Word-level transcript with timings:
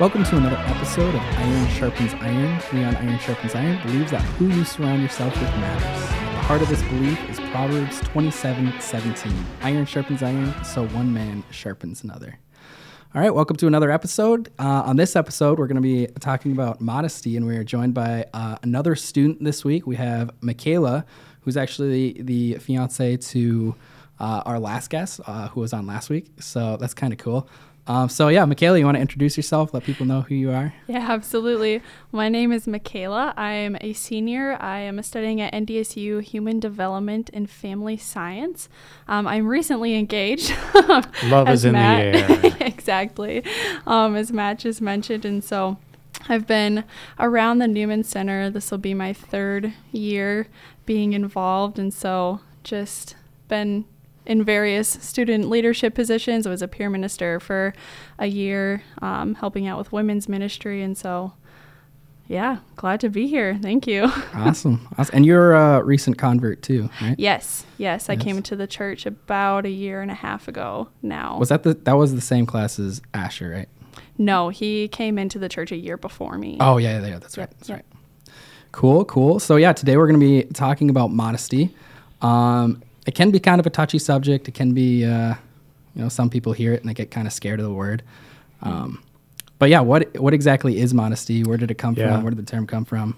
Welcome 0.00 0.24
to 0.24 0.38
another 0.38 0.56
episode 0.56 1.14
of 1.14 1.20
Iron 1.20 1.68
Sharpens 1.68 2.14
Iron. 2.22 2.58
We 2.72 2.82
on 2.84 2.96
Iron 2.96 3.18
Sharpens 3.18 3.54
Iron 3.54 3.82
believes 3.82 4.12
that 4.12 4.22
who 4.22 4.48
you 4.48 4.64
surround 4.64 5.02
yourself 5.02 5.30
with 5.38 5.50
matters. 5.56 6.10
At 6.10 6.32
the 6.32 6.38
heart 6.38 6.62
of 6.62 6.70
this 6.70 6.82
belief 6.84 7.22
is 7.28 7.38
Proverbs 7.50 8.00
27 8.00 8.80
17. 8.80 9.46
Iron 9.60 9.84
sharpens 9.84 10.22
iron, 10.22 10.54
so 10.64 10.86
one 10.86 11.12
man 11.12 11.44
sharpens 11.50 12.02
another. 12.02 12.38
All 13.14 13.20
right, 13.20 13.34
welcome 13.34 13.58
to 13.58 13.66
another 13.66 13.90
episode. 13.90 14.48
Uh, 14.58 14.84
on 14.86 14.96
this 14.96 15.16
episode, 15.16 15.58
we're 15.58 15.66
going 15.66 15.74
to 15.74 15.82
be 15.82 16.06
talking 16.18 16.52
about 16.52 16.80
modesty, 16.80 17.36
and 17.36 17.46
we 17.46 17.58
are 17.58 17.64
joined 17.64 17.92
by 17.92 18.24
uh, 18.32 18.56
another 18.62 18.96
student 18.96 19.44
this 19.44 19.66
week. 19.66 19.86
We 19.86 19.96
have 19.96 20.30
Mikayla, 20.40 21.04
who's 21.42 21.58
actually 21.58 22.14
the, 22.14 22.22
the 22.22 22.58
fiance 22.58 23.18
to 23.18 23.74
uh, 24.18 24.42
our 24.46 24.58
last 24.58 24.88
guest, 24.88 25.20
uh, 25.26 25.48
who 25.48 25.60
was 25.60 25.74
on 25.74 25.86
last 25.86 26.08
week. 26.08 26.30
So 26.40 26.78
that's 26.78 26.94
kind 26.94 27.12
of 27.12 27.18
cool. 27.18 27.50
Um, 27.90 28.08
so 28.08 28.28
yeah, 28.28 28.44
Mikayla, 28.44 28.78
you 28.78 28.84
want 28.84 28.98
to 28.98 29.00
introduce 29.00 29.36
yourself? 29.36 29.74
Let 29.74 29.82
people 29.82 30.06
know 30.06 30.20
who 30.20 30.36
you 30.36 30.52
are. 30.52 30.72
Yeah, 30.86 31.04
absolutely. 31.10 31.82
My 32.12 32.28
name 32.28 32.52
is 32.52 32.66
Mikayla. 32.66 33.34
I 33.36 33.50
am 33.50 33.76
a 33.80 33.94
senior. 33.94 34.56
I 34.60 34.78
am 34.78 35.02
studying 35.02 35.40
at 35.40 35.52
NDSU 35.52 36.22
Human 36.22 36.60
Development 36.60 37.28
and 37.34 37.50
Family 37.50 37.96
Science. 37.96 38.68
Um, 39.08 39.26
I'm 39.26 39.48
recently 39.48 39.96
engaged. 39.96 40.54
Love 41.24 41.48
is 41.48 41.64
in 41.64 41.72
Matt, 41.72 42.12
the 42.12 42.44
air. 42.44 42.56
exactly, 42.60 43.44
um, 43.88 44.14
as 44.14 44.30
Matt 44.30 44.60
just 44.60 44.80
mentioned, 44.80 45.24
and 45.24 45.42
so. 45.42 45.76
I've 46.28 46.46
been 46.46 46.84
around 47.18 47.58
the 47.58 47.66
Newman 47.66 48.04
Center. 48.04 48.50
This 48.50 48.70
will 48.70 48.78
be 48.78 48.94
my 48.94 49.12
third 49.12 49.72
year 49.90 50.48
being 50.84 51.12
involved, 51.12 51.78
and 51.78 51.92
so 51.94 52.40
just 52.62 53.16
been 53.48 53.84
in 54.30 54.44
various 54.44 54.88
student 54.88 55.50
leadership 55.50 55.92
positions. 55.92 56.46
I 56.46 56.50
was 56.50 56.62
a 56.62 56.68
peer 56.68 56.88
minister 56.88 57.40
for 57.40 57.74
a 58.16 58.26
year, 58.26 58.84
um, 59.02 59.34
helping 59.34 59.66
out 59.66 59.76
with 59.76 59.90
women's 59.90 60.28
ministry, 60.28 60.82
and 60.82 60.96
so 60.96 61.32
yeah, 62.28 62.58
glad 62.76 63.00
to 63.00 63.08
be 63.08 63.26
here. 63.26 63.58
Thank 63.60 63.88
you. 63.88 64.04
awesome. 64.34 64.86
awesome. 64.96 65.16
And 65.16 65.26
you're 65.26 65.52
a 65.52 65.82
recent 65.82 66.16
convert 66.16 66.62
too, 66.62 66.88
right? 67.02 67.16
Yes. 67.18 67.66
Yes, 67.76 68.08
I 68.08 68.14
came 68.14 68.36
into 68.36 68.54
the 68.54 68.68
church 68.68 69.04
about 69.04 69.66
a 69.66 69.70
year 69.70 70.00
and 70.00 70.12
a 70.12 70.14
half 70.14 70.46
ago 70.46 70.88
now. 71.02 71.36
Was 71.38 71.48
that 71.48 71.64
the 71.64 71.74
that 71.74 71.94
was 71.94 72.14
the 72.14 72.20
same 72.20 72.46
class 72.46 72.78
as 72.78 73.02
Asher, 73.12 73.50
right? 73.50 73.68
No, 74.16 74.50
he 74.50 74.86
came 74.86 75.18
into 75.18 75.40
the 75.40 75.48
church 75.48 75.72
a 75.72 75.76
year 75.76 75.96
before 75.96 76.38
me. 76.38 76.56
Oh 76.60 76.76
yeah, 76.76 77.04
yeah, 77.04 77.18
that's 77.18 77.36
right. 77.36 77.50
That's 77.50 77.68
yep. 77.68 77.78
right. 77.78 78.34
Cool, 78.70 79.04
cool. 79.06 79.40
So 79.40 79.56
yeah, 79.56 79.72
today 79.72 79.96
we're 79.96 80.06
going 80.06 80.20
to 80.20 80.24
be 80.24 80.44
talking 80.52 80.88
about 80.88 81.10
modesty. 81.10 81.74
Um, 82.22 82.80
it 83.10 83.16
can 83.16 83.32
be 83.32 83.40
kind 83.40 83.58
of 83.58 83.66
a 83.66 83.70
touchy 83.70 83.98
subject. 83.98 84.46
It 84.46 84.54
can 84.54 84.72
be, 84.72 85.04
uh, 85.04 85.34
you 85.96 86.02
know, 86.02 86.08
some 86.08 86.30
people 86.30 86.52
hear 86.52 86.72
it 86.72 86.80
and 86.80 86.88
they 86.88 86.94
get 86.94 87.10
kind 87.10 87.26
of 87.26 87.32
scared 87.32 87.58
of 87.58 87.66
the 87.66 87.72
word. 87.72 88.04
Um, 88.62 89.02
but 89.58 89.68
yeah, 89.68 89.80
what 89.80 90.16
what 90.16 90.32
exactly 90.32 90.78
is 90.78 90.94
modesty? 90.94 91.42
Where 91.42 91.58
did 91.58 91.72
it 91.72 91.74
come 91.74 91.96
yeah. 91.96 92.12
from? 92.12 92.22
Where 92.22 92.30
did 92.30 92.38
the 92.38 92.48
term 92.48 92.68
come 92.68 92.84
from? 92.84 93.16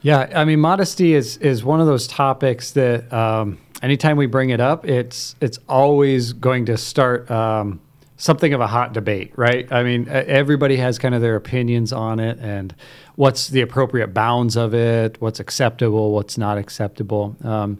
Yeah, 0.00 0.30
I 0.34 0.46
mean, 0.46 0.60
modesty 0.60 1.12
is 1.12 1.36
is 1.36 1.62
one 1.62 1.78
of 1.78 1.86
those 1.86 2.06
topics 2.06 2.70
that 2.70 3.12
um, 3.12 3.58
anytime 3.82 4.16
we 4.16 4.24
bring 4.24 4.48
it 4.48 4.60
up, 4.60 4.86
it's 4.86 5.36
it's 5.42 5.58
always 5.68 6.32
going 6.32 6.64
to 6.64 6.78
start 6.78 7.30
um, 7.30 7.80
something 8.16 8.54
of 8.54 8.62
a 8.62 8.66
hot 8.66 8.94
debate, 8.94 9.34
right? 9.36 9.70
I 9.70 9.82
mean, 9.82 10.08
everybody 10.08 10.78
has 10.78 10.98
kind 10.98 11.14
of 11.14 11.20
their 11.20 11.36
opinions 11.36 11.92
on 11.92 12.18
it 12.18 12.38
and 12.38 12.74
what's 13.16 13.48
the 13.48 13.60
appropriate 13.60 14.14
bounds 14.14 14.56
of 14.56 14.72
it, 14.72 15.20
what's 15.20 15.38
acceptable, 15.38 16.12
what's 16.12 16.38
not 16.38 16.56
acceptable. 16.56 17.36
Um, 17.44 17.78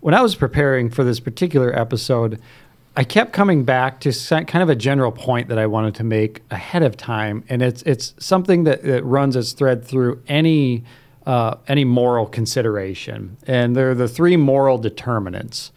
when 0.00 0.14
I 0.14 0.22
was 0.22 0.34
preparing 0.34 0.90
for 0.90 1.04
this 1.04 1.20
particular 1.20 1.76
episode, 1.78 2.40
I 2.96 3.04
kept 3.04 3.32
coming 3.32 3.64
back 3.64 4.00
to 4.00 4.12
kind 4.12 4.62
of 4.62 4.70
a 4.70 4.74
general 4.74 5.12
point 5.12 5.48
that 5.48 5.58
I 5.58 5.66
wanted 5.66 5.94
to 5.96 6.04
make 6.04 6.42
ahead 6.50 6.82
of 6.82 6.96
time, 6.96 7.44
and 7.48 7.60
it's 7.60 7.82
it's 7.82 8.14
something 8.18 8.64
that, 8.64 8.82
that 8.84 9.04
runs 9.04 9.36
its 9.36 9.52
thread 9.52 9.84
through 9.84 10.22
any 10.28 10.84
uh, 11.26 11.56
any 11.68 11.84
moral 11.84 12.26
consideration, 12.26 13.36
and 13.46 13.76
they're 13.76 13.94
the 13.94 14.08
three 14.08 14.36
moral 14.36 14.78
determinants. 14.78 15.72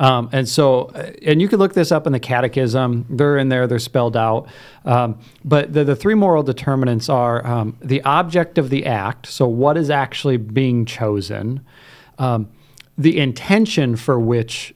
Um, 0.00 0.30
and 0.32 0.48
so, 0.48 0.86
uh, 0.86 1.12
and 1.24 1.40
you 1.40 1.48
can 1.48 1.58
look 1.58 1.74
this 1.74 1.92
up 1.92 2.06
in 2.06 2.12
the 2.12 2.18
Catechism. 2.18 3.06
They're 3.10 3.36
in 3.36 3.50
there. 3.50 3.66
They're 3.66 3.78
spelled 3.78 4.16
out. 4.16 4.48
Um, 4.84 5.20
but 5.44 5.72
the, 5.72 5.84
the 5.84 5.94
three 5.94 6.14
moral 6.14 6.42
determinants 6.42 7.08
are 7.08 7.46
um, 7.46 7.76
the 7.80 8.02
object 8.02 8.58
of 8.58 8.70
the 8.70 8.86
act. 8.86 9.26
So, 9.26 9.46
what 9.46 9.76
is 9.76 9.90
actually 9.90 10.38
being 10.38 10.86
chosen? 10.86 11.64
The 12.98 13.18
intention 13.18 13.96
for 13.96 14.18
which 14.20 14.74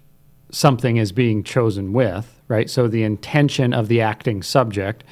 something 0.50 0.97
is 0.97 1.12
being 1.12 1.43
chosen 1.43 1.93
with, 1.93 2.41
right? 2.49 2.71
So 2.71 2.88
the 2.88 3.03
intention 3.03 3.72
of 3.72 3.88
the 3.88 4.00
acting 4.00 4.43
subject, 4.43 5.04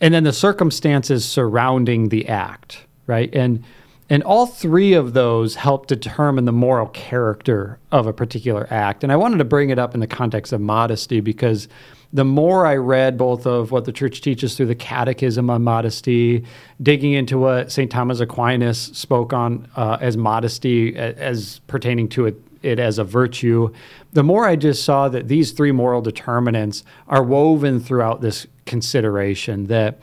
and 0.00 0.14
then 0.14 0.24
the 0.24 0.32
circumstances 0.32 1.24
surrounding 1.24 2.08
the 2.08 2.28
act, 2.28 2.86
right? 3.06 3.34
And 3.34 3.64
and 4.10 4.24
all 4.24 4.46
three 4.46 4.92
of 4.92 5.12
those 5.12 5.54
help 5.54 5.86
determine 5.86 6.44
the 6.44 6.52
moral 6.52 6.88
character 6.88 7.78
of 7.92 8.08
a 8.08 8.12
particular 8.12 8.66
act. 8.68 9.04
And 9.04 9.12
I 9.12 9.16
wanted 9.16 9.38
to 9.38 9.44
bring 9.44 9.70
it 9.70 9.78
up 9.78 9.94
in 9.94 10.00
the 10.00 10.08
context 10.08 10.52
of 10.52 10.60
modesty 10.60 11.20
because 11.20 11.68
the 12.12 12.24
more 12.24 12.66
I 12.66 12.76
read 12.76 13.16
both 13.16 13.46
of 13.46 13.70
what 13.70 13.84
the 13.84 13.92
church 13.92 14.20
teaches 14.20 14.56
through 14.56 14.66
the 14.66 14.74
catechism 14.74 15.48
on 15.48 15.62
modesty, 15.62 16.44
digging 16.82 17.12
into 17.12 17.38
what 17.38 17.70
St. 17.70 17.90
Thomas 17.90 18.20
Aquinas 18.20 18.78
spoke 18.78 19.32
on 19.32 19.68
uh, 19.76 19.98
as 20.00 20.16
modesty, 20.16 20.96
as 20.96 21.60
pertaining 21.68 22.08
to 22.10 22.26
it, 22.26 22.42
it 22.62 22.78
as 22.78 22.98
a 22.98 23.04
virtue, 23.04 23.72
the 24.12 24.24
more 24.24 24.46
I 24.46 24.56
just 24.56 24.84
saw 24.84 25.08
that 25.08 25.28
these 25.28 25.52
three 25.52 25.72
moral 25.72 26.02
determinants 26.02 26.82
are 27.06 27.22
woven 27.22 27.80
throughout 27.80 28.20
this 28.20 28.46
consideration 28.66 29.66
that 29.66 29.98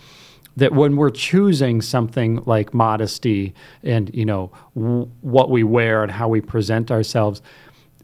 that 0.56 0.74
when 0.74 0.96
we're 0.96 1.12
choosing 1.12 1.84
something 1.84 2.42
like 2.46 2.74
modesty 2.74 3.54
and 3.84 4.14
you 4.14 4.26
know 4.26 4.52
w- 4.76 5.10
what 5.22 5.50
we 5.50 5.64
wear 5.64 6.04
and 6.04 6.12
how 6.12 6.28
we 6.28 6.42
present 6.42 6.92
ourselves 6.92 7.42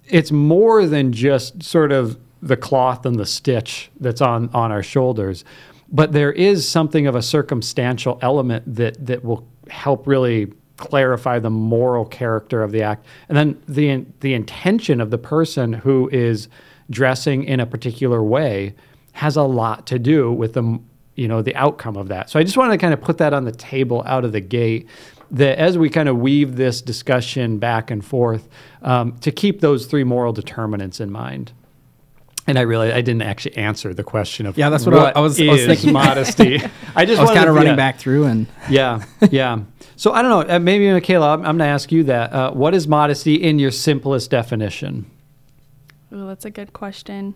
it's 0.06 0.32
more 0.32 0.86
than 0.86 1.12
just 1.12 1.64
sort 1.64 1.92
of 1.92 2.18
the 2.44 2.58
cloth 2.58 3.06
and 3.06 3.18
the 3.18 3.26
stitch 3.26 3.90
that's 4.00 4.22
on 4.22 4.50
on 4.54 4.72
our 4.72 4.84
shoulders. 4.84 5.46
But 5.90 6.12
there 6.12 6.32
is 6.32 6.68
something 6.68 7.08
of 7.08 7.16
a 7.16 7.22
circumstantial 7.22 8.20
element 8.22 8.76
that 8.76 9.06
that 9.06 9.24
will 9.24 9.48
help 9.70 10.06
really 10.06 10.52
clarify 10.78 11.40
the 11.40 11.50
moral 11.50 12.06
character 12.06 12.62
of 12.62 12.72
the 12.72 12.84
act. 12.84 13.06
And 13.30 13.38
then 13.38 13.62
the 13.68 14.06
the 14.20 14.34
intention 14.34 15.00
of 15.00 15.10
the 15.10 15.18
person 15.18 15.74
who 15.74 16.10
is 16.12 16.50
dressing 16.90 17.46
in 17.46 17.60
a 17.60 17.66
particular 17.66 18.22
way 18.22 18.76
has 19.14 19.38
a 19.38 19.44
lot 19.44 19.88
to 19.88 19.98
do 20.00 20.32
with 20.32 20.54
the 20.54 20.80
you 21.16 21.28
know 21.28 21.42
the 21.42 21.56
outcome 21.56 21.96
of 21.96 22.10
that. 22.10 22.30
So 22.30 22.40
i 22.40 22.44
just 22.44 22.58
wanted 22.58 22.74
to 22.74 22.78
kind 22.78 22.94
of 22.94 23.02
put 23.02 23.20
that 23.20 23.34
on 23.34 23.46
the 23.46 23.52
table 23.52 24.04
out 24.06 24.26
of 24.26 24.34
the 24.34 24.42
gate 24.42 24.90
that 25.32 25.58
as 25.58 25.78
we 25.78 25.90
kind 25.90 26.10
of 26.10 26.18
weave 26.18 26.58
this 26.58 26.82
discussion 26.82 27.58
back 27.58 27.90
and 27.90 28.04
forth 28.04 28.50
um, 28.82 29.18
to 29.20 29.32
keep 29.32 29.62
those 29.62 29.86
three 29.86 30.04
moral 30.04 30.34
determinants 30.34 31.00
in 31.00 31.12
mind 31.12 31.54
and 32.48 32.58
I 32.58 32.62
realized 32.62 32.96
I 32.96 33.02
didn't 33.02 33.22
actually 33.22 33.58
answer 33.58 33.94
the 33.94 34.04
question 34.04 34.46
of 34.46 34.58
yeah 34.58 34.70
that's 34.70 34.86
what, 34.86 34.96
what 34.96 35.18
I, 35.18 35.20
was, 35.20 35.40
I 35.40 35.46
was 35.46 35.66
thinking 35.66 35.94
modesty. 36.04 36.62
I 36.96 37.06
just 37.06 37.20
I 37.20 37.24
was 37.24 37.32
kind 37.32 37.50
of 37.50 37.56
running 37.56 37.72
yeah. 37.72 37.76
back 37.76 37.98
through 37.98 38.26
and 38.26 38.48
yeah 38.70 39.04
yeah. 39.32 39.60
So 39.96 40.12
I 40.12 40.22
don't 40.22 40.48
know. 40.48 40.56
Uh, 40.56 40.60
maybe 40.60 40.86
Mikayla, 40.86 41.34
I'm, 41.34 41.40
I'm 41.40 41.58
going 41.58 41.60
to 41.60 41.66
ask 41.66 41.92
you 41.92 42.04
that. 42.06 42.34
Uh, 42.34 42.52
what 42.52 42.74
is 42.74 42.88
modesty 42.88 43.36
in 43.36 43.60
your 43.60 43.72
simplest 43.72 44.32
definition? 44.32 45.10
Oh, 46.12 46.28
that's 46.28 46.46
a 46.46 46.50
good 46.50 46.74
question. 46.74 47.36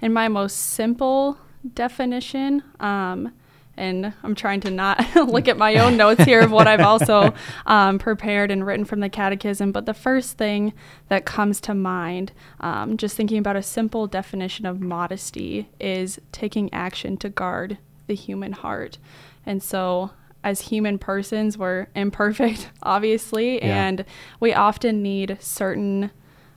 In 0.00 0.12
my 0.12 0.28
most 0.28 0.56
simple 0.56 1.38
definition, 1.74 2.62
um, 2.78 3.32
and 3.78 4.12
I'm 4.22 4.34
trying 4.34 4.60
to 4.62 4.70
not 4.70 5.14
look 5.14 5.48
at 5.48 5.56
my 5.56 5.76
own 5.76 5.96
notes 5.96 6.24
here 6.24 6.40
of 6.40 6.50
what 6.50 6.66
I've 6.66 6.80
also 6.80 7.32
um, 7.66 7.98
prepared 7.98 8.50
and 8.50 8.66
written 8.66 8.84
from 8.84 9.00
the 9.00 9.08
catechism. 9.08 9.72
But 9.72 9.86
the 9.86 9.94
first 9.94 10.36
thing 10.36 10.74
that 11.08 11.24
comes 11.24 11.60
to 11.62 11.74
mind, 11.74 12.32
um, 12.60 12.96
just 12.96 13.16
thinking 13.16 13.38
about 13.38 13.56
a 13.56 13.62
simple 13.62 14.06
definition 14.06 14.66
of 14.66 14.80
modesty, 14.80 15.68
is 15.80 16.18
taking 16.32 16.72
action 16.72 17.16
to 17.18 17.28
guard 17.28 17.78
the 18.06 18.14
human 18.14 18.52
heart. 18.52 18.98
And 19.46 19.62
so, 19.62 20.10
as 20.44 20.62
human 20.62 20.98
persons, 20.98 21.56
we're 21.56 21.86
imperfect, 21.94 22.70
obviously, 22.82 23.56
yeah. 23.56 23.86
and 23.86 24.04
we 24.40 24.52
often 24.52 25.02
need 25.02 25.38
certain 25.40 26.10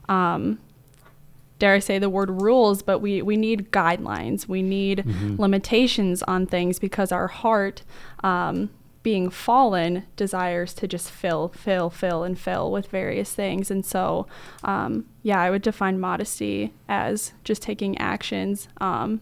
um, 0.08 0.58
dare 1.62 1.74
I 1.74 1.78
say 1.78 2.00
the 2.00 2.10
word 2.10 2.42
rules, 2.42 2.82
but 2.82 2.98
we, 2.98 3.22
we 3.22 3.36
need 3.36 3.70
guidelines. 3.70 4.48
We 4.48 4.62
need 4.62 5.04
mm-hmm. 5.06 5.40
limitations 5.40 6.20
on 6.24 6.44
things 6.44 6.80
because 6.80 7.12
our 7.12 7.28
heart, 7.28 7.84
um, 8.24 8.70
being 9.04 9.30
fallen, 9.30 10.02
desires 10.16 10.74
to 10.74 10.88
just 10.88 11.08
fill, 11.08 11.50
fill, 11.50 11.88
fill, 11.88 12.24
and 12.24 12.36
fill 12.36 12.72
with 12.72 12.88
various 12.88 13.32
things. 13.32 13.70
And 13.70 13.86
so, 13.86 14.26
um, 14.64 15.04
yeah, 15.22 15.40
I 15.40 15.50
would 15.50 15.62
define 15.62 16.00
modesty 16.00 16.74
as 16.88 17.32
just 17.44 17.62
taking 17.62 17.96
actions 17.98 18.66
um, 18.80 19.20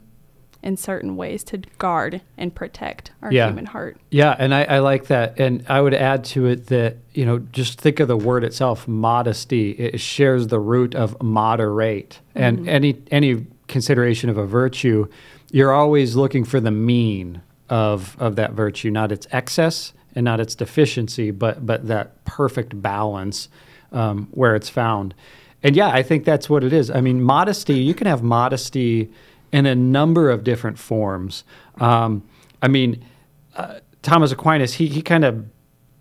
in 0.63 0.77
certain 0.77 1.17
ways 1.17 1.43
to 1.45 1.59
guard 1.79 2.21
and 2.37 2.55
protect 2.55 3.13
our 3.23 3.33
yeah. 3.33 3.49
human 3.49 3.67
heart. 3.67 3.97
Yeah, 4.11 4.37
and 4.39 4.55
I, 4.55 4.65
I, 4.65 4.79
like 4.81 5.07
that. 5.07 5.41
And 5.41 5.65
I 5.69 5.81
would 5.81 5.95
add 5.95 6.25
to 6.27 6.47
it 6.47 6.67
that, 6.67 6.97
you 7.15 7.25
know, 7.25 7.39
just 7.39 7.81
think 7.81 7.99
of 8.01 8.09
the 8.09 8.17
word 8.17 8.45
itself, 8.45 8.87
modesty. 8.87 9.71
It 9.73 10.01
shares 10.01 10.49
the 10.49 10.59
root 10.59 10.95
of 10.95 11.21
moderate. 11.23 12.21
Mm-hmm. 12.35 12.43
And 12.43 12.69
any 12.69 13.03
any 13.11 13.47
consideration 13.69 14.29
of 14.29 14.37
a 14.37 14.47
virtue, 14.47 15.09
you're 15.51 15.73
always 15.73 16.17
looking 16.17 16.45
for 16.45 16.61
the 16.61 16.71
mean 16.71 17.41
of 17.69 18.17
of 18.21 18.37
that 18.37 18.53
virtue, 18.53 18.91
not 18.91 19.13
its 19.13 19.27
excess 19.31 19.93
and 20.15 20.25
not 20.25 20.41
its 20.41 20.55
deficiency, 20.55 21.31
but 21.31 21.65
but 21.65 21.87
that 21.87 22.23
perfect 22.25 22.83
balance 22.83 23.49
um, 23.93 24.29
where 24.33 24.55
it's 24.55 24.69
found. 24.69 25.15
And 25.63 25.77
yeah, 25.77 25.89
I 25.89 26.03
think 26.03 26.25
that's 26.25 26.49
what 26.49 26.65
it 26.65 26.73
is. 26.73 26.91
I 26.91 27.01
mean, 27.01 27.23
modesty. 27.23 27.75
You 27.75 27.95
can 27.95 28.07
have 28.07 28.23
modesty 28.23 29.11
in 29.53 29.67
a 29.67 29.75
number 29.75 30.31
of 30.31 30.45
different 30.45 30.79
forms. 30.79 31.45
Um, 31.79 32.23
I 32.63 32.69
mean, 32.69 33.05
uh, 33.57 33.81
Thomas 34.03 34.33
Aquinas, 34.33 34.75
he 34.75 34.87
he 34.87 35.03
kind 35.03 35.25
of 35.25 35.45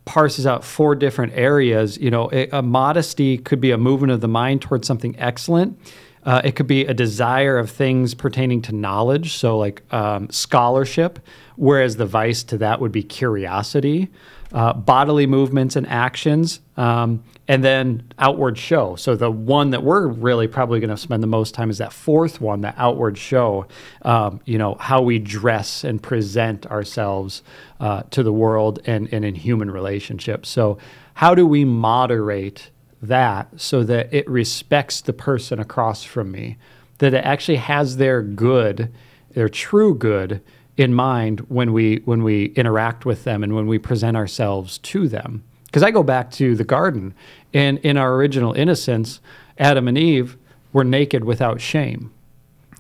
parses 0.06 0.48
out 0.48 0.64
four 0.64 0.96
different 0.96 1.34
areas. 1.36 1.98
You 1.98 2.10
know, 2.10 2.30
a, 2.32 2.50
a, 2.50 2.62
modesty 2.64 3.38
could 3.38 3.62
be 3.62 3.70
a 3.70 3.78
movement 3.78 4.12
of 4.12 4.22
the 4.22 4.28
mind 4.28 4.62
towards 4.62 4.88
something 4.88 5.16
excellent. 5.20 5.80
Uh, 6.26 6.42
it 6.44 6.56
could 6.56 6.68
be 6.68 6.86
a 6.86 6.94
desire 6.94 7.58
of 7.58 7.70
things 7.70 8.14
pertaining 8.14 8.62
to 8.64 8.76
knowledge, 8.76 9.34
so 9.36 9.58
like 9.58 9.82
um, 9.94 10.30
scholarship, 10.30 11.20
whereas 11.56 11.96
the 11.96 12.06
vice 12.06 12.44
to 12.44 12.58
that 12.58 12.82
would 12.82 12.92
be 12.92 13.04
curiosity, 13.04 14.10
uh, 14.52 14.74
bodily 14.74 15.28
movements 15.28 15.76
and 15.76 15.88
actions, 15.88 16.60
um, 16.76 17.24
and 17.50 17.64
then 17.64 18.04
outward 18.20 18.58
show. 18.58 18.96
So 18.96 19.16
the 19.16 19.32
one 19.32 19.72
that 19.72 19.84
we're 19.84 20.08
really 20.08 20.48
probably 20.48 20.80
going 20.80 20.92
to 20.92 20.98
spend 20.98 21.22
the 21.22 21.28
most 21.28 21.54
time 21.54 21.70
is 21.70 21.80
that 21.80 21.92
fourth 21.92 22.40
one, 22.40 22.62
the 22.62 22.74
outward 22.78 23.18
show. 23.18 23.66
Um, 24.04 24.40
you 24.46 24.58
know 24.58 24.76
how 24.80 25.02
we 25.02 25.20
dress 25.20 25.84
and 25.84 26.02
present 26.02 26.66
ourselves 26.68 27.44
uh, 27.82 28.04
to 28.12 28.24
the 28.24 28.32
world 28.32 28.80
and, 28.86 29.12
and 29.12 29.26
in 29.26 29.36
human 29.36 29.70
relationships. 29.70 30.48
So 30.48 30.78
how 31.16 31.36
do 31.36 31.46
we 31.46 31.66
moderate? 31.66 32.70
that 33.02 33.48
so 33.56 33.82
that 33.84 34.14
it 34.14 34.30
respects 34.30 35.02
the 35.02 35.14
person 35.14 35.60
across 35.60 36.04
from 36.04 36.32
me, 36.32 36.58
that 36.98 37.14
it 37.14 37.24
actually 37.24 37.56
has 37.56 37.98
their 37.98 38.22
good, 38.22 38.94
their 39.32 39.48
true 39.48 39.96
good 39.96 40.42
in 40.78 40.94
mind 40.94 41.40
when 41.50 41.74
we 41.74 42.02
when 42.06 42.24
we 42.24 42.48
interact 42.48 43.06
with 43.06 43.24
them 43.24 43.44
and 43.44 43.56
when 43.56 43.68
we 43.68 43.80
present 43.80 44.18
ourselves 44.18 44.78
to 44.80 45.08
them. 45.08 45.44
Because 45.66 45.84
I 45.84 45.92
go 45.92 46.02
back 46.02 46.32
to 46.32 46.56
the 46.56 46.64
garden, 46.64 47.14
and 47.54 47.78
in 47.80 47.98
our 47.98 48.16
original 48.16 48.54
innocence, 48.54 49.20
Adam 49.58 49.88
and 49.88 49.98
Eve 49.98 50.38
were 50.74 50.84
naked 50.84 51.24
without 51.24 51.60
shame. 51.62 52.12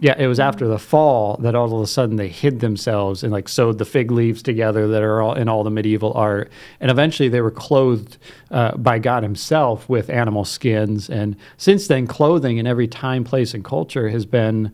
Yeah, 0.01 0.15
it 0.17 0.27
was 0.27 0.39
after 0.39 0.65
the 0.65 0.79
fall 0.79 1.35
that 1.41 1.55
all 1.55 1.75
of 1.75 1.81
a 1.81 1.87
sudden 1.87 2.15
they 2.15 2.29
hid 2.29 2.61
themselves 2.61 3.21
and 3.21 3.33
like 3.33 3.49
sewed 3.49 3.79
the 3.79 3.85
fig 3.85 4.11
leaves 4.11 4.41
together 4.41 4.87
that 4.87 5.03
are 5.03 5.21
all 5.21 5.33
in 5.33 5.49
all 5.49 5.65
the 5.65 5.69
medieval 5.69 6.13
art, 6.13 6.49
and 6.79 6.89
eventually 6.89 7.27
they 7.27 7.41
were 7.41 7.51
clothed 7.51 8.17
uh, 8.49 8.77
by 8.77 8.97
God 8.97 9.23
Himself 9.23 9.89
with 9.89 10.09
animal 10.09 10.45
skins. 10.45 11.09
And 11.09 11.35
since 11.57 11.87
then, 11.87 12.07
clothing 12.07 12.59
in 12.59 12.65
every 12.65 12.87
time, 12.87 13.25
place, 13.25 13.53
and 13.53 13.63
culture 13.63 14.07
has 14.07 14.25
been 14.25 14.71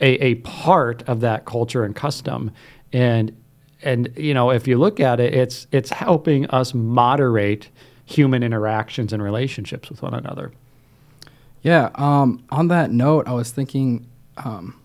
a, 0.00 0.24
a 0.24 0.34
part 0.36 1.04
of 1.08 1.20
that 1.20 1.44
culture 1.44 1.84
and 1.84 1.94
custom. 1.94 2.50
And 2.92 3.36
and 3.82 4.12
you 4.16 4.34
know, 4.34 4.50
if 4.50 4.66
you 4.66 4.76
look 4.76 4.98
at 4.98 5.20
it, 5.20 5.34
it's 5.34 5.68
it's 5.70 5.90
helping 5.90 6.46
us 6.46 6.74
moderate 6.74 7.68
human 8.08 8.42
interactions 8.42 9.12
and 9.12 9.22
relationships 9.22 9.90
with 9.90 10.02
one 10.02 10.14
another. 10.14 10.52
Yeah. 11.62 11.90
Um, 11.96 12.44
on 12.50 12.68
that 12.68 12.90
note, 12.90 13.28
I 13.28 13.32
was 13.32 13.50
thinking 13.50 14.08
um, 14.36 14.78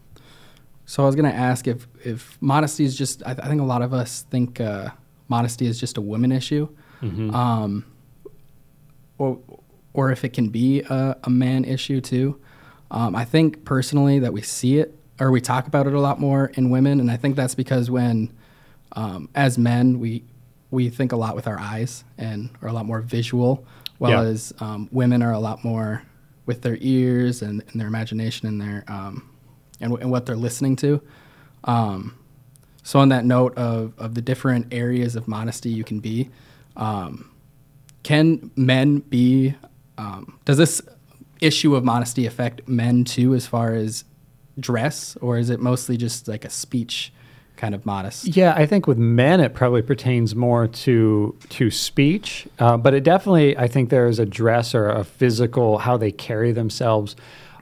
so 0.86 1.04
I 1.04 1.06
was 1.06 1.16
gonna 1.16 1.30
ask 1.30 1.68
if 1.68 1.88
if 2.04 2.38
modesty 2.42 2.84
is 2.84 2.98
just. 2.98 3.24
I, 3.26 3.34
th- 3.34 3.46
I 3.46 3.50
think 3.50 3.62
a 3.62 3.66
lot 3.66 3.82
of 3.82 3.94
us 3.94 4.26
think 4.30 4.60
uh, 4.60 4.90
modesty 5.28 5.66
is 5.66 5.80
just 5.80 5.98
a 5.98 6.02
women 6.02 6.32
issue, 6.32 6.68
mm-hmm. 7.02 7.34
um, 7.34 7.86
or 9.18 9.40
or 9.94 10.12
if 10.12 10.24
it 10.24 10.34
can 10.34 10.50
be 10.50 10.82
a, 10.82 11.18
a 11.24 11.30
man 11.30 11.66
issue 11.66 12.02
too. 12.02 12.40
Um, 12.92 13.16
I 13.16 13.26
think 13.26 13.66
personally 13.66 14.20
that 14.20 14.34
we 14.34 14.42
see 14.42 14.78
it 14.78 14.96
or 15.20 15.32
we 15.32 15.42
talk 15.42 15.68
about 15.68 15.88
it 15.88 15.94
a 15.94 16.00
lot 16.00 16.20
more 16.20 16.52
in 16.56 16.70
women, 16.70 17.00
and 17.00 17.10
I 17.10 17.18
think 17.18 17.36
that's 17.36 17.56
because 17.56 17.90
when, 17.90 18.32
um, 18.92 19.30
as 19.34 19.58
men, 19.58 20.00
we 20.00 20.24
we 20.74 20.90
think 20.90 21.12
a 21.12 21.16
lot 21.16 21.36
with 21.36 21.48
our 21.48 21.60
eyes 21.60 22.04
and 22.18 22.50
are 22.62 22.68
a 22.68 22.74
lot 22.74 22.86
more 22.86 23.00
visual, 23.00 23.64
while 24.00 24.26
yeah. 24.26 24.38
um, 24.60 24.90
women 24.92 25.22
are 25.22 25.32
a 25.32 25.40
lot 25.40 25.64
more 25.64 26.04
with 26.48 26.64
their 26.64 26.78
ears 26.82 27.42
and, 27.42 27.64
and 27.70 27.80
their 27.80 27.88
imagination 27.88 28.48
and 28.48 28.60
their 28.60 28.84
um, 28.88 29.30
and, 29.80 29.94
and 30.00 30.10
what 30.10 30.26
they're 30.26 30.36
listening 30.36 30.76
to. 30.78 31.02
Um, 31.64 32.18
so, 32.82 33.00
on 33.00 33.10
that 33.10 33.24
note 33.24 33.56
of, 33.56 33.94
of 33.98 34.16
the 34.16 34.22
different 34.22 34.74
areas 34.74 35.16
of 35.16 35.28
modesty 35.28 35.70
you 35.70 35.84
can 35.84 36.00
be, 36.00 36.30
um, 36.76 37.30
can 38.02 38.52
men 38.56 39.00
be, 39.00 39.56
um, 39.98 40.40
does 40.44 40.58
this 40.58 40.82
issue 41.40 41.76
of 41.76 41.84
modesty 41.84 42.26
affect 42.26 42.68
men 42.68 43.04
too, 43.04 43.36
as 43.36 43.46
far 43.46 43.74
as 43.74 44.06
dress, 44.60 45.16
or 45.22 45.38
is 45.38 45.50
it 45.50 45.60
mostly 45.60 45.98
just 45.98 46.28
like 46.28 46.44
a 46.44 46.50
speech 46.50 47.13
kind 47.56 47.76
of 47.76 47.86
modest? 47.86 48.36
Yeah, 48.36 48.54
I 48.56 48.66
think 48.66 48.88
with 48.88 48.98
men 48.98 49.40
it 49.40 49.54
probably 49.54 49.82
pertains 49.82 50.36
more 50.36 50.68
to 50.68 51.36
to 51.50 51.72
speech, 51.72 52.48
uh, 52.60 52.78
but 52.78 52.94
it 52.94 53.04
definitely 53.04 53.58
I 53.58 53.68
think 53.68 53.90
there 53.90 54.08
is 54.08 54.20
a 54.20 54.26
dress 54.26 54.74
or 54.76 54.90
a 54.90 55.04
physical 55.04 55.80
how 55.80 55.98
they 55.98 56.12
carry 56.12 56.52
themselves 56.52 57.16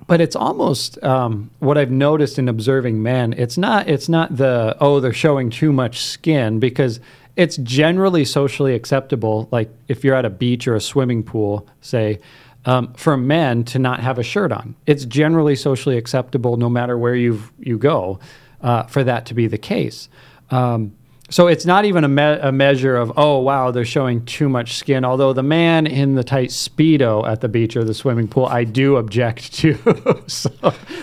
but 0.07 0.19
it's 0.19 0.35
almost 0.35 1.01
um, 1.03 1.49
what 1.59 1.77
I've 1.77 1.89
noticed 1.89 2.37
in 2.37 2.49
observing 2.49 3.01
men. 3.01 3.33
It's 3.37 3.57
not 3.57 3.87
it's 3.87 4.09
not 4.09 4.35
the 4.35 4.75
oh 4.81 4.99
they're 4.99 5.13
showing 5.13 5.49
too 5.49 5.71
much 5.71 6.01
skin 6.01 6.59
because 6.59 6.99
it's 7.37 7.55
generally 7.57 8.25
socially 8.25 8.75
acceptable. 8.75 9.47
Like 9.51 9.69
if 9.87 10.03
you're 10.03 10.15
at 10.15 10.25
a 10.25 10.29
beach 10.29 10.67
or 10.67 10.75
a 10.75 10.81
swimming 10.81 11.23
pool, 11.23 11.67
say. 11.79 12.19
Um, 12.63 12.93
for 12.93 13.17
men 13.17 13.63
to 13.63 13.79
not 13.79 14.01
have 14.01 14.19
a 14.19 14.23
shirt 14.23 14.51
on, 14.51 14.75
it's 14.85 15.03
generally 15.05 15.55
socially 15.55 15.97
acceptable, 15.97 16.57
no 16.57 16.69
matter 16.69 16.95
where 16.95 17.15
you 17.15 17.41
you 17.57 17.79
go, 17.79 18.19
uh, 18.61 18.83
for 18.83 19.03
that 19.03 19.25
to 19.27 19.33
be 19.33 19.47
the 19.47 19.57
case. 19.57 20.09
Um, 20.49 20.93
so 21.31 21.47
it's 21.47 21.65
not 21.65 21.85
even 21.85 22.03
a, 22.03 22.09
me- 22.09 22.39
a, 22.41 22.51
measure 22.51 22.97
of, 22.97 23.13
oh, 23.15 23.39
wow, 23.39 23.71
they're 23.71 23.85
showing 23.85 24.25
too 24.25 24.49
much 24.49 24.75
skin. 24.75 25.05
Although 25.05 25.31
the 25.31 25.41
man 25.41 25.87
in 25.87 26.15
the 26.15 26.25
tight 26.25 26.49
Speedo 26.49 27.25
at 27.25 27.39
the 27.39 27.47
beach 27.47 27.77
or 27.77 27.85
the 27.85 27.93
swimming 27.93 28.27
pool, 28.27 28.47
I 28.47 28.65
do 28.65 28.97
object 28.97 29.53
to. 29.55 30.23
so 30.27 30.51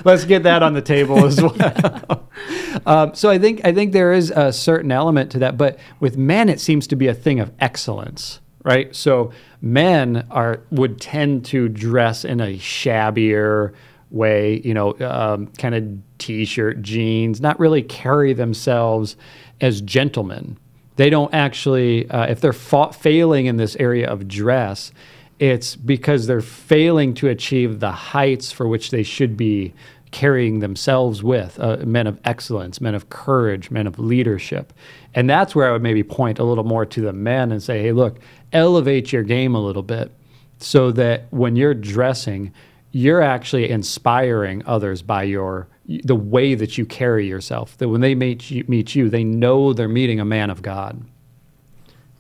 let's 0.05 0.27
get 0.27 0.43
that 0.43 0.63
on 0.63 0.75
the 0.75 0.83
table 0.83 1.25
as 1.25 1.41
well. 1.41 2.29
um, 2.87 3.15
so 3.15 3.31
I 3.31 3.39
think, 3.39 3.63
I 3.65 3.73
think 3.73 3.93
there 3.93 4.13
is 4.13 4.31
a 4.31 4.53
certain 4.53 4.93
element 4.93 5.33
to 5.33 5.39
that. 5.39 5.57
But 5.57 5.79
with 5.99 6.19
men, 6.19 6.51
it 6.51 6.61
seems 6.61 6.87
to 6.89 6.97
be 6.97 7.07
a 7.07 7.15
thing 7.15 7.41
of 7.41 7.51
excellence, 7.59 8.41
right? 8.65 8.95
So 8.95 9.33
men 9.63 10.27
are 10.31 10.61
would 10.71 11.01
tend 11.01 11.47
to 11.47 11.71
dress 11.71 12.27
in 12.27 12.41
a 12.41 12.59
shabbier 12.59 13.73
way, 14.11 14.61
you 14.63 14.75
know, 14.75 14.95
um, 15.01 15.47
kind 15.59 15.75
of 15.75 16.08
t 16.19 16.45
shirt, 16.45 16.83
jeans, 16.83 17.41
not 17.41 17.59
really 17.59 17.83
carry 17.83 18.33
themselves 18.33 19.17
as 19.61 19.81
gentlemen. 19.81 20.59
They 20.97 21.11
don't 21.11 21.33
actually, 21.33 22.11
uh, 22.11 22.27
if 22.27 22.41
they're 22.41 22.53
fa- 22.53 22.93
failing 22.93 23.47
in 23.47 23.57
this 23.57 23.77
area 23.77 24.09
of 24.09 24.27
dress, 24.27 24.93
it's 25.39 25.77
because 25.77 26.27
they're 26.27 26.41
failing 26.41 27.15
to 27.15 27.29
achieve 27.29 27.79
the 27.79 27.93
heights 27.93 28.51
for 28.51 28.67
which 28.67 28.91
they 28.91 29.05
should 29.05 29.37
be 29.37 29.73
carrying 30.11 30.59
themselves 30.59 31.23
with 31.23 31.59
uh, 31.61 31.77
men 31.85 32.07
of 32.07 32.19
excellence, 32.25 32.81
men 32.81 32.95
of 32.95 33.11
courage, 33.11 33.71
men 33.71 33.87
of 33.87 33.99
leadership. 33.99 34.73
And 35.15 35.29
that's 35.29 35.55
where 35.55 35.69
I 35.69 35.73
would 35.73 35.83
maybe 35.83 36.03
point 36.03 36.39
a 36.39 36.45
little 36.45 36.65
more 36.65 36.87
to 36.87 37.01
the 37.01 37.13
men 37.13 37.53
and 37.53 37.63
say, 37.63 37.83
hey, 37.83 37.93
look, 37.93 38.19
elevate 38.53 39.13
your 39.13 39.23
game 39.23 39.55
a 39.55 39.61
little 39.63 39.83
bit 39.83 40.11
so 40.59 40.91
that 40.93 41.27
when 41.31 41.57
you're 41.57 41.75
dressing, 41.75 42.53
you're 42.91 43.23
actually 43.23 43.71
inspiring 43.71 44.63
others 44.67 45.03
by 45.03 45.23
your 45.23 45.69
the 45.89 46.15
way 46.15 46.55
that 46.55 46.77
you 46.77 46.85
carry 46.85 47.27
yourself. 47.27 47.77
That 47.79 47.89
when 47.89 48.01
they 48.01 48.15
meet 48.15 48.51
you, 48.51 48.65
meet 48.69 48.95
you, 48.95 49.09
they 49.09 49.25
know 49.25 49.73
they're 49.73 49.89
meeting 49.89 50.21
a 50.21 50.25
man 50.25 50.51
of 50.51 50.63
God. 50.63 51.03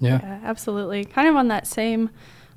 Yeah, 0.01 0.21
yeah 0.23 0.41
absolutely. 0.43 1.05
Kind 1.05 1.29
of 1.29 1.37
on 1.37 1.49
that 1.49 1.67
same 1.67 2.11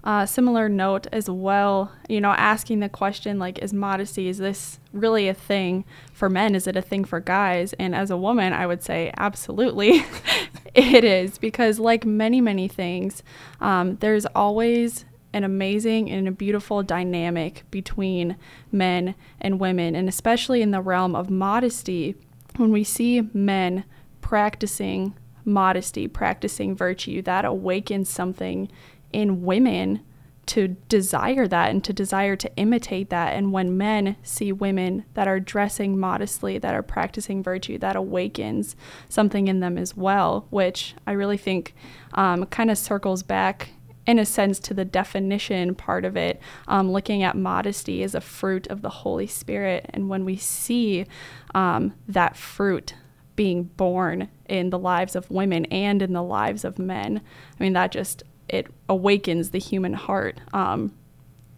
uh, 0.03 0.25
similar 0.25 0.69
note 0.69 1.07
as 1.11 1.29
well. 1.29 1.91
You 2.07 2.21
know, 2.21 2.31
asking 2.31 2.79
the 2.79 2.89
question 2.89 3.39
like, 3.39 3.59
is 3.59 3.73
modesty 3.73 4.27
is 4.27 4.37
this 4.37 4.79
really 4.93 5.27
a 5.27 5.33
thing 5.33 5.85
for 6.13 6.29
men? 6.29 6.55
Is 6.55 6.65
it 6.65 6.75
a 6.75 6.81
thing 6.81 7.03
for 7.03 7.19
guys? 7.19 7.73
And 7.73 7.93
as 7.93 8.09
a 8.09 8.17
woman, 8.17 8.53
I 8.53 8.65
would 8.65 8.81
say 8.81 9.11
absolutely, 9.17 10.05
it 10.73 11.03
is 11.03 11.37
because 11.37 11.77
like 11.79 12.05
many 12.05 12.41
many 12.41 12.67
things, 12.67 13.21
um, 13.59 13.97
there's 13.97 14.25
always 14.27 15.05
an 15.33 15.43
amazing 15.43 16.09
and 16.09 16.27
a 16.27 16.31
beautiful 16.31 16.83
dynamic 16.83 17.63
between 17.71 18.35
men 18.71 19.15
and 19.39 19.59
women, 19.59 19.95
and 19.95 20.09
especially 20.09 20.61
in 20.61 20.71
the 20.71 20.81
realm 20.81 21.15
of 21.15 21.29
modesty, 21.29 22.15
when 22.57 22.71
we 22.71 22.83
see 22.83 23.29
men 23.33 23.83
practicing 24.19 25.15
modesty, 25.45 26.07
practicing 26.07 26.75
virtue, 26.75 27.21
that 27.21 27.45
awakens 27.45 28.09
something 28.09 28.69
in 29.11 29.43
women 29.43 30.01
to 30.47 30.67
desire 30.89 31.47
that 31.47 31.69
and 31.69 31.83
to 31.83 31.93
desire 31.93 32.35
to 32.35 32.53
imitate 32.57 33.09
that. 33.09 33.33
And 33.33 33.53
when 33.53 33.77
men 33.77 34.17
see 34.23 34.51
women 34.51 35.05
that 35.13 35.27
are 35.27 35.39
dressing 35.39 35.97
modestly, 35.97 36.57
that 36.57 36.73
are 36.73 36.83
practicing 36.83 37.41
virtue, 37.41 37.77
that 37.77 37.95
awakens 37.95 38.75
something 39.07 39.47
in 39.47 39.59
them 39.59 39.77
as 39.77 39.95
well, 39.95 40.47
which 40.49 40.95
I 41.07 41.13
really 41.13 41.37
think 41.37 41.73
um, 42.15 42.45
kind 42.47 42.69
of 42.69 42.77
circles 42.77 43.23
back 43.23 43.69
in 44.07 44.17
a 44.17 44.25
sense 44.25 44.59
to 44.59 44.73
the 44.73 44.85
definition 44.85 45.75
part 45.75 46.05
of 46.05 46.17
it, 46.17 46.41
um, 46.67 46.91
looking 46.91 47.23
at 47.23 47.37
modesty 47.37 48.03
as 48.03 48.15
a 48.15 48.21
fruit 48.21 48.67
of 48.67 48.81
the 48.81 48.89
Holy 48.89 49.27
Spirit. 49.27 49.85
And 49.93 50.09
when 50.09 50.25
we 50.25 50.37
see 50.37 51.05
um, 51.53 51.93
that 52.07 52.35
fruit 52.35 52.95
being 53.35 53.63
born 53.63 54.29
in 54.47 54.69
the 54.69 54.79
lives 54.79 55.15
of 55.15 55.29
women 55.31 55.65
and 55.65 56.01
in 56.01 56.13
the 56.13 56.23
lives 56.23 56.63
of 56.63 56.77
men. 56.77 57.21
I 57.59 57.63
mean, 57.63 57.73
that 57.73 57.91
just 57.91 58.23
it 58.49 58.67
awakens 58.89 59.51
the 59.51 59.59
human 59.59 59.93
heart. 59.93 60.39
Um, 60.53 60.93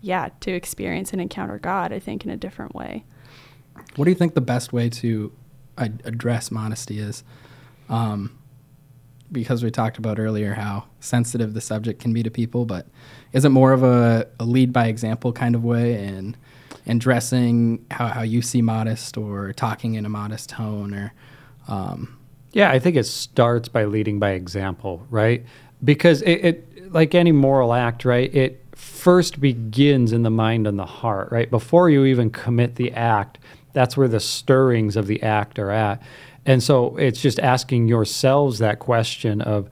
yeah, 0.01 0.29
to 0.41 0.51
experience 0.51 1.11
and 1.11 1.21
encounter 1.21 1.57
God, 1.57 1.91
I 1.91 1.99
think, 1.99 2.25
in 2.25 2.31
a 2.31 2.37
different 2.37 2.75
way. 2.75 3.05
What 3.95 4.05
do 4.05 4.11
you 4.11 4.15
think 4.15 4.33
the 4.33 4.41
best 4.41 4.73
way 4.73 4.89
to 4.89 5.31
address 5.77 6.51
modesty 6.51 6.99
is? 6.99 7.23
Um, 7.89 8.37
because 9.33 9.63
we 9.63 9.71
talked 9.71 9.97
about 9.97 10.19
earlier 10.19 10.53
how 10.53 10.85
sensitive 10.99 11.53
the 11.53 11.61
subject 11.61 11.99
can 11.99 12.13
be 12.13 12.23
to 12.23 12.31
people, 12.31 12.65
but 12.65 12.87
is 13.33 13.45
it 13.45 13.49
more 13.49 13.73
of 13.73 13.83
a, 13.83 14.27
a 14.39 14.45
lead 14.45 14.71
by 14.71 14.87
example 14.87 15.33
kind 15.33 15.55
of 15.55 15.63
way 15.63 16.05
and 16.05 16.37
and 16.85 16.99
dressing 16.99 17.85
how, 17.91 18.07
how 18.07 18.21
you 18.21 18.41
see 18.41 18.61
modest 18.61 19.17
or 19.17 19.53
talking 19.53 19.93
in 19.93 20.05
a 20.05 20.09
modest 20.09 20.49
tone 20.49 20.93
or 20.93 21.13
um, 21.69 22.17
yeah 22.51 22.71
i 22.71 22.79
think 22.79 22.97
it 22.97 23.05
starts 23.05 23.69
by 23.69 23.85
leading 23.85 24.19
by 24.19 24.31
example 24.31 25.05
right 25.09 25.45
because 25.81 26.21
it, 26.23 26.43
it 26.43 26.91
like 26.91 27.15
any 27.15 27.31
moral 27.31 27.73
act 27.73 28.03
right 28.03 28.35
it 28.35 28.63
first 28.75 29.39
begins 29.39 30.11
in 30.11 30.23
the 30.23 30.29
mind 30.29 30.67
and 30.67 30.77
the 30.77 30.85
heart, 30.85 31.31
right? 31.31 31.49
Before 31.49 31.89
you 31.89 32.05
even 32.05 32.29
commit 32.29 32.75
the 32.75 32.91
act, 32.91 33.39
that's 33.73 33.97
where 33.97 34.07
the 34.07 34.19
stirrings 34.19 34.95
of 34.95 35.07
the 35.07 35.21
act 35.23 35.59
are 35.59 35.71
at. 35.71 36.01
And 36.45 36.61
so 36.61 36.97
it's 36.97 37.21
just 37.21 37.39
asking 37.39 37.87
yourselves 37.87 38.59
that 38.59 38.79
question 38.79 39.41
of 39.41 39.69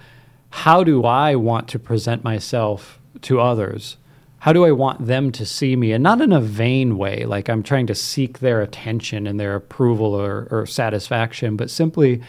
how 0.49 0.83
do 0.83 1.03
I 1.03 1.35
want 1.35 1.67
to 1.69 1.79
present 1.79 2.23
myself 2.23 2.99
to 3.21 3.39
others? 3.39 3.97
How 4.39 4.53
do 4.53 4.65
I 4.65 4.71
want 4.71 5.05
them 5.05 5.31
to 5.33 5.45
see 5.45 5.75
me? 5.75 5.91
And 5.91 6.03
not 6.03 6.21
in 6.21 6.31
a 6.31 6.41
vain 6.41 6.97
way, 6.97 7.25
like 7.25 7.49
I'm 7.49 7.63
trying 7.63 7.87
to 7.87 7.95
seek 7.95 8.39
their 8.39 8.61
attention 8.61 9.27
and 9.27 9.39
their 9.39 9.55
approval 9.55 10.13
or, 10.13 10.47
or 10.49 10.65
satisfaction, 10.65 11.55
but 11.55 11.69
simply 11.69 12.21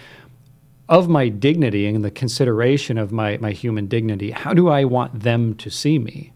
of 0.88 1.08
my 1.08 1.28
dignity 1.28 1.87
and 1.87 2.04
the 2.04 2.11
consideration 2.11 2.99
of 2.99 3.12
my, 3.12 3.38
my 3.38 3.52
human 3.52 3.87
dignity. 3.87 4.30
How 4.30 4.52
do 4.52 4.68
I 4.68 4.84
want 4.84 5.20
them 5.20 5.54
to 5.56 5.70
see 5.70 5.99
me? 5.99 6.32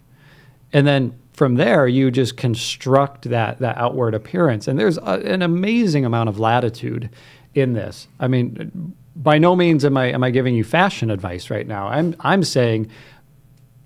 and 0.73 0.87
then 0.87 1.19
from 1.33 1.55
there 1.55 1.87
you 1.87 2.11
just 2.11 2.37
construct 2.37 3.23
that 3.31 3.59
that 3.59 3.77
outward 3.77 4.15
appearance 4.15 4.69
and 4.69 4.79
there's 4.79 4.99
a, 4.99 5.23
an 5.25 5.43
amazing 5.43 6.05
amount 6.05 6.29
of 6.29 6.39
latitude 6.39 7.11
in 7.57 7.73
this 7.73 8.09
i 8.21 8.27
mean 8.27 8.95
by 9.15 9.39
no 9.39 9.57
means 9.57 9.85
am 9.85 9.97
i 9.97 10.07
am 10.07 10.23
i 10.23 10.31
giving 10.31 10.55
you 10.55 10.65
fashion 10.65 11.11
advice 11.11 11.51
right 11.51 11.67
now 11.67 11.87
i'm 11.89 12.15
i'm 12.21 12.43
saying 12.43 12.89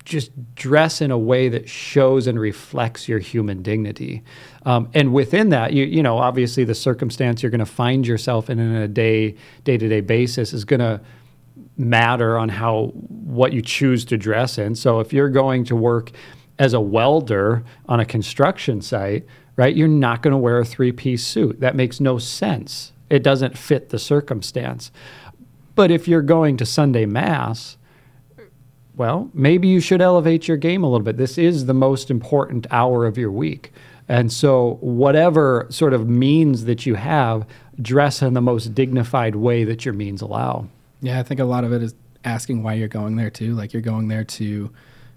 just 0.05 0.33
dress 0.55 1.01
in 1.01 1.11
a 1.11 1.19
way 1.19 1.49
that 1.49 1.69
shows 1.69 2.27
and 2.27 2.41
reflects 2.41 3.09
your 3.09 3.19
human 3.19 3.63
dignity 3.63 4.23
um, 4.65 4.89
and 4.95 5.13
within 5.13 5.51
that 5.51 5.73
you 5.73 5.85
you 5.85 6.03
know 6.03 6.19
obviously 6.19 6.65
the 6.65 6.75
circumstance 6.75 7.43
you're 7.43 7.51
going 7.51 7.59
to 7.61 7.67
find 7.67 8.07
yourself 8.07 8.51
in 8.51 8.59
in 8.59 8.75
a 8.75 8.89
day 8.89 9.35
day-to-day 9.65 10.01
basis 10.01 10.53
is 10.53 10.65
going 10.65 10.81
to 10.81 11.01
matter 11.77 12.37
on 12.37 12.49
how 12.49 12.87
what 12.87 13.53
you 13.53 13.63
choose 13.63 14.05
to 14.05 14.17
dress 14.17 14.59
in 14.59 14.75
so 14.75 15.01
if 15.01 15.13
you're 15.13 15.29
going 15.29 15.65
to 15.65 15.77
work 15.77 16.11
as 16.61 16.75
a 16.75 16.81
welder 16.81 17.65
on 17.89 18.01
a 18.01 18.05
construction 18.05 18.83
site, 18.83 19.25
right, 19.57 19.75
you're 19.75 19.89
not 19.89 20.23
going 20.23 20.33
to 20.33 20.39
wear 20.39 20.59
a 20.59 20.65
three 20.65 20.93
piece 20.93 21.27
suit. 21.27 21.59
That 21.59 21.75
makes 21.75 21.99
no 21.99 22.19
sense. 22.19 22.93
It 23.11 23.23
doesn't 23.23 23.59
fit 23.59 23.91
the 23.91 23.99
circumstance. 23.99 24.91
But 25.75 25.91
if 25.91 26.09
you're 26.09 26.23
going 26.23 26.57
to 26.59 26.67
Sunday 26.67 27.07
Mass, 27.07 27.77
well, 28.97 29.31
maybe 29.35 29.69
you 29.69 29.81
should 29.81 30.01
elevate 30.01 30.49
your 30.49 30.57
game 30.57 30.85
a 30.85 30.91
little 30.91 31.05
bit. 31.05 31.17
This 31.17 31.39
is 31.39 31.67
the 31.67 31.75
most 31.75 32.11
important 32.11 32.67
hour 32.71 33.07
of 33.07 33.19
your 33.19 33.31
week. 33.31 33.73
And 34.09 34.33
so, 34.33 34.79
whatever 34.81 35.67
sort 35.71 35.95
of 35.95 36.09
means 36.09 36.65
that 36.65 36.85
you 36.85 36.97
have, 36.97 37.47
dress 37.81 38.23
in 38.23 38.35
the 38.35 38.41
most 38.41 38.75
dignified 38.75 39.37
way 39.37 39.65
that 39.65 39.85
your 39.85 39.95
means 39.95 40.21
allow. 40.21 40.69
Yeah, 41.01 41.21
I 41.21 41.23
think 41.23 41.41
a 41.41 41.45
lot 41.45 41.65
of 41.65 41.73
it 41.73 41.83
is 41.83 41.95
asking 42.25 42.63
why 42.63 42.75
you're 42.75 42.89
going 42.89 43.17
there 43.17 43.31
too. 43.31 43.55
Like 43.55 43.73
you're 43.73 43.83
going 43.83 44.09
there 44.09 44.25
to 44.25 44.71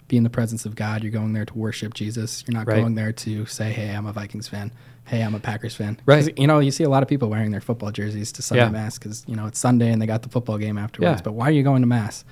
be 0.07 0.17
in 0.17 0.23
the 0.23 0.29
presence 0.29 0.65
of 0.65 0.75
God. 0.75 1.03
You're 1.03 1.11
going 1.11 1.33
there 1.33 1.45
to 1.45 1.53
worship 1.57 1.93
Jesus. 1.93 2.43
You're 2.47 2.57
not 2.57 2.67
right. 2.67 2.79
going 2.79 2.95
there 2.95 3.11
to 3.11 3.45
say, 3.45 3.71
"Hey, 3.71 3.89
I'm 3.89 4.05
a 4.05 4.13
Vikings 4.13 4.47
fan. 4.47 4.71
Hey, 5.05 5.21
I'm 5.21 5.35
a 5.35 5.39
Packers 5.39 5.75
fan." 5.75 5.99
Right. 6.05 6.37
You 6.37 6.47
know, 6.47 6.59
you 6.59 6.71
see 6.71 6.83
a 6.83 6.89
lot 6.89 7.03
of 7.03 7.09
people 7.09 7.29
wearing 7.29 7.51
their 7.51 7.61
football 7.61 7.91
jerseys 7.91 8.31
to 8.33 8.41
Sunday 8.41 8.63
yeah. 8.63 8.69
mass 8.69 8.97
because 8.97 9.23
you 9.27 9.35
know 9.35 9.45
it's 9.47 9.59
Sunday 9.59 9.91
and 9.91 10.01
they 10.01 10.05
got 10.05 10.21
the 10.21 10.29
football 10.29 10.57
game 10.57 10.77
afterwards. 10.77 11.19
Yeah. 11.19 11.23
But 11.23 11.33
why 11.33 11.47
are 11.47 11.51
you 11.51 11.63
going 11.63 11.81
to 11.81 11.87
mass? 11.87 12.25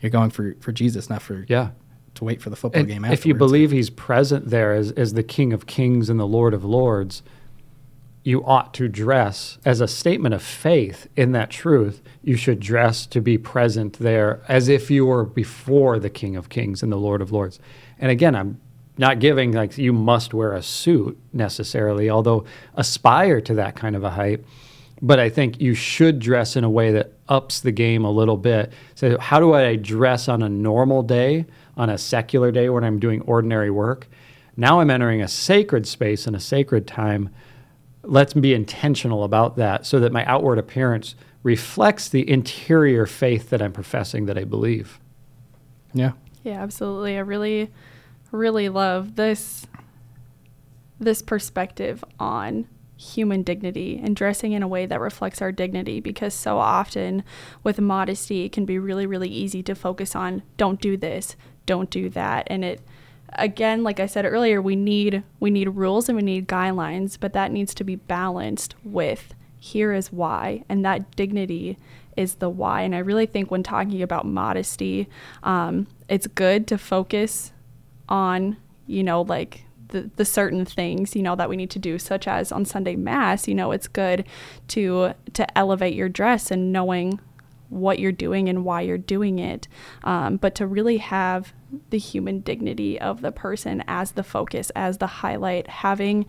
You're 0.00 0.10
going 0.10 0.30
for 0.30 0.54
for 0.60 0.72
Jesus, 0.72 1.08
not 1.08 1.22
for 1.22 1.44
yeah 1.48 1.70
to 2.14 2.24
wait 2.24 2.40
for 2.40 2.50
the 2.50 2.56
football 2.56 2.80
and 2.80 2.88
game. 2.88 3.04
Afterwards. 3.04 3.20
If 3.20 3.26
you 3.26 3.34
believe 3.34 3.70
He's 3.70 3.90
present 3.90 4.50
there 4.50 4.72
as 4.72 4.92
as 4.92 5.14
the 5.14 5.22
King 5.22 5.52
of 5.52 5.66
Kings 5.66 6.08
and 6.10 6.18
the 6.18 6.26
Lord 6.26 6.54
of 6.54 6.64
Lords 6.64 7.22
you 8.26 8.44
ought 8.44 8.74
to 8.74 8.88
dress 8.88 9.56
as 9.64 9.80
a 9.80 9.86
statement 9.86 10.34
of 10.34 10.42
faith 10.42 11.06
in 11.14 11.30
that 11.30 11.48
truth. 11.48 12.02
You 12.24 12.34
should 12.34 12.58
dress 12.58 13.06
to 13.06 13.20
be 13.20 13.38
present 13.38 14.00
there 14.00 14.42
as 14.48 14.68
if 14.68 14.90
you 14.90 15.06
were 15.06 15.24
before 15.24 16.00
the 16.00 16.10
King 16.10 16.34
of 16.34 16.48
Kings 16.48 16.82
and 16.82 16.90
the 16.90 16.96
Lord 16.96 17.22
of 17.22 17.30
Lords. 17.30 17.60
And 18.00 18.10
again, 18.10 18.34
I'm 18.34 18.60
not 18.98 19.20
giving 19.20 19.52
like 19.52 19.78
you 19.78 19.92
must 19.92 20.34
wear 20.34 20.54
a 20.54 20.62
suit 20.62 21.16
necessarily, 21.32 22.10
although 22.10 22.44
aspire 22.74 23.40
to 23.42 23.54
that 23.54 23.76
kind 23.76 23.94
of 23.94 24.02
a 24.02 24.10
hype. 24.10 24.44
But 25.00 25.20
I 25.20 25.28
think 25.28 25.60
you 25.60 25.74
should 25.74 26.18
dress 26.18 26.56
in 26.56 26.64
a 26.64 26.70
way 26.70 26.90
that 26.92 27.12
ups 27.28 27.60
the 27.60 27.70
game 27.70 28.04
a 28.04 28.10
little 28.10 28.36
bit. 28.36 28.72
So, 28.96 29.18
how 29.18 29.38
do 29.38 29.54
I 29.54 29.76
dress 29.76 30.26
on 30.28 30.42
a 30.42 30.48
normal 30.48 31.04
day, 31.04 31.46
on 31.76 31.90
a 31.90 31.98
secular 31.98 32.50
day 32.50 32.70
when 32.70 32.82
I'm 32.82 32.98
doing 32.98 33.20
ordinary 33.20 33.70
work? 33.70 34.08
Now 34.56 34.80
I'm 34.80 34.90
entering 34.90 35.22
a 35.22 35.28
sacred 35.28 35.86
space 35.86 36.26
and 36.26 36.34
a 36.34 36.40
sacred 36.40 36.88
time 36.88 37.28
let's 38.08 38.34
be 38.34 38.54
intentional 38.54 39.24
about 39.24 39.56
that 39.56 39.86
so 39.86 40.00
that 40.00 40.12
my 40.12 40.24
outward 40.24 40.58
appearance 40.58 41.14
reflects 41.42 42.08
the 42.08 42.28
interior 42.28 43.06
faith 43.06 43.50
that 43.50 43.62
I'm 43.62 43.72
professing 43.72 44.26
that 44.26 44.38
I 44.38 44.44
believe. 44.44 44.98
Yeah. 45.92 46.12
Yeah, 46.42 46.62
absolutely. 46.62 47.16
I 47.16 47.20
really 47.20 47.70
really 48.32 48.68
love 48.68 49.16
this 49.16 49.66
this 50.98 51.22
perspective 51.22 52.02
on 52.18 52.66
human 52.96 53.42
dignity 53.42 54.00
and 54.02 54.16
dressing 54.16 54.52
in 54.52 54.62
a 54.62 54.68
way 54.68 54.86
that 54.86 55.00
reflects 55.00 55.42
our 55.42 55.52
dignity 55.52 56.00
because 56.00 56.32
so 56.32 56.58
often 56.58 57.22
with 57.62 57.78
modesty 57.78 58.44
it 58.44 58.52
can 58.52 58.64
be 58.64 58.78
really 58.78 59.06
really 59.06 59.28
easy 59.28 59.62
to 59.62 59.74
focus 59.74 60.16
on 60.16 60.42
don't 60.56 60.80
do 60.80 60.96
this, 60.96 61.36
don't 61.66 61.90
do 61.90 62.08
that 62.08 62.46
and 62.48 62.64
it 62.64 62.80
again, 63.34 63.82
like 63.82 64.00
I 64.00 64.06
said 64.06 64.24
earlier, 64.24 64.60
we 64.60 64.76
need 64.76 65.22
we 65.40 65.50
need 65.50 65.68
rules 65.68 66.08
and 66.08 66.16
we 66.16 66.22
need 66.22 66.48
guidelines, 66.48 67.18
but 67.18 67.32
that 67.32 67.52
needs 67.52 67.74
to 67.74 67.84
be 67.84 67.96
balanced 67.96 68.74
with 68.84 69.34
here 69.58 69.92
is 69.92 70.12
why, 70.12 70.64
and 70.68 70.84
that 70.84 71.16
dignity 71.16 71.76
is 72.16 72.36
the 72.36 72.48
why. 72.48 72.82
And 72.82 72.94
I 72.94 72.98
really 72.98 73.26
think 73.26 73.50
when 73.50 73.62
talking 73.62 74.02
about 74.02 74.26
modesty, 74.26 75.08
um, 75.42 75.86
it's 76.08 76.26
good 76.26 76.66
to 76.68 76.78
focus 76.78 77.52
on 78.08 78.56
you 78.86 79.02
know 79.02 79.22
like 79.22 79.64
the, 79.88 80.10
the 80.14 80.24
certain 80.24 80.64
things 80.64 81.16
you 81.16 81.22
know 81.22 81.34
that 81.34 81.48
we 81.48 81.56
need 81.56 81.70
to 81.70 81.78
do 81.78 81.98
such 81.98 82.28
as 82.28 82.52
on 82.52 82.64
sunday 82.64 82.94
mass 82.94 83.48
you 83.48 83.54
know 83.54 83.72
it's 83.72 83.88
good 83.88 84.24
to 84.68 85.12
to 85.32 85.58
elevate 85.58 85.94
your 85.94 86.08
dress 86.08 86.52
and 86.52 86.72
knowing 86.72 87.18
what 87.68 87.98
you're 87.98 88.12
doing 88.12 88.48
and 88.48 88.64
why 88.64 88.80
you're 88.80 88.98
doing 88.98 89.38
it, 89.38 89.68
um, 90.04 90.36
but 90.36 90.54
to 90.56 90.66
really 90.66 90.98
have 90.98 91.52
the 91.90 91.98
human 91.98 92.40
dignity 92.40 93.00
of 93.00 93.20
the 93.20 93.32
person 93.32 93.82
as 93.86 94.12
the 94.12 94.22
focus, 94.22 94.70
as 94.76 94.98
the 94.98 95.06
highlight, 95.06 95.68
having 95.68 96.26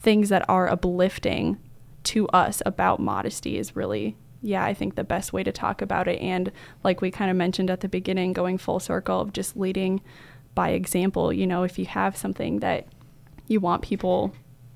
things 0.00 0.28
that 0.28 0.48
are 0.48 0.68
uplifting 0.68 1.58
to 2.04 2.28
us 2.28 2.62
about 2.64 3.00
modesty 3.00 3.58
is 3.58 3.76
really 3.76 4.16
yeah, 4.40 4.64
I 4.64 4.72
think 4.72 4.94
the 4.94 5.04
best 5.04 5.32
way 5.32 5.42
to 5.42 5.52
talk 5.52 5.82
about 5.82 6.06
it. 6.06 6.20
And 6.20 6.52
like 6.84 7.00
we 7.00 7.10
kind 7.10 7.30
of 7.30 7.36
mentioned 7.36 7.70
at 7.70 7.80
the 7.80 7.88
beginning, 7.88 8.32
going 8.32 8.58
full 8.58 8.78
circle 8.78 9.20
of 9.20 9.32
just 9.32 9.56
leading 9.56 10.00
by 10.54 10.70
example. 10.70 11.32
You 11.32 11.46
know, 11.46 11.64
if 11.64 11.78
you 11.78 11.86
have 11.86 12.16
something 12.16 12.60
that 12.60 12.86
you 13.48 13.60
want 13.60 13.82
people 13.82 14.32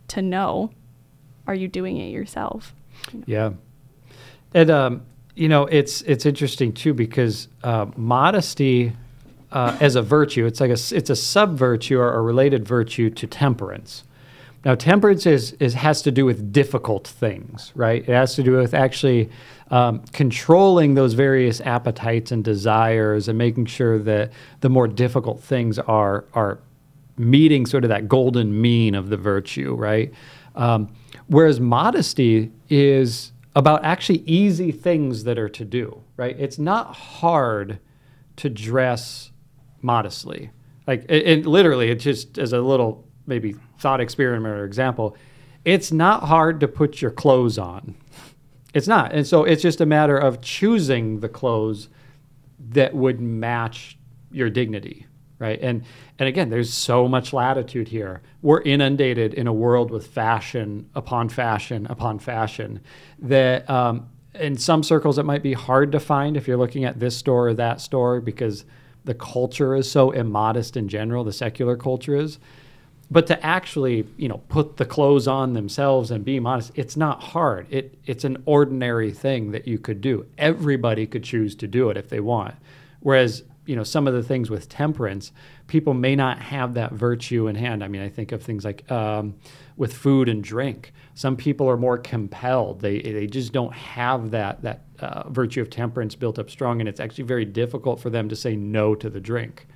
to 0.08 0.22
know, 0.22 0.70
are 1.46 1.54
you 1.54 1.68
doing 1.68 1.96
it 1.96 2.10
yourself? 2.10 2.74
Yeah. 3.26 3.52
And 4.52 4.70
um, 4.70 5.06
you 5.34 5.48
know, 5.48 5.66
it's 5.66 6.02
it's 6.02 6.26
interesting 6.26 6.72
too 6.72 6.92
because 6.92 7.48
uh, 7.62 7.86
modesty 7.96 8.92
uh, 9.52 9.76
as 9.80 9.96
a 9.96 10.02
virtue, 10.02 10.46
it's 10.46 10.60
like 10.60 10.70
a 10.70 10.96
it's 10.96 11.10
a 11.10 11.16
sub 11.16 11.56
virtue 11.56 11.98
or 11.98 12.14
a 12.14 12.22
related 12.22 12.66
virtue 12.66 13.10
to 13.10 13.26
temperance. 13.26 14.04
Now, 14.64 14.76
temperance 14.76 15.26
is, 15.26 15.52
is 15.54 15.74
has 15.74 16.02
to 16.02 16.12
do 16.12 16.24
with 16.24 16.52
difficult 16.52 17.06
things, 17.06 17.72
right? 17.74 18.00
It 18.02 18.12
has 18.12 18.36
to 18.36 18.42
do 18.44 18.52
with 18.52 18.74
actually 18.74 19.28
um, 19.70 20.04
controlling 20.12 20.94
those 20.94 21.14
various 21.14 21.60
appetites 21.60 22.30
and 22.30 22.44
desires 22.44 23.26
and 23.28 23.36
making 23.36 23.66
sure 23.66 23.98
that 23.98 24.30
the 24.60 24.68
more 24.68 24.86
difficult 24.86 25.42
things 25.42 25.78
are 25.78 26.24
are 26.32 26.58
meeting 27.18 27.66
sort 27.66 27.84
of 27.84 27.90
that 27.90 28.08
golden 28.08 28.58
mean 28.60 28.94
of 28.94 29.10
the 29.10 29.16
virtue, 29.16 29.74
right? 29.74 30.12
Um, 30.54 30.94
whereas 31.26 31.60
modesty 31.60 32.50
is 32.70 33.32
about 33.54 33.84
actually 33.84 34.20
easy 34.20 34.72
things 34.72 35.24
that 35.24 35.38
are 35.38 35.48
to 35.50 35.64
do, 35.64 36.02
right? 36.16 36.38
It's 36.38 36.58
not 36.58 36.94
hard 36.96 37.78
to 38.36 38.48
dress 38.48 39.31
modestly. 39.82 40.50
Like, 40.86 41.04
it, 41.08 41.26
it 41.26 41.46
literally, 41.46 41.90
it 41.90 41.96
just 41.96 42.38
as 42.38 42.52
a 42.52 42.60
little 42.60 43.06
maybe 43.26 43.54
thought 43.78 44.00
experiment 44.00 44.54
or 44.54 44.64
example, 44.64 45.16
it's 45.64 45.92
not 45.92 46.24
hard 46.24 46.60
to 46.60 46.68
put 46.68 47.00
your 47.00 47.10
clothes 47.10 47.58
on. 47.58 47.94
It's 48.74 48.88
not. 48.88 49.12
And 49.12 49.26
so 49.26 49.44
it's 49.44 49.62
just 49.62 49.80
a 49.80 49.86
matter 49.86 50.16
of 50.16 50.40
choosing 50.40 51.20
the 51.20 51.28
clothes 51.28 51.88
that 52.70 52.94
would 52.94 53.20
match 53.20 53.98
your 54.30 54.48
dignity, 54.48 55.06
right? 55.38 55.58
And 55.60 55.84
and 56.18 56.28
again, 56.28 56.50
there's 56.50 56.72
so 56.72 57.08
much 57.08 57.32
latitude 57.32 57.88
here. 57.88 58.22
We're 58.42 58.62
inundated 58.62 59.34
in 59.34 59.46
a 59.46 59.52
world 59.52 59.90
with 59.90 60.06
fashion 60.06 60.88
upon 60.94 61.28
fashion 61.28 61.86
upon 61.90 62.18
fashion 62.18 62.80
that 63.18 63.68
um, 63.68 64.08
in 64.34 64.56
some 64.56 64.82
circles 64.82 65.18
it 65.18 65.24
might 65.24 65.42
be 65.42 65.52
hard 65.52 65.92
to 65.92 66.00
find 66.00 66.36
if 66.36 66.48
you're 66.48 66.56
looking 66.56 66.84
at 66.84 66.98
this 66.98 67.16
store 67.16 67.48
or 67.48 67.54
that 67.54 67.80
store 67.80 68.20
because 68.20 68.64
the 69.04 69.14
culture 69.14 69.74
is 69.74 69.90
so 69.90 70.10
immodest 70.10 70.76
in 70.76 70.88
general, 70.88 71.24
the 71.24 71.32
secular 71.32 71.76
culture 71.76 72.16
is. 72.16 72.38
But 73.10 73.26
to 73.26 73.44
actually, 73.44 74.06
you 74.16 74.28
know, 74.28 74.38
put 74.48 74.78
the 74.78 74.86
clothes 74.86 75.28
on 75.28 75.52
themselves 75.52 76.10
and 76.10 76.24
be 76.24 76.40
modest, 76.40 76.72
it's 76.74 76.96
not 76.96 77.22
hard. 77.22 77.66
It 77.68 77.98
it's 78.06 78.24
an 78.24 78.42
ordinary 78.46 79.12
thing 79.12 79.50
that 79.50 79.68
you 79.68 79.78
could 79.78 80.00
do. 80.00 80.24
Everybody 80.38 81.06
could 81.06 81.22
choose 81.22 81.54
to 81.56 81.66
do 81.66 81.90
it 81.90 81.98
if 81.98 82.08
they 82.08 82.20
want. 82.20 82.54
Whereas, 83.00 83.44
you 83.66 83.76
know, 83.76 83.84
some 83.84 84.06
of 84.06 84.14
the 84.14 84.22
things 84.22 84.48
with 84.48 84.68
temperance, 84.68 85.30
people 85.72 85.94
may 85.94 86.14
not 86.14 86.38
have 86.38 86.74
that 86.74 86.92
virtue 86.92 87.46
in 87.46 87.56
hand. 87.56 87.82
I 87.82 87.88
mean, 87.88 88.02
I 88.02 88.10
think 88.10 88.30
of 88.30 88.42
things 88.42 88.62
like 88.62 88.88
um, 88.92 89.36
with 89.78 89.94
food 89.94 90.28
and 90.28 90.44
drink. 90.44 90.92
Some 91.14 91.34
people 91.34 91.66
are 91.66 91.78
more 91.78 91.96
compelled. 91.96 92.80
They 92.80 93.00
they 93.00 93.26
just 93.26 93.54
don't 93.54 93.72
have 93.72 94.32
that 94.32 94.60
that 94.60 94.82
uh, 95.00 95.30
virtue 95.30 95.62
of 95.62 95.70
temperance 95.70 96.14
built 96.14 96.38
up 96.38 96.50
strong, 96.50 96.80
and 96.80 96.88
it's 96.90 97.00
actually 97.00 97.24
very 97.24 97.46
difficult 97.46 98.00
for 98.00 98.10
them 98.10 98.28
to 98.28 98.36
say 98.36 98.54
no 98.54 98.94
to 98.94 99.08
the 99.08 99.18
drink. 99.18 99.66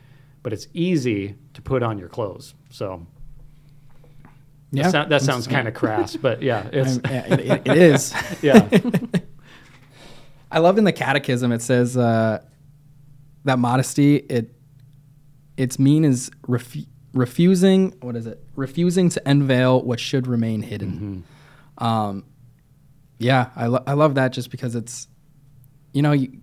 But 0.43 0.53
it's 0.53 0.69
easy 0.75 1.37
to 1.55 1.63
put 1.63 1.83
on 1.83 1.99
your 1.99 2.09
clothes. 2.09 2.55
So. 2.69 3.07
Yeah, 4.73 4.83
that, 4.83 4.91
sound, 4.91 5.13
that 5.13 5.23
sounds 5.23 5.47
kind 5.47 5.69
of 5.69 5.75
crass, 5.75 6.17
but 6.17 6.43
yeah, 6.43 6.69
it's 6.73 6.97
it, 6.97 7.41
it, 7.41 7.63
it 7.67 7.77
is. 7.79 8.13
yeah, 8.43 8.69
I 10.51 10.59
love 10.59 10.77
in 10.77 10.85
the 10.85 10.93
Catechism 10.93 11.53
it 11.53 11.63
says 11.63 11.97
uh, 11.97 12.43
that 13.45 13.59
modesty 13.59 14.17
it 14.17 14.56
its 15.57 15.79
mean 15.79 16.05
is 16.05 16.31
refu- 16.47 16.87
refusing 17.15 17.95
what 18.01 18.15
is 18.17 18.27
it 18.27 18.43
refusing 18.57 19.09
to 19.11 19.23
unveil 19.27 19.81
what 19.83 19.99
should 20.01 20.27
remain 20.27 20.63
hidden. 20.63 21.25
Um, 21.79 22.25
yeah, 23.19 23.51
I 23.57 23.67
lo- 23.67 23.83
I 23.87 23.95
love 23.95 24.15
that 24.17 24.33
just 24.33 24.51
because 24.51 24.75
it's 24.75 25.09
you 25.93 26.03
know 26.03 26.13
you, 26.13 26.41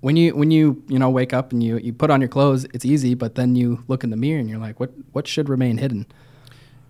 when 0.00 0.16
you 0.16 0.34
when 0.36 0.50
you 0.50 0.82
you 0.88 0.98
know 0.98 1.10
wake 1.10 1.32
up 1.32 1.52
and 1.52 1.62
you 1.62 1.78
you 1.78 1.92
put 1.92 2.10
on 2.10 2.20
your 2.20 2.28
clothes 2.28 2.64
it's 2.74 2.84
easy 2.84 3.14
but 3.14 3.34
then 3.34 3.54
you 3.56 3.82
look 3.88 4.04
in 4.04 4.10
the 4.10 4.16
mirror 4.16 4.38
and 4.40 4.48
you're 4.48 4.58
like 4.58 4.78
what 4.80 4.90
what 5.12 5.26
should 5.26 5.48
remain 5.48 5.78
hidden. 5.78 6.06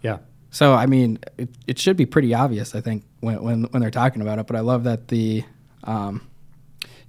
yeah, 0.03 0.19
So 0.51 0.75
I 0.75 0.87
mean, 0.87 1.19
it, 1.39 1.49
it 1.67 1.79
should 1.79 1.97
be 1.97 2.05
pretty 2.07 2.35
obvious, 2.35 2.75
I 2.75 2.81
think, 2.83 3.05
when, 3.21 3.43
when 3.43 3.63
when 3.65 3.81
they're 3.81 3.91
talking 3.91 4.21
about 4.23 4.39
it. 4.39 4.47
But 4.47 4.57
I 4.57 4.61
love 4.61 4.85
that 4.85 5.09
the 5.09 5.45
um, 5.85 6.27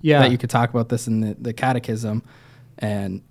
yeah. 0.02 0.20
that 0.22 0.32
you 0.32 0.38
could 0.38 0.50
talk 0.50 0.70
about 0.70 0.88
this 0.90 1.08
in 1.08 1.20
the, 1.22 1.36
the 1.40 1.54
catechism, 1.54 2.24
and 2.80 3.22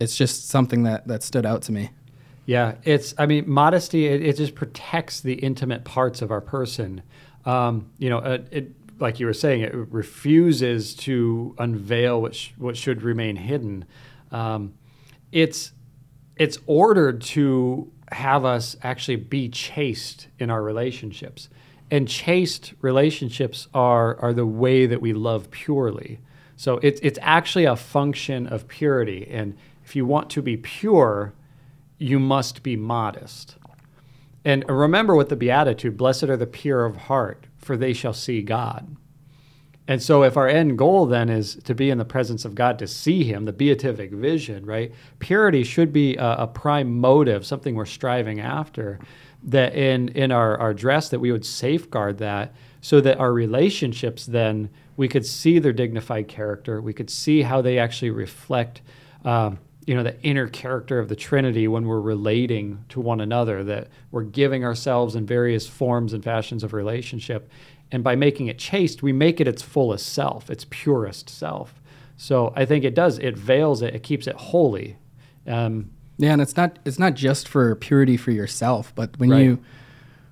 it's 0.00 0.16
just 0.16 0.48
something 0.48 0.82
that 0.84 1.06
that 1.08 1.22
stood 1.22 1.46
out 1.46 1.62
to 1.62 1.72
me. 1.72 1.90
Yeah, 2.46 2.76
it's. 2.84 3.14
I 3.18 3.26
mean, 3.26 3.48
modesty. 3.48 4.06
It, 4.06 4.22
it 4.22 4.36
just 4.36 4.54
protects 4.54 5.20
the 5.20 5.34
intimate 5.34 5.84
parts 5.84 6.22
of 6.22 6.30
our 6.30 6.40
person. 6.40 7.02
Um, 7.44 7.90
you 7.98 8.08
know, 8.08 8.18
it, 8.18 8.48
it, 8.50 9.00
like 9.00 9.18
you 9.20 9.26
were 9.26 9.34
saying, 9.34 9.62
it 9.62 9.74
refuses 9.74 10.94
to 10.94 11.54
unveil 11.58 12.22
what 12.22 12.34
sh- 12.34 12.52
what 12.56 12.76
should 12.76 13.02
remain 13.02 13.36
hidden. 13.36 13.84
Um, 14.30 14.74
it's 15.32 15.72
it's 16.36 16.58
ordered 16.66 17.20
to 17.22 17.90
have 18.12 18.44
us 18.44 18.76
actually 18.82 19.16
be 19.16 19.48
chaste 19.48 20.28
in 20.38 20.48
our 20.48 20.62
relationships, 20.62 21.48
and 21.90 22.06
chaste 22.06 22.74
relationships 22.80 23.66
are 23.74 24.20
are 24.20 24.32
the 24.32 24.46
way 24.46 24.86
that 24.86 25.00
we 25.00 25.12
love 25.12 25.50
purely. 25.50 26.20
So 26.54 26.78
it's 26.78 27.00
it's 27.02 27.18
actually 27.22 27.64
a 27.64 27.76
function 27.76 28.46
of 28.46 28.68
purity, 28.68 29.26
and 29.28 29.56
if 29.86 29.96
you 29.96 30.04
want 30.04 30.28
to 30.30 30.42
be 30.42 30.58
pure, 30.58 31.32
you 31.96 32.18
must 32.18 32.62
be 32.62 32.76
modest. 32.76 33.56
And 34.44 34.68
remember 34.68 35.14
with 35.14 35.28
the 35.28 35.36
Beatitude 35.36 35.96
blessed 35.96 36.24
are 36.24 36.36
the 36.36 36.46
pure 36.46 36.84
of 36.84 36.96
heart, 36.96 37.46
for 37.56 37.76
they 37.76 37.92
shall 37.92 38.12
see 38.12 38.42
God. 38.42 38.96
And 39.88 40.02
so, 40.02 40.24
if 40.24 40.36
our 40.36 40.48
end 40.48 40.76
goal 40.76 41.06
then 41.06 41.28
is 41.28 41.54
to 41.62 41.74
be 41.74 41.90
in 41.90 41.98
the 41.98 42.04
presence 42.04 42.44
of 42.44 42.56
God, 42.56 42.78
to 42.80 42.88
see 42.88 43.22
Him, 43.22 43.44
the 43.44 43.52
beatific 43.52 44.10
vision, 44.10 44.66
right? 44.66 44.92
Purity 45.20 45.62
should 45.62 45.92
be 45.92 46.16
a, 46.16 46.32
a 46.38 46.46
prime 46.48 46.98
motive, 46.98 47.46
something 47.46 47.76
we're 47.76 47.86
striving 47.86 48.40
after. 48.40 48.98
That 49.44 49.76
in 49.76 50.08
in 50.08 50.32
our, 50.32 50.58
our 50.58 50.74
dress, 50.74 51.08
that 51.10 51.20
we 51.20 51.30
would 51.30 51.46
safeguard 51.46 52.18
that, 52.18 52.52
so 52.80 53.00
that 53.00 53.18
our 53.20 53.32
relationships 53.32 54.26
then 54.26 54.70
we 54.96 55.06
could 55.06 55.24
see 55.24 55.60
their 55.60 55.72
dignified 55.72 56.26
character, 56.26 56.80
we 56.80 56.92
could 56.92 57.10
see 57.10 57.42
how 57.42 57.62
they 57.62 57.78
actually 57.78 58.10
reflect, 58.10 58.82
um, 59.24 59.58
you 59.86 59.94
know, 59.94 60.02
the 60.02 60.20
inner 60.22 60.48
character 60.48 60.98
of 60.98 61.08
the 61.08 61.16
Trinity 61.16 61.68
when 61.68 61.86
we're 61.86 62.00
relating 62.00 62.84
to 62.88 63.00
one 63.00 63.20
another. 63.20 63.62
That 63.64 63.88
we're 64.10 64.24
giving 64.24 64.64
ourselves 64.64 65.14
in 65.14 65.26
various 65.26 65.66
forms 65.68 66.12
and 66.12 66.22
fashions 66.24 66.64
of 66.64 66.72
relationship, 66.72 67.48
and 67.92 68.02
by 68.02 68.16
making 68.16 68.48
it 68.48 68.58
chaste, 68.58 69.02
we 69.02 69.12
make 69.12 69.40
it 69.40 69.46
its 69.46 69.62
fullest 69.62 70.12
self, 70.12 70.50
its 70.50 70.66
purest 70.68 71.30
self. 71.30 71.80
So 72.16 72.52
I 72.56 72.64
think 72.64 72.84
it 72.84 72.94
does. 72.94 73.18
It 73.18 73.36
veils 73.36 73.82
it. 73.82 73.94
It 73.94 74.02
keeps 74.02 74.26
it 74.26 74.34
holy. 74.36 74.96
Um, 75.46 75.90
Yeah, 76.18 76.32
and 76.32 76.42
it's 76.42 76.56
not 76.56 76.78
it's 76.84 76.98
not 76.98 77.14
just 77.14 77.46
for 77.46 77.74
purity 77.76 78.16
for 78.16 78.30
yourself, 78.32 78.92
but 78.94 79.18
when 79.18 79.30
Right. 79.30 79.44
you 79.44 79.58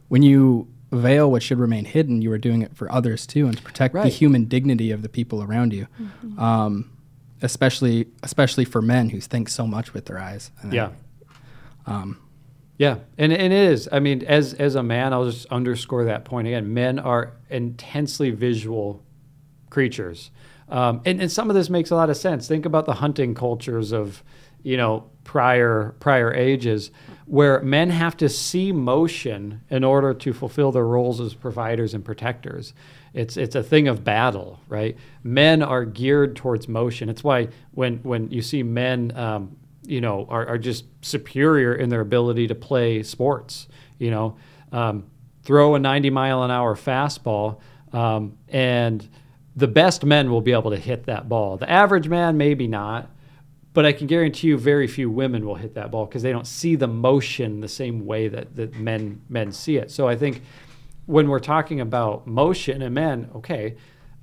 when 0.08 0.22
you 0.22 0.66
veil 0.90 1.30
what 1.30 1.42
should 1.42 1.58
remain 1.58 1.84
hidden, 1.84 2.22
you 2.22 2.30
are 2.32 2.38
doing 2.38 2.62
it 2.62 2.74
for 2.74 2.90
others 2.90 3.26
too, 3.26 3.46
and 3.46 3.56
to 3.56 3.62
protect 3.62 3.94
the 3.94 4.08
human 4.08 4.44
dignity 4.46 4.90
of 4.90 5.02
the 5.02 5.08
people 5.08 5.42
around 5.42 5.72
you. 5.72 5.86
Um, 6.38 6.90
especially 7.44 8.08
especially 8.22 8.64
for 8.64 8.82
men 8.82 9.10
who 9.10 9.20
think 9.20 9.48
so 9.48 9.66
much 9.66 9.92
with 9.94 10.06
their 10.06 10.18
eyes. 10.18 10.50
Think. 10.60 10.74
yeah. 10.74 10.90
Um, 11.86 12.18
Yeah, 12.78 12.96
and, 13.18 13.32
and 13.32 13.52
it 13.52 13.72
is. 13.72 13.88
I 13.92 14.00
mean, 14.00 14.24
as 14.24 14.54
as 14.54 14.74
a 14.74 14.82
man, 14.82 15.12
I'll 15.12 15.30
just 15.30 15.46
underscore 15.46 16.04
that 16.06 16.24
point 16.24 16.48
again. 16.48 16.74
Men 16.74 16.98
are 16.98 17.34
intensely 17.50 18.30
visual 18.30 19.04
creatures, 19.70 20.30
um, 20.68 21.00
and 21.04 21.20
and 21.20 21.30
some 21.30 21.50
of 21.50 21.54
this 21.54 21.70
makes 21.70 21.90
a 21.90 21.94
lot 21.94 22.10
of 22.10 22.16
sense. 22.16 22.48
Think 22.48 22.66
about 22.66 22.86
the 22.86 22.94
hunting 22.94 23.34
cultures 23.34 23.92
of, 23.92 24.24
you 24.62 24.76
know, 24.76 25.04
prior 25.22 25.94
prior 26.00 26.32
ages, 26.34 26.90
where 27.26 27.60
men 27.62 27.90
have 27.90 28.16
to 28.16 28.28
see 28.28 28.72
motion 28.72 29.60
in 29.70 29.84
order 29.84 30.14
to 30.14 30.32
fulfill 30.32 30.72
their 30.72 30.86
roles 30.86 31.20
as 31.20 31.34
providers 31.34 31.94
and 31.94 32.04
protectors. 32.04 32.74
It's 33.14 33.36
it's 33.36 33.54
a 33.54 33.62
thing 33.62 33.88
of 33.88 34.04
battle, 34.04 34.60
right? 34.68 34.96
Men 35.22 35.62
are 35.62 35.84
geared 35.84 36.36
towards 36.36 36.68
motion. 36.68 37.08
It's 37.08 37.24
why 37.24 37.48
when 37.70 37.98
when 37.98 38.30
you 38.30 38.42
see 38.42 38.62
men. 38.62 39.16
Um, 39.16 39.56
you 39.86 40.00
know, 40.00 40.26
are, 40.30 40.46
are 40.46 40.58
just 40.58 40.86
superior 41.02 41.74
in 41.74 41.90
their 41.90 42.00
ability 42.00 42.46
to 42.48 42.54
play 42.54 43.02
sports. 43.02 43.68
You 43.98 44.10
know, 44.10 44.36
um, 44.72 45.04
throw 45.42 45.74
a 45.74 45.78
90 45.78 46.10
mile 46.10 46.42
an 46.42 46.50
hour 46.50 46.74
fastball, 46.74 47.60
um, 47.92 48.36
and 48.48 49.06
the 49.56 49.68
best 49.68 50.04
men 50.04 50.30
will 50.30 50.40
be 50.40 50.52
able 50.52 50.70
to 50.70 50.78
hit 50.78 51.04
that 51.06 51.28
ball. 51.28 51.56
The 51.56 51.70
average 51.70 52.08
man, 52.08 52.36
maybe 52.36 52.66
not, 52.66 53.10
but 53.72 53.84
I 53.84 53.92
can 53.92 54.06
guarantee 54.06 54.48
you, 54.48 54.58
very 54.58 54.86
few 54.86 55.10
women 55.10 55.44
will 55.46 55.54
hit 55.54 55.74
that 55.74 55.90
ball 55.90 56.06
because 56.06 56.22
they 56.22 56.32
don't 56.32 56.46
see 56.46 56.76
the 56.76 56.88
motion 56.88 57.60
the 57.60 57.68
same 57.68 58.06
way 58.06 58.28
that, 58.28 58.56
that 58.56 58.74
men 58.76 59.20
men 59.28 59.52
see 59.52 59.76
it. 59.76 59.90
So 59.90 60.08
I 60.08 60.16
think 60.16 60.42
when 61.06 61.28
we're 61.28 61.40
talking 61.40 61.80
about 61.80 62.26
motion 62.26 62.82
and 62.82 62.94
men, 62.94 63.30
okay, 63.34 63.76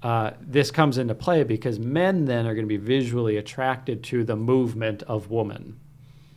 uh, 0.04 0.32
this 0.42 0.72
comes 0.72 0.98
into 0.98 1.14
play 1.14 1.44
because 1.44 1.78
men 1.78 2.26
then 2.26 2.48
are 2.48 2.56
going 2.56 2.66
to 2.66 2.70
be 2.70 2.78
visually 2.78 3.38
attracted 3.38 4.04
to 4.04 4.24
the 4.24 4.36
movement 4.36 5.04
of 5.04 5.30
woman. 5.30 5.80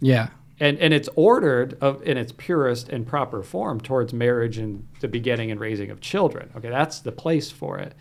yeah, 0.00 0.28
And, 0.60 0.78
and 0.78 0.92
it's 0.92 1.08
ordered 1.16 1.78
of, 1.80 2.02
in 2.02 2.18
its 2.18 2.32
purest 2.32 2.90
and 2.90 3.06
proper 3.06 3.42
form 3.42 3.80
towards 3.80 4.12
marriage 4.12 4.58
and 4.58 4.86
the 5.00 5.08
begetting 5.08 5.50
and 5.50 5.58
raising 5.58 5.90
of 5.90 6.00
children. 6.00 6.50
Okay, 6.56 6.68
that's 6.68 7.00
the 7.00 7.12
place 7.12 7.50
for 7.50 7.78
it. 7.78 7.94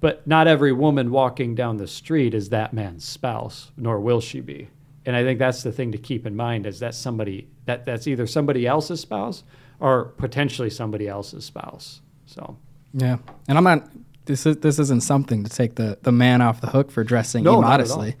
But 0.00 0.26
not 0.26 0.46
every 0.46 0.72
woman 0.72 1.10
walking 1.10 1.54
down 1.54 1.78
the 1.78 1.86
street 1.86 2.34
is 2.34 2.50
that 2.50 2.74
man's 2.74 3.04
spouse, 3.04 3.70
nor 3.78 3.98
will 3.98 4.20
she 4.20 4.40
be. 4.40 4.68
And 5.06 5.16
I 5.16 5.22
think 5.22 5.38
that's 5.38 5.62
the 5.62 5.72
thing 5.72 5.92
to 5.92 5.98
keep 5.98 6.26
in 6.26 6.36
mind 6.36 6.66
is 6.66 6.80
that 6.80 6.94
somebody 6.94 7.48
that 7.64 7.86
that's 7.86 8.06
either 8.06 8.26
somebody 8.26 8.66
else's 8.66 9.00
spouse 9.00 9.44
or 9.80 10.06
potentially 10.16 10.70
somebody 10.70 11.08
else's 11.08 11.44
spouse. 11.44 12.00
So 12.26 12.56
yeah. 12.92 13.18
And 13.48 13.58
I'm 13.58 13.64
not. 13.64 13.88
This 14.24 14.44
is 14.46 14.56
this 14.56 14.78
isn't 14.78 15.02
something 15.02 15.44
to 15.44 15.50
take 15.50 15.76
the 15.76 15.98
the 16.02 16.12
man 16.12 16.40
off 16.40 16.60
the 16.60 16.68
hook 16.68 16.90
for 16.90 17.04
dressing 17.04 17.44
No, 17.44 17.58
immodestly. 17.58 18.16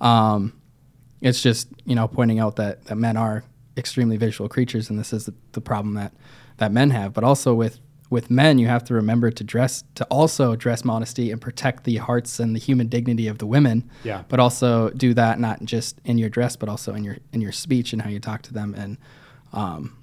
Um, 0.00 0.52
it's 1.20 1.42
just 1.42 1.68
you 1.84 1.96
know 1.96 2.06
pointing 2.06 2.38
out 2.38 2.56
that, 2.56 2.84
that 2.84 2.96
men 2.96 3.16
are 3.16 3.42
extremely 3.76 4.16
visual 4.16 4.48
creatures, 4.48 4.90
and 4.90 4.98
this 4.98 5.12
is 5.12 5.26
the, 5.26 5.34
the 5.52 5.60
problem 5.60 5.94
that 5.94 6.12
that 6.58 6.70
men 6.72 6.90
have. 6.90 7.12
But 7.12 7.24
also 7.24 7.54
with 7.54 7.80
with 8.10 8.30
men, 8.30 8.58
you 8.58 8.68
have 8.68 8.84
to 8.84 8.94
remember 8.94 9.30
to 9.30 9.44
dress 9.44 9.82
to 9.96 10.04
also 10.04 10.54
dress 10.54 10.84
modesty 10.84 11.30
and 11.30 11.40
protect 11.40 11.84
the 11.84 11.96
hearts 11.96 12.38
and 12.38 12.54
the 12.54 12.60
human 12.60 12.86
dignity 12.86 13.26
of 13.26 13.38
the 13.38 13.46
women. 13.46 13.90
Yeah. 14.04 14.22
But 14.28 14.40
also 14.40 14.90
do 14.90 15.12
that 15.14 15.40
not 15.40 15.64
just 15.64 16.00
in 16.04 16.18
your 16.18 16.28
dress, 16.28 16.54
but 16.54 16.68
also 16.68 16.94
in 16.94 17.02
your 17.02 17.16
in 17.32 17.40
your 17.40 17.52
speech 17.52 17.92
and 17.92 18.02
how 18.02 18.10
you 18.10 18.20
talk 18.20 18.42
to 18.42 18.54
them 18.54 18.74
and 18.74 18.96
um, 19.52 19.97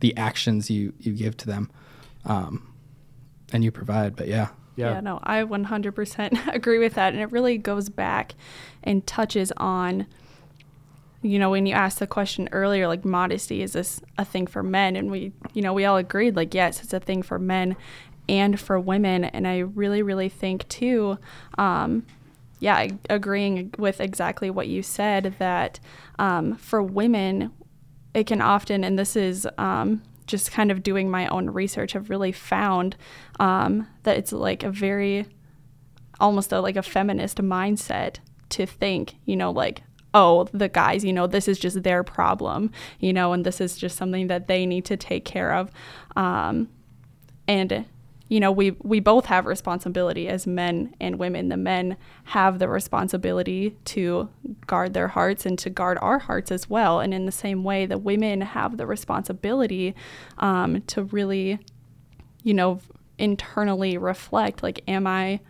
the 0.00 0.16
actions 0.16 0.70
you 0.70 0.92
you 0.98 1.12
give 1.12 1.36
to 1.38 1.46
them, 1.46 1.70
um, 2.24 2.72
and 3.52 3.64
you 3.64 3.70
provide. 3.70 4.16
But 4.16 4.28
yeah. 4.28 4.48
Yeah. 4.76 4.92
Yeah, 4.92 5.00
no, 5.00 5.20
I 5.22 5.42
100% 5.42 6.54
agree 6.54 6.78
with 6.78 6.94
that. 6.94 7.14
And 7.14 7.22
it 7.22 7.32
really 7.32 7.56
goes 7.56 7.88
back 7.88 8.34
and 8.84 9.06
touches 9.06 9.50
on, 9.56 10.06
you 11.22 11.38
know, 11.38 11.50
when 11.50 11.64
you 11.64 11.72
asked 11.72 11.98
the 11.98 12.06
question 12.06 12.48
earlier, 12.52 12.86
like 12.86 13.02
modesty, 13.02 13.62
is 13.62 13.72
this 13.72 14.02
a 14.18 14.24
thing 14.24 14.46
for 14.46 14.62
men? 14.62 14.94
And 14.94 15.10
we, 15.10 15.32
you 15.54 15.62
know, 15.62 15.72
we 15.72 15.86
all 15.86 15.96
agreed, 15.96 16.36
like, 16.36 16.52
yes, 16.52 16.82
it's 16.82 16.92
a 16.92 17.00
thing 17.00 17.22
for 17.22 17.38
men 17.38 17.74
and 18.28 18.60
for 18.60 18.78
women. 18.78 19.24
And 19.24 19.48
I 19.48 19.60
really, 19.60 20.02
really 20.02 20.28
think, 20.28 20.68
too, 20.68 21.18
um, 21.56 22.04
yeah, 22.60 22.88
agreeing 23.08 23.72
with 23.78 24.00
exactly 24.00 24.50
what 24.50 24.68
you 24.68 24.82
said, 24.82 25.36
that 25.38 25.80
um, 26.18 26.56
for 26.56 26.82
women, 26.82 27.50
it 28.16 28.26
can 28.26 28.40
often, 28.40 28.82
and 28.82 28.98
this 28.98 29.14
is, 29.14 29.46
um, 29.58 30.02
just 30.26 30.50
kind 30.50 30.70
of 30.70 30.82
doing 30.82 31.10
my 31.10 31.28
own 31.28 31.50
research, 31.50 31.92
have 31.92 32.10
really 32.10 32.32
found 32.32 32.96
um, 33.38 33.86
that 34.02 34.16
it's 34.16 34.32
like 34.32 34.64
a 34.64 34.70
very, 34.70 35.26
almost 36.18 36.50
a, 36.52 36.60
like 36.60 36.76
a 36.76 36.82
feminist 36.82 37.38
mindset 37.38 38.16
to 38.48 38.66
think, 38.66 39.14
you 39.24 39.36
know, 39.36 39.50
like, 39.50 39.82
oh, 40.14 40.48
the 40.52 40.68
guys, 40.68 41.04
you 41.04 41.12
know, 41.12 41.26
this 41.26 41.46
is 41.46 41.58
just 41.58 41.82
their 41.82 42.02
problem, 42.02 42.70
you 42.98 43.12
know, 43.12 43.32
and 43.32 43.44
this 43.44 43.60
is 43.60 43.76
just 43.76 43.96
something 43.96 44.28
that 44.28 44.48
they 44.48 44.64
need 44.64 44.84
to 44.86 44.96
take 44.96 45.24
care 45.24 45.52
of. 45.52 45.70
Um, 46.16 46.68
and 47.46 47.84
you 48.28 48.40
know 48.40 48.50
we 48.50 48.72
we 48.82 49.00
both 49.00 49.26
have 49.26 49.46
responsibility 49.46 50.28
as 50.28 50.46
men 50.46 50.94
and 51.00 51.18
women. 51.18 51.48
The 51.48 51.56
men 51.56 51.96
have 52.24 52.58
the 52.58 52.68
responsibility 52.68 53.76
to 53.86 54.28
guard 54.66 54.94
their 54.94 55.08
hearts 55.08 55.46
and 55.46 55.58
to 55.60 55.70
guard 55.70 55.98
our 56.00 56.18
hearts 56.18 56.50
as 56.50 56.68
well. 56.68 57.00
And 57.00 57.14
in 57.14 57.26
the 57.26 57.32
same 57.32 57.64
way 57.64 57.86
the 57.86 57.98
women 57.98 58.40
have 58.40 58.76
the 58.76 58.86
responsibility 58.86 59.94
um, 60.38 60.82
to 60.82 61.04
really 61.04 61.58
you 62.42 62.54
know 62.54 62.80
internally 63.18 63.96
reflect 63.96 64.62
like 64.62 64.82
am 64.86 65.06
i 65.06 65.40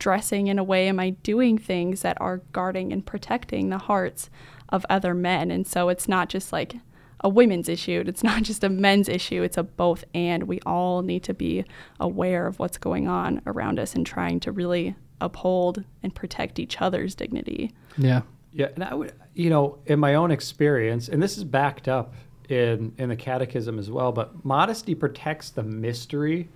dressing 0.00 0.48
in 0.48 0.58
a 0.58 0.64
way? 0.64 0.88
Am 0.88 0.98
i 0.98 1.10
doing 1.10 1.56
things 1.56 2.02
that 2.02 2.20
are 2.20 2.38
guarding 2.52 2.92
and 2.92 3.06
protecting 3.06 3.68
the 3.68 3.78
hearts 3.78 4.28
of 4.68 4.84
other 4.90 5.14
men? 5.14 5.52
And 5.52 5.64
so 5.64 5.88
it's 5.88 6.08
not 6.08 6.28
just 6.28 6.52
like 6.52 6.74
a 7.20 7.28
women's 7.28 7.68
issue. 7.68 8.02
It's 8.06 8.22
not 8.22 8.42
just 8.42 8.64
a 8.64 8.68
men's 8.68 9.08
issue, 9.08 9.42
it's 9.42 9.58
a 9.58 9.62
both 9.62 10.04
and. 10.14 10.44
We 10.44 10.60
all 10.66 11.02
need 11.02 11.22
to 11.24 11.34
be 11.34 11.64
aware 11.98 12.46
of 12.46 12.58
what's 12.58 12.78
going 12.78 13.08
on 13.08 13.42
around 13.46 13.78
us 13.78 13.94
and 13.94 14.06
trying 14.06 14.40
to 14.40 14.52
really 14.52 14.94
uphold 15.20 15.84
and 16.02 16.14
protect 16.14 16.58
each 16.58 16.80
other's 16.80 17.14
dignity. 17.14 17.72
Yeah. 17.96 18.22
Yeah, 18.52 18.66
and 18.74 18.82
I 18.82 18.94
would, 18.94 19.12
you 19.32 19.48
know, 19.48 19.78
in 19.86 20.00
my 20.00 20.16
own 20.16 20.32
experience, 20.32 21.08
and 21.08 21.22
this 21.22 21.38
is 21.38 21.44
backed 21.44 21.86
up 21.86 22.14
in 22.48 22.92
in 22.98 23.08
the 23.08 23.14
catechism 23.14 23.78
as 23.78 23.90
well, 23.90 24.10
but 24.10 24.44
modesty 24.44 24.94
protects 24.94 25.50
the 25.50 25.62
mystery 25.62 26.48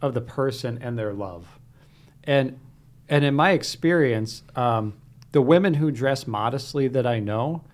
of 0.00 0.14
the 0.14 0.20
person 0.20 0.78
and 0.80 0.96
their 0.96 1.12
love. 1.12 1.58
And 2.22 2.58
and 3.08 3.24
in 3.24 3.34
my 3.34 3.50
experience, 3.50 4.44
um, 4.54 4.94
the 5.32 5.42
women 5.42 5.74
who 5.74 5.90
dress 5.90 6.28
modestly 6.28 6.86
that 6.86 7.04
I 7.04 7.18
know, 7.18 7.64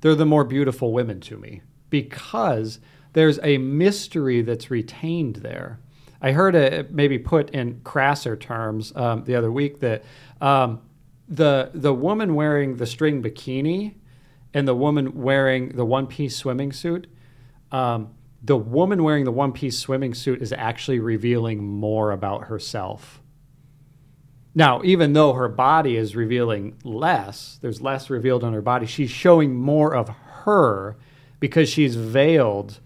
they're 0.00 0.14
the 0.14 0.24
more 0.24 0.44
beautiful 0.44 0.94
women 0.94 1.20
to 1.20 1.36
me 1.36 1.60
because 1.90 2.80
there's 3.12 3.38
a 3.42 3.58
mystery 3.58 4.42
that's 4.42 4.70
retained 4.70 5.36
there. 5.36 5.80
I 6.22 6.32
heard 6.32 6.54
it 6.54 6.92
maybe 6.92 7.18
put 7.18 7.50
in 7.50 7.80
crasser 7.82 8.36
terms 8.36 8.94
um, 8.94 9.24
the 9.24 9.34
other 9.34 9.50
week 9.50 9.80
that 9.80 10.04
um, 10.40 10.80
the 11.28 11.70
the 11.72 11.94
woman 11.94 12.34
wearing 12.34 12.76
the 12.76 12.86
string 12.86 13.22
bikini 13.22 13.94
and 14.52 14.66
the 14.66 14.74
woman 14.74 15.22
wearing 15.22 15.70
the 15.70 15.84
one 15.84 16.06
piece 16.06 16.36
swimming 16.36 16.72
suit, 16.72 17.06
um, 17.72 18.14
the 18.42 18.56
woman 18.56 19.02
wearing 19.02 19.24
the 19.24 19.32
one 19.32 19.52
piece 19.52 19.78
swimming 19.78 20.12
suit 20.12 20.42
is 20.42 20.52
actually 20.52 20.98
revealing 20.98 21.62
more 21.62 22.10
about 22.10 22.44
herself. 22.44 23.22
Now, 24.54 24.82
even 24.82 25.12
though 25.12 25.34
her 25.34 25.48
body 25.48 25.96
is 25.96 26.16
revealing 26.16 26.76
less, 26.82 27.58
there's 27.62 27.80
less 27.80 28.10
revealed 28.10 28.42
on 28.42 28.52
her 28.52 28.62
body, 28.62 28.86
she's 28.86 29.10
showing 29.10 29.54
more 29.54 29.94
of 29.94 30.08
her 30.08 30.96
because 31.40 31.68
she's 31.68 31.96
veiled 31.96 32.80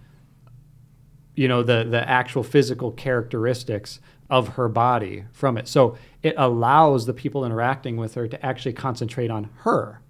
you 1.35 1.49
know 1.49 1.63
the 1.63 1.85
the 1.85 2.09
actual 2.09 2.43
physical 2.43 2.93
characteristics 2.93 4.01
of 4.31 4.49
her 4.49 4.69
body 4.69 5.25
from 5.33 5.59
it. 5.59 5.69
So 5.69 5.97
it 6.23 6.35
allows 6.39 7.07
the 7.07 7.13
people 7.13 7.45
interacting 7.45 7.97
with 7.97 8.15
her 8.15 8.27
to 8.27 8.47
actually 8.47 8.73
concentrate 8.73 9.31
on 9.31 9.51
her 9.59 10.01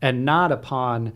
and 0.00 0.24
not 0.24 0.52
upon 0.52 1.12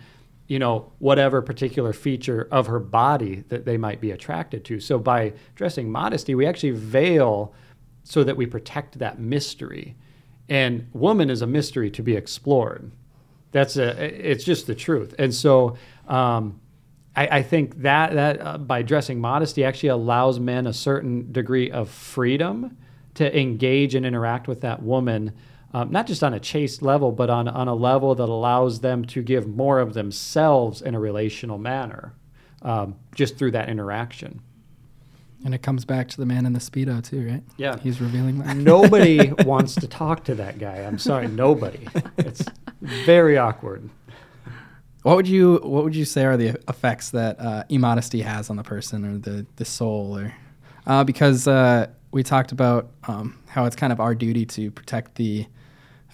you 0.49 0.59
know 0.59 0.92
whatever 0.99 1.40
particular 1.40 1.92
feature 1.92 2.49
of 2.51 2.66
her 2.66 2.81
body 2.81 3.45
that 3.49 3.64
they 3.64 3.77
might 3.77 4.01
be 4.01 4.11
attracted 4.11 4.64
to. 4.66 4.81
So 4.81 4.99
by 4.99 5.33
dressing 5.55 5.90
modesty 5.90 6.35
we 6.35 6.47
actually 6.47 6.73
veil 6.73 7.55
so 8.05 8.25
that 8.25 8.37
we 8.37 8.47
protect 8.47 8.99
that 8.99 9.21
mystery. 9.21 9.97
And 10.49 10.88
woman 10.92 11.31
is 11.31 11.40
a 11.40 11.47
mystery 11.47 11.90
to 11.92 12.03
be 12.03 12.16
explored. 12.16 12.90
That's 13.53 13.77
a 13.77 14.31
it's 14.31 14.45
just 14.45 14.66
the 14.66 14.75
truth. 14.75 15.14
And 15.18 15.33
so 15.33 15.77
um, 16.09 16.61
I, 17.14 17.38
I 17.38 17.42
think 17.42 17.83
that 17.83 18.14
that 18.14 18.40
uh, 18.40 18.59
by 18.59 18.83
dressing 18.83 19.20
modesty 19.20 19.64
actually 19.64 19.90
allows 19.90 20.40
men 20.40 20.66
a 20.66 20.72
certain 20.72 21.31
degree 21.33 21.70
of 21.70 21.88
freedom 21.90 22.77
to 23.14 23.38
engage 23.38 23.94
and 23.94 24.07
interact 24.07 24.48
with 24.48 24.62
that 24.62 24.83
woman, 24.83 25.33
um, 25.75 25.90
not 25.90 26.07
just 26.07 26.22
on 26.22 26.33
a 26.33 26.40
chaste 26.40 26.81
level, 26.81 27.12
but 27.12 27.29
on 27.29 27.48
on 27.48 27.68
a 27.68 27.75
level 27.75 28.14
that 28.14 28.29
allows 28.29 28.81
them 28.81 29.05
to 29.07 29.22
give 29.22 29.46
more 29.46 29.79
of 29.79 29.94
themselves 29.94 30.81
in 30.81 30.94
a 30.94 31.01
relational 31.01 31.59
manner, 31.59 32.14
um, 32.62 32.96
just 33.14 33.37
through 33.37 33.51
that 33.51 33.68
interaction. 33.68 34.40
And 35.44 35.55
it 35.55 35.62
comes 35.62 35.85
back 35.85 36.09
to 36.09 36.16
the 36.16 36.27
man 36.27 36.46
in 36.46 36.53
the 36.53 36.61
speedo 36.61 37.03
too, 37.03 37.29
right? 37.29 37.42
Yeah. 37.57 37.77
he's 37.79 38.01
revealing 38.01 38.38
that. 38.38 38.57
Nobody 38.57 39.33
wants 39.44 39.75
to 39.75 39.88
talk 39.88 40.25
to 40.25 40.37
that 40.37 40.59
guy. 40.59 40.77
I'm 40.77 40.98
sorry, 40.98 41.27
nobody. 41.27 41.87
It's 42.16 42.44
very 42.81 43.37
awkward. 43.37 43.90
What 45.03 45.17
would 45.17 45.27
you 45.29 45.59
What 45.62 45.85
would 45.85 45.97
you 45.97 46.05
say 46.05 46.25
are 46.25 46.37
the 46.37 46.61
effects 46.69 47.11
that 47.11 47.41
uh, 47.41 47.65
immodesty 47.69 48.23
has 48.23 48.51
on 48.51 48.57
the 48.57 48.62
person 48.62 49.05
or 49.05 49.19
the 49.19 49.47
the 49.57 49.65
soul, 49.65 50.17
or 50.19 50.33
uh, 50.87 51.05
because 51.05 51.49
uh, 51.49 51.88
we 52.12 52.23
talked 52.23 52.53
about 52.53 52.91
um, 53.09 53.38
how 53.49 53.65
it's 53.65 53.77
kind 53.77 53.93
of 53.93 54.01
our 54.01 54.15
duty 54.15 54.45
to 54.47 54.71
protect 54.71 55.17
the, 55.17 55.47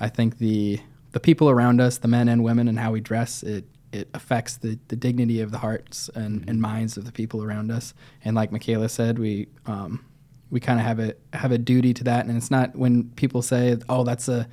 I 0.01 0.09
think 0.09 0.39
the 0.39 0.81
the 1.13 1.21
people 1.21 1.51
around 1.51 1.81
us, 1.81 1.99
the 1.99 2.09
men 2.09 2.29
and 2.29 2.43
women, 2.43 2.69
and 2.69 2.79
how 2.79 2.93
we 2.93 3.01
dress. 3.01 3.43
It 3.43 3.65
it 3.93 4.09
affects 4.15 4.59
the, 4.59 4.79
the 4.89 4.97
dignity 4.97 5.41
of 5.41 5.51
the 5.51 5.59
hearts 5.59 6.11
and, 6.15 6.41
Mm-hmm. 6.43 6.51
and 6.51 6.61
minds 6.61 6.99
of 6.99 7.07
the 7.07 7.13
people 7.13 7.43
around 7.43 7.71
us. 7.71 7.95
And 8.23 8.37
like 8.37 8.51
Mikayla 8.51 8.91
said, 8.91 9.19
we 9.19 9.49
um, 9.67 10.05
we 10.51 10.61
kind 10.61 10.79
of 10.79 10.87
have 10.87 10.99
a 10.99 11.15
have 11.35 11.53
a 11.53 11.59
duty 11.59 11.93
to 11.95 12.05
that. 12.05 12.25
And 12.27 12.37
it's 12.37 12.51
not 12.51 12.75
when 12.77 13.11
people 13.17 13.43
say, 13.43 13.77
"Oh, 13.89 14.05
that's 14.05 14.29
a 14.29 14.47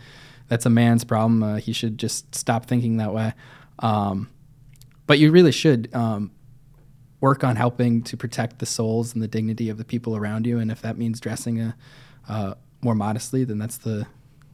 that's 0.49 0.65
a 0.65 0.69
man's 0.69 1.05
problem. 1.05 1.41
Uh, 1.43 1.55
he 1.55 1.71
should 1.73 1.97
just 1.97 2.35
stop 2.35 2.65
thinking 2.65 2.97
that 2.97 3.13
way." 3.13 3.33
Um, 3.79 4.29
but 5.07 5.19
you 5.19 5.31
really 5.31 5.51
should 5.51 5.93
um, 5.93 6.31
work 7.21 7.43
on 7.43 7.55
helping 7.55 8.01
to 8.03 8.17
protect 8.17 8.59
the 8.59 8.65
souls 8.65 9.13
and 9.13 9.21
the 9.21 9.27
dignity 9.27 9.69
of 9.69 9.77
the 9.77 9.85
people 9.85 10.15
around 10.15 10.45
you. 10.47 10.59
And 10.59 10.71
if 10.71 10.81
that 10.81 10.97
means 10.97 11.19
dressing 11.19 11.59
a, 11.59 11.75
uh, 12.27 12.53
more 12.81 12.95
modestly, 12.95 13.43
then 13.43 13.57
that's 13.57 13.77
the 13.77 14.07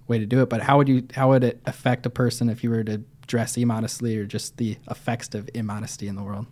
way 0.08 0.20
to 0.20 0.26
do 0.26 0.42
it. 0.42 0.50
But 0.50 0.62
how 0.62 0.78
would 0.78 0.90
you 0.90 1.08
how 1.14 1.30
would 1.30 1.44
it 1.44 1.62
affect 1.66 2.06
a 2.06 2.10
person 2.10 2.50
if 2.50 2.64
you 2.64 2.70
were 2.70 2.84
to 2.84 3.02
dress 3.28 3.56
immodestly, 3.56 4.18
or 4.18 4.26
just 4.26 4.58
the 4.58 4.78
effects 4.90 5.34
of 5.34 5.50
immodesty 5.54 6.08
in 6.08 6.16
the 6.16 6.24
world? 6.24 6.48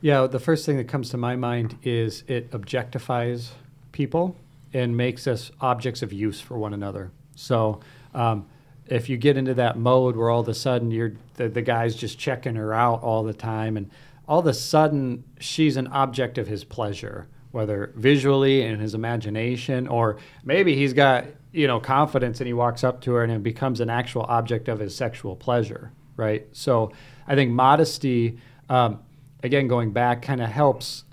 Yeah, 0.00 0.26
the 0.26 0.40
first 0.40 0.66
thing 0.66 0.78
that 0.78 0.88
comes 0.88 1.10
to 1.10 1.16
my 1.16 1.36
mind 1.36 1.78
is 1.82 2.24
it 2.26 2.50
objectifies 2.50 3.50
people 3.92 4.36
and 4.74 4.96
makes 4.96 5.26
us 5.26 5.52
objects 5.60 6.02
of 6.02 6.12
use 6.12 6.40
for 6.40 6.58
one 6.58 6.74
another. 6.74 7.12
So 7.36 7.80
um, 8.14 8.46
if 8.86 9.08
you 9.08 9.16
get 9.16 9.36
into 9.36 9.54
that 9.54 9.78
mode 9.78 10.16
where 10.16 10.30
all 10.30 10.40
of 10.40 10.48
a 10.48 10.54
sudden 10.54 10.90
you're 10.90 11.12
the, 11.34 11.48
the 11.48 11.62
guy's 11.62 11.94
just 11.94 12.18
checking 12.18 12.56
her 12.56 12.72
out 12.74 13.02
all 13.02 13.22
the 13.22 13.34
time, 13.34 13.76
and 13.76 13.90
all 14.28 14.40
of 14.40 14.46
a 14.46 14.54
sudden 14.54 15.24
she's 15.38 15.76
an 15.76 15.86
object 15.88 16.38
of 16.38 16.46
his 16.46 16.64
pleasure, 16.64 17.28
whether 17.50 17.92
visually 17.96 18.62
in 18.62 18.80
his 18.80 18.94
imagination, 18.94 19.88
or 19.88 20.18
maybe 20.44 20.74
he's 20.74 20.92
got 20.92 21.26
you 21.52 21.66
know 21.66 21.80
confidence 21.80 22.40
and 22.40 22.46
he 22.46 22.52
walks 22.52 22.82
up 22.84 23.00
to 23.02 23.12
her 23.12 23.22
and 23.22 23.32
it 23.32 23.42
becomes 23.42 23.80
an 23.80 23.90
actual 23.90 24.22
object 24.22 24.68
of 24.68 24.78
his 24.78 24.94
sexual 24.94 25.36
pleasure, 25.36 25.92
right? 26.16 26.46
So 26.52 26.92
I 27.26 27.34
think 27.34 27.50
modesty. 27.52 28.38
Um, 28.68 29.00
again 29.42 29.66
going 29.68 29.92
back 29.92 30.22
kind 30.22 30.40
of 30.40 30.48
helps 30.48 31.04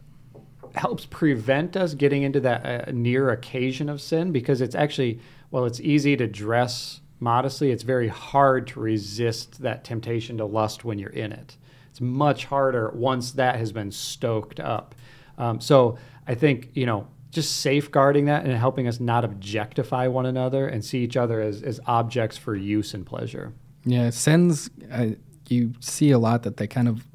helps 0.75 1.05
prevent 1.05 1.75
us 1.75 1.93
getting 1.93 2.23
into 2.23 2.39
that 2.39 2.88
uh, 2.88 2.91
near 2.91 3.32
occasion 3.32 3.89
of 3.89 3.99
sin 3.99 4.32
because 4.32 4.62
it's 4.62 4.75
actually 4.75 5.19
well 5.51 5.65
it's 5.65 5.79
easy 5.79 6.15
to 6.15 6.27
dress 6.27 6.98
modestly 7.19 7.71
it's 7.71 7.84
very 7.84 8.08
hard 8.08 8.67
to 8.67 8.79
resist 8.79 9.62
that 9.62 9.84
temptation 9.84 10.38
to 10.38 10.45
lust 10.45 10.84
when 10.86 10.97
you're 10.99 11.10
in 11.12 11.32
it 11.32 11.58
it's 11.89 12.01
much 12.01 12.45
harder 12.45 12.89
once 12.95 13.32
that 13.34 13.55
has 13.58 13.71
been 13.71 13.91
stoked 13.91 14.60
up 14.60 14.95
um, 15.38 15.60
so 15.60 15.97
i 16.27 16.34
think 16.36 16.69
you 16.73 16.86
know 16.86 17.08
just 17.32 17.58
safeguarding 17.60 18.25
that 18.25 18.43
and 18.43 18.53
helping 18.53 18.88
us 18.88 18.99
not 18.99 19.23
objectify 19.23 20.08
one 20.08 20.25
another 20.25 20.67
and 20.67 20.84
see 20.84 21.03
each 21.03 21.15
other 21.15 21.41
as, 21.41 21.62
as 21.62 21.79
objects 21.86 22.38
for 22.38 22.55
use 22.55 22.95
and 22.95 23.05
pleasure 23.05 23.53
Yeah, 23.86 24.10
sins. 24.10 24.69
Uh, 24.91 25.10
you 25.47 25.73
see 25.79 26.10
a 26.10 26.17
lot 26.17 26.41
that 26.43 26.58
they 26.58 26.65
kind 26.67 26.88
of 26.88 27.05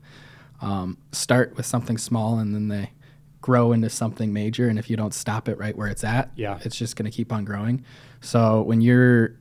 um, 0.60 0.98
start 1.10 1.56
with 1.56 1.66
something 1.66 1.98
small 1.98 2.38
and 2.38 2.54
then 2.54 2.68
they 2.68 2.92
grow 3.40 3.72
into 3.72 3.90
something 3.90 4.32
major 4.32 4.68
and 4.68 4.78
if 4.78 4.88
you 4.88 4.96
don't 4.96 5.12
stop 5.14 5.48
it 5.48 5.58
right 5.58 5.76
where 5.76 5.88
it's 5.88 6.04
at 6.04 6.30
Yeah. 6.36 6.58
it's 6.64 6.76
just 6.76 6.94
going 6.96 7.10
to 7.10 7.14
keep 7.14 7.32
on 7.32 7.44
growing 7.44 7.84
so 8.20 8.62
when 8.62 8.80
you're 8.80 9.34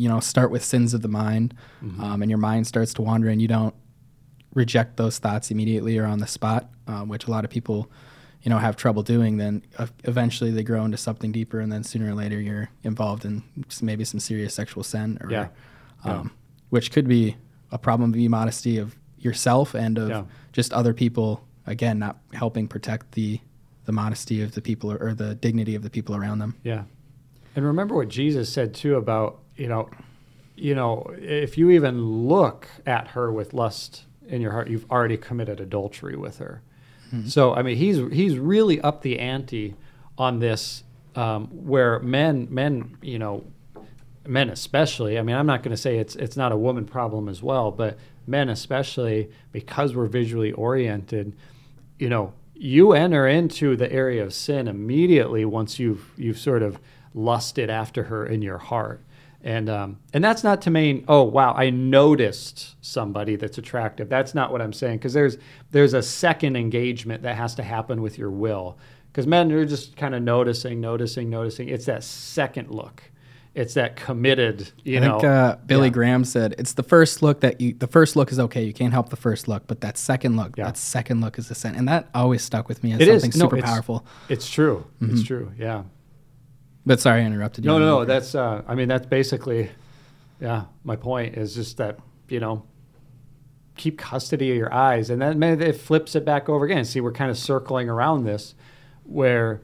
you 0.00 0.08
know 0.08 0.20
start 0.20 0.50
with 0.50 0.62
sins 0.64 0.94
of 0.94 1.00
the 1.02 1.08
mind 1.24 1.48
Mm-hmm. 1.82 2.02
um, 2.04 2.22
and 2.22 2.30
your 2.30 2.38
mind 2.50 2.66
starts 2.66 2.92
to 2.94 3.02
wander 3.02 3.28
and 3.32 3.40
you 3.44 3.48
don't 3.48 3.74
reject 4.54 4.96
those 4.96 5.18
thoughts 5.18 5.50
immediately 5.50 5.96
or 5.98 6.06
on 6.06 6.18
the 6.18 6.26
spot 6.26 6.62
um, 6.86 7.08
which 7.08 7.26
a 7.26 7.30
lot 7.30 7.44
of 7.44 7.50
people 7.50 7.90
you 8.42 8.50
know 8.50 8.58
have 8.58 8.74
trouble 8.76 9.02
doing 9.02 9.36
then 9.36 9.62
eventually 10.04 10.50
they 10.50 10.62
grow 10.62 10.84
into 10.84 10.96
something 10.96 11.30
deeper 11.32 11.60
and 11.60 11.70
then 11.72 11.82
sooner 11.84 12.10
or 12.10 12.14
later 12.14 12.40
you're 12.40 12.68
involved 12.82 13.24
in 13.24 13.42
maybe 13.82 14.04
some 14.04 14.18
serious 14.20 14.52
sexual 14.54 14.82
sin 14.82 15.18
or 15.22 15.30
Yeah. 15.30 15.48
Yeah. 16.04 16.12
um, 16.20 16.30
which 16.70 16.90
could 16.92 17.06
be 17.08 17.36
a 17.70 17.78
problem 17.78 18.10
of 18.12 18.16
immodesty 18.18 18.78
of 18.78 18.96
yourself 19.18 19.74
and 19.74 19.98
of 19.98 20.08
Yeah. 20.08 20.24
just 20.52 20.72
other 20.72 20.94
people 20.94 21.44
again 21.66 21.98
not 21.98 22.18
helping 22.32 22.66
protect 22.68 23.12
the 23.12 23.40
the 23.84 23.92
modesty 23.92 24.42
of 24.42 24.52
the 24.56 24.60
people 24.62 24.90
or, 24.92 24.98
or 25.06 25.14
the 25.14 25.34
dignity 25.34 25.74
of 25.74 25.82
the 25.82 25.90
people 25.90 26.14
around 26.16 26.38
them 26.40 26.54
Yeah. 26.64 26.84
And 27.56 27.64
remember 27.64 27.94
what 27.96 28.08
Jesus 28.08 28.52
said 28.52 28.74
too 28.74 28.94
about, 28.96 29.40
you 29.60 29.68
know, 29.68 29.90
you 30.56 30.74
know, 30.74 31.06
if 31.18 31.58
you 31.58 31.70
even 31.70 32.02
look 32.28 32.66
at 32.86 33.08
her 33.08 33.30
with 33.30 33.52
lust 33.52 34.04
in 34.26 34.40
your 34.40 34.52
heart, 34.52 34.68
you've 34.68 34.90
already 34.90 35.18
committed 35.18 35.60
adultery 35.60 36.16
with 36.16 36.38
her. 36.38 36.62
So 37.28 37.54
I 37.54 37.62
mean, 37.62 37.76
he's 37.76 37.98
he's 38.12 38.38
really 38.38 38.80
up 38.80 39.02
the 39.02 39.18
ante 39.18 39.74
on 40.16 40.38
this, 40.38 40.84
um, 41.14 41.48
where 41.48 41.98
men 41.98 42.46
men 42.50 42.96
you 43.02 43.18
know, 43.18 43.44
men 44.26 44.48
especially. 44.48 45.18
I 45.18 45.22
mean, 45.22 45.36
I'm 45.36 45.46
not 45.46 45.62
going 45.62 45.76
to 45.76 45.82
say 45.82 45.98
it's 45.98 46.16
it's 46.16 46.36
not 46.36 46.52
a 46.52 46.56
woman 46.56 46.86
problem 46.86 47.28
as 47.28 47.42
well, 47.42 47.70
but 47.70 47.98
men 48.26 48.48
especially 48.48 49.28
because 49.52 49.94
we're 49.94 50.06
visually 50.06 50.52
oriented, 50.52 51.36
you 51.98 52.08
know, 52.08 52.32
you 52.54 52.92
enter 52.92 53.26
into 53.26 53.76
the 53.76 53.92
area 53.92 54.22
of 54.22 54.32
sin 54.32 54.68
immediately 54.68 55.44
once 55.44 55.78
you've 55.78 56.12
you've 56.16 56.38
sort 56.38 56.62
of 56.62 56.78
lusted 57.12 57.68
after 57.68 58.04
her 58.04 58.24
in 58.24 58.40
your 58.40 58.58
heart. 58.58 59.02
And 59.42 59.70
um, 59.70 59.98
and 60.12 60.22
that's 60.22 60.44
not 60.44 60.60
to 60.62 60.70
mean 60.70 61.04
oh 61.08 61.22
wow 61.22 61.54
I 61.54 61.70
noticed 61.70 62.76
somebody 62.84 63.36
that's 63.36 63.56
attractive. 63.58 64.08
That's 64.08 64.34
not 64.34 64.52
what 64.52 64.60
I'm 64.60 64.72
saying 64.72 64.98
because 64.98 65.14
there's 65.14 65.38
there's 65.70 65.94
a 65.94 66.02
second 66.02 66.56
engagement 66.56 67.22
that 67.22 67.36
has 67.36 67.54
to 67.54 67.62
happen 67.62 68.02
with 68.02 68.18
your 68.18 68.30
will 68.30 68.76
because 69.10 69.26
men 69.26 69.50
are 69.52 69.64
just 69.64 69.96
kind 69.96 70.14
of 70.14 70.22
noticing, 70.22 70.80
noticing, 70.80 71.30
noticing. 71.30 71.68
It's 71.70 71.86
that 71.86 72.04
second 72.04 72.70
look. 72.70 73.02
It's 73.54 73.74
that 73.74 73.96
committed. 73.96 74.70
You 74.84 74.98
I 74.98 75.00
know. 75.00 75.12
think 75.20 75.24
uh, 75.24 75.56
Billy 75.66 75.88
yeah. 75.88 75.92
Graham 75.94 76.24
said 76.24 76.54
it's 76.58 76.74
the 76.74 76.82
first 76.84 77.20
look 77.22 77.40
that 77.40 77.60
you. 77.60 77.72
The 77.74 77.88
first 77.88 78.14
look 78.16 78.30
is 78.30 78.38
okay. 78.38 78.62
You 78.62 78.72
can't 78.72 78.92
help 78.92 79.08
the 79.08 79.16
first 79.16 79.48
look, 79.48 79.66
but 79.66 79.80
that 79.80 79.96
second 79.98 80.36
look, 80.36 80.56
Yeah. 80.56 80.66
that 80.66 80.76
second 80.76 81.20
look 81.22 81.38
is 81.38 81.48
the 81.48 81.54
scent, 81.54 81.76
and 81.76 81.88
that 81.88 82.08
always 82.14 82.42
stuck 82.42 82.68
with 82.68 82.84
me 82.84 82.92
as 82.92 83.00
It 83.00 83.08
is. 83.08 83.22
something 83.22 83.38
No, 83.38 83.44
super 83.46 83.56
it's- 83.56 83.72
powerful. 83.72 84.06
It's 84.28 84.48
true. 84.48 84.84
It's 85.00 85.22
true. 85.24 85.50
Yeah. 85.58 85.82
But 86.86 87.00
sorry, 87.00 87.22
I 87.22 87.24
interrupted 87.24 87.64
you. 87.64 87.70
No, 87.70 87.78
no, 87.78 87.98
no. 87.98 88.04
That's. 88.04 88.34
Uh, 88.34 88.62
I 88.66 88.74
mean, 88.74 88.88
that's 88.88 89.06
basically. 89.06 89.70
Yeah, 90.40 90.64
my 90.84 90.96
point 90.96 91.36
is 91.36 91.54
just 91.54 91.76
that 91.76 91.98
you 92.30 92.40
know, 92.40 92.64
keep 93.76 93.98
custody 93.98 94.50
of 94.50 94.56
your 94.56 94.72
eyes, 94.72 95.10
and 95.10 95.20
then 95.20 95.42
it 95.42 95.76
flips 95.76 96.14
it 96.14 96.24
back 96.24 96.48
over 96.48 96.64
again. 96.64 96.84
See, 96.84 97.00
we're 97.00 97.12
kind 97.12 97.30
of 97.30 97.36
circling 97.36 97.88
around 97.88 98.24
this, 98.24 98.54
where 99.04 99.60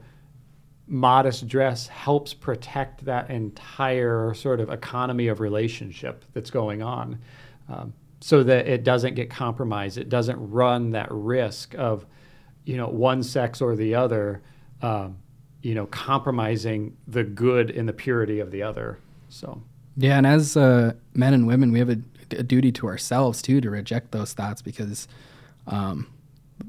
modest 0.85 1.47
dress 1.47 1.87
helps 1.87 2.33
protect 2.33 3.05
that 3.05 3.29
entire 3.29 4.33
sort 4.33 4.59
of 4.59 4.69
economy 4.69 5.27
of 5.27 5.39
relationship 5.39 6.23
that's 6.33 6.51
going 6.51 6.81
on, 6.81 7.19
um, 7.69 7.93
so 8.19 8.43
that 8.43 8.67
it 8.67 8.83
doesn't 8.83 9.15
get 9.15 9.29
compromised. 9.29 9.97
It 9.97 10.09
doesn't 10.09 10.37
run 10.51 10.91
that 10.91 11.07
risk 11.09 11.73
of, 11.75 12.05
you 12.65 12.77
know, 12.77 12.87
one 12.87 13.23
sex 13.23 13.61
or 13.61 13.75
the 13.75 13.95
other. 13.95 14.41
Um, 14.81 15.17
you 15.67 15.75
know, 15.75 15.85
compromising 15.87 16.95
the 17.09 17.25
good 17.25 17.71
and 17.71 17.89
the 17.89 17.93
purity 17.93 18.39
of 18.39 18.51
the 18.51 18.63
other. 18.63 18.99
So, 19.27 19.61
Yeah, 19.97 20.17
and 20.17 20.25
as 20.25 20.55
uh, 20.55 20.93
men 21.13 21.33
and 21.33 21.45
women, 21.45 21.73
we 21.73 21.79
have 21.79 21.89
a, 21.89 21.97
a 22.31 22.43
duty 22.43 22.71
to 22.71 22.87
ourselves 22.87 23.41
too 23.41 23.59
to 23.59 23.69
reject 23.69 24.13
those 24.13 24.31
thoughts 24.31 24.61
because, 24.61 25.09
um, 25.67 26.07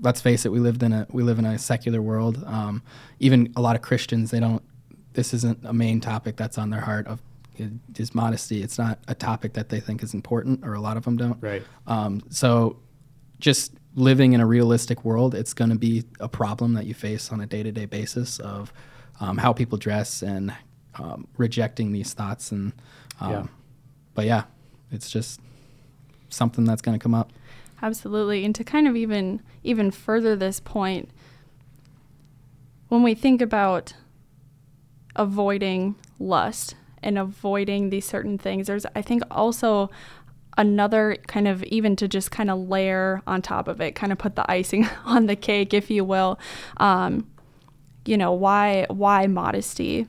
let's 0.01 0.21
face 0.21 0.45
it, 0.45 0.51
we 0.51 0.59
lived 0.59 0.83
in 0.83 0.93
a 0.93 1.07
we 1.13 1.23
live 1.23 1.39
in 1.39 1.47
a 1.47 1.61
secular 1.61 2.03
world. 2.03 2.43
Um, 2.45 2.83
even 3.21 3.53
a 3.55 3.61
lot 3.61 3.77
of 3.77 3.83
Christians, 3.83 4.33
they 4.33 4.41
don't. 4.41 4.65
This 5.13 5.33
isn't 5.33 5.65
a 5.65 5.73
main 5.73 6.01
topic 6.01 6.35
that's 6.35 6.59
on 6.59 6.71
their 6.71 6.81
heart 6.81 7.07
of 7.07 7.23
is 7.97 8.17
modesty. 8.17 8.65
It's 8.65 8.79
not 8.79 8.99
a 9.07 9.15
topic 9.15 9.53
that 9.53 9.69
they 9.69 9.79
think 9.79 10.03
is 10.03 10.13
important, 10.13 10.65
or 10.65 10.75
a 10.75 10.81
lot 10.81 10.97
of 10.97 11.05
them 11.05 11.17
don't. 11.17 11.41
right. 11.41 11.63
Um, 11.87 12.21
so, 12.31 12.81
just 13.39 13.75
living 13.95 14.33
in 14.33 14.41
a 14.41 14.47
realistic 14.47 15.05
world, 15.05 15.35
it's 15.35 15.55
going 15.55 15.71
to 15.71 15.77
be 15.79 16.05
a 16.21 16.29
problem 16.29 16.75
that 16.75 16.87
you 16.87 16.95
face 16.95 17.33
on 17.33 17.41
a 17.41 17.47
day 17.47 17.63
to 17.63 17.73
day 17.73 17.87
basis 17.87 18.39
of 18.39 18.73
um, 19.21 19.39
how 19.39 19.53
people 19.53 19.79
dress 19.79 20.23
and 20.23 20.55
um, 20.97 21.27
rejecting 21.37 21.93
these 21.93 22.13
thoughts. 22.15 22.53
And, 22.53 22.73
um, 23.21 23.31
Yeah. 23.31 23.47
but 24.15 24.27
yeah, 24.27 24.45
it's 24.91 25.11
just 25.11 25.41
something 26.29 26.65
that's 26.65 26.83
going 26.83 26.99
to 26.99 27.03
come 27.03 27.15
up. 27.15 27.33
Absolutely. 27.81 28.45
And 28.45 28.55
to 28.55 28.65
kind 28.65 28.89
of 28.89 28.97
even 28.97 29.41
even 29.63 29.91
further 29.91 30.35
this 30.35 30.61
point, 30.61 31.11
when 32.89 33.03
we 33.03 33.15
think 33.15 33.41
about 33.41 33.95
avoiding 35.17 35.95
lust 36.19 36.75
and 37.03 37.19
avoiding 37.19 37.91
these 37.91 38.05
certain 38.05 38.39
things, 38.39 38.67
there's 38.67 38.87
I 38.97 39.03
think 39.03 39.23
also 39.31 39.91
another 40.59 41.17
kind 41.29 41.49
of 41.49 41.63
even 41.65 41.97
to 41.97 42.09
just 42.09 42.31
kind 42.31 42.51
of 42.51 42.69
layer 42.69 43.23
on 43.27 43.41
top 43.41 43.69
of 43.69 43.81
it, 43.81 43.95
kind 43.95 44.13
of 44.13 44.19
put 44.19 44.37
the 44.37 44.51
icing 44.51 44.87
on 45.07 45.27
the 45.27 45.37
cake, 45.37 45.73
if 45.73 45.91
you 45.91 46.05
will. 46.05 46.39
Um, 46.77 47.27
you 48.05 48.19
know, 48.19 48.33
why 48.33 48.87
why 48.91 49.27
modesty? 49.27 50.07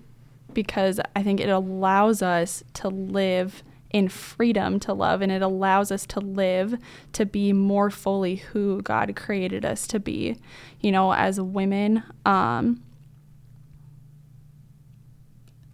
Because 0.51 0.99
I 1.15 1.23
think 1.23 1.39
it 1.39 1.49
allows 1.49 2.21
us 2.21 2.63
to 2.73 2.89
live 2.89 3.63
in 3.91 4.07
freedom 4.07 4.79
to 4.79 4.93
love 4.93 5.21
and 5.21 5.31
it 5.31 5.41
allows 5.41 5.91
us 5.91 6.05
to 6.05 6.19
live 6.19 6.77
to 7.13 7.25
be 7.25 7.53
more 7.53 7.89
fully 7.89 8.35
who 8.35 8.81
God 8.83 9.15
created 9.15 9.65
us 9.65 9.87
to 9.87 9.99
be. 9.99 10.37
You 10.79 10.91
know, 10.91 11.13
as 11.13 11.39
women, 11.39 12.03
um 12.25 12.81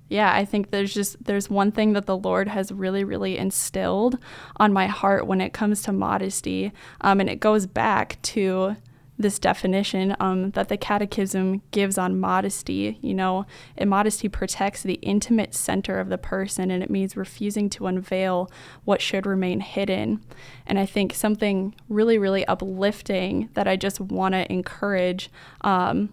yeah, 0.10 0.34
I 0.34 0.46
think 0.46 0.70
there's 0.70 0.94
just 0.94 1.24
there's 1.24 1.50
one 1.50 1.72
thing 1.72 1.94
that 1.94 2.06
the 2.06 2.18
Lord 2.18 2.48
has 2.48 2.72
really, 2.72 3.04
really 3.04 3.38
instilled 3.38 4.18
on 4.58 4.72
my 4.72 4.88
heart 4.88 5.26
when 5.26 5.41
it 5.41 5.54
comes 5.54 5.82
to 5.84 5.91
modesty, 5.91 6.72
um, 7.02 7.20
and 7.20 7.30
it 7.30 7.39
goes 7.39 7.65
back 7.65 8.22
to 8.24 8.76
this 9.18 9.39
definition 9.39 10.15
um, 10.20 10.52
that 10.52 10.68
the 10.68 10.78
Catechism 10.78 11.62
gives 11.72 11.98
on 11.98 12.20
modesty. 12.20 13.00
You 13.02 13.13
know, 13.13 13.46
modesty 13.84 14.28
protects 14.28 14.84
the 14.84 14.96
intimate 14.96 15.54
center 15.54 16.00
of 16.00 16.10
the 16.10 16.18
person, 16.18 16.70
and 16.70 16.84
it 16.84 16.89
means 16.89 17.18
refusing 17.18 17.70
to 17.72 17.88
unveil 17.88 18.52
what 18.84 19.02
should 19.02 19.26
remain 19.26 19.62
hidden. 19.62 20.24
And 20.68 20.78
I 20.78 20.86
think 20.86 21.13
something 21.13 21.74
really, 21.89 22.18
really 22.18 22.46
uplifting 22.46 23.50
that 23.54 23.68
I 23.68 23.76
just 23.76 24.00
want 24.00 24.34
to 24.34 24.52
encourage. 24.52 25.32
Um, 25.62 26.10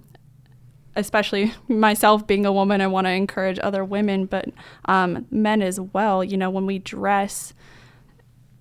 especially 0.97 1.53
myself 1.69 2.27
being 2.27 2.47
a 2.47 2.53
woman, 2.53 2.81
I 2.81 2.87
want 2.87 3.07
to 3.07 3.13
encourage 3.13 3.59
other 3.63 3.85
women, 3.85 4.27
but 4.27 4.49
um, 4.87 5.27
men 5.31 5.63
as 5.63 5.81
well. 5.81 6.23
You 6.23 6.37
know, 6.37 6.51
when 6.51 6.67
we 6.67 6.79
dress 6.79 7.55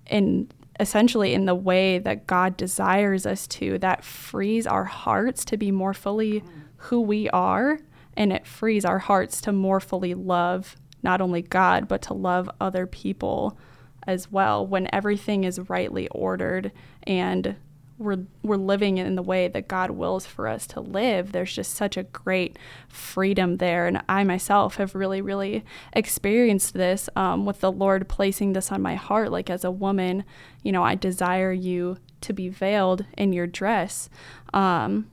in 0.06 0.50
essentially 0.80 1.34
in 1.34 1.44
the 1.44 1.54
way 1.54 1.98
that 1.98 2.26
God 2.26 2.56
desires 2.56 3.26
us 3.26 3.46
to, 3.46 3.78
that 3.78 4.04
frees 4.04 4.66
our 4.66 4.84
hearts 4.84 5.44
to 5.46 5.56
be 5.56 5.70
more 5.70 5.94
fully 5.94 6.42
who 6.76 7.00
we 7.00 7.28
are, 7.30 7.78
and 8.16 8.32
it 8.32 8.46
frees 8.46 8.84
our 8.84 8.98
hearts 8.98 9.40
to 9.42 9.52
more 9.52 9.80
fully 9.80 10.14
love 10.14 10.76
not 11.02 11.20
only 11.20 11.42
God, 11.42 11.88
but 11.88 12.02
to 12.02 12.14
love 12.14 12.48
other 12.60 12.86
people 12.86 13.58
as 14.06 14.30
well 14.30 14.66
when 14.66 14.88
everything 14.92 15.44
is 15.44 15.68
rightly 15.68 16.08
ordered 16.08 16.72
and 17.04 17.56
we're 18.02 18.24
we're 18.42 18.56
living 18.56 18.98
in 18.98 19.14
the 19.14 19.22
way 19.22 19.48
that 19.48 19.68
God 19.68 19.92
wills 19.92 20.26
for 20.26 20.48
us 20.48 20.66
to 20.68 20.80
live. 20.80 21.32
There's 21.32 21.54
just 21.54 21.74
such 21.74 21.96
a 21.96 22.02
great 22.02 22.58
freedom 22.88 23.58
there, 23.58 23.86
and 23.86 24.02
I 24.08 24.24
myself 24.24 24.76
have 24.76 24.94
really, 24.94 25.20
really 25.20 25.64
experienced 25.92 26.74
this 26.74 27.08
um, 27.16 27.46
with 27.46 27.60
the 27.60 27.72
Lord 27.72 28.08
placing 28.08 28.52
this 28.52 28.72
on 28.72 28.82
my 28.82 28.94
heart. 28.94 29.30
Like 29.30 29.50
as 29.50 29.64
a 29.64 29.70
woman, 29.70 30.24
you 30.62 30.72
know, 30.72 30.82
I 30.82 30.94
desire 30.94 31.52
you 31.52 31.98
to 32.22 32.32
be 32.32 32.48
veiled 32.48 33.04
in 33.16 33.32
your 33.32 33.46
dress. 33.46 34.08
Um, 34.52 35.08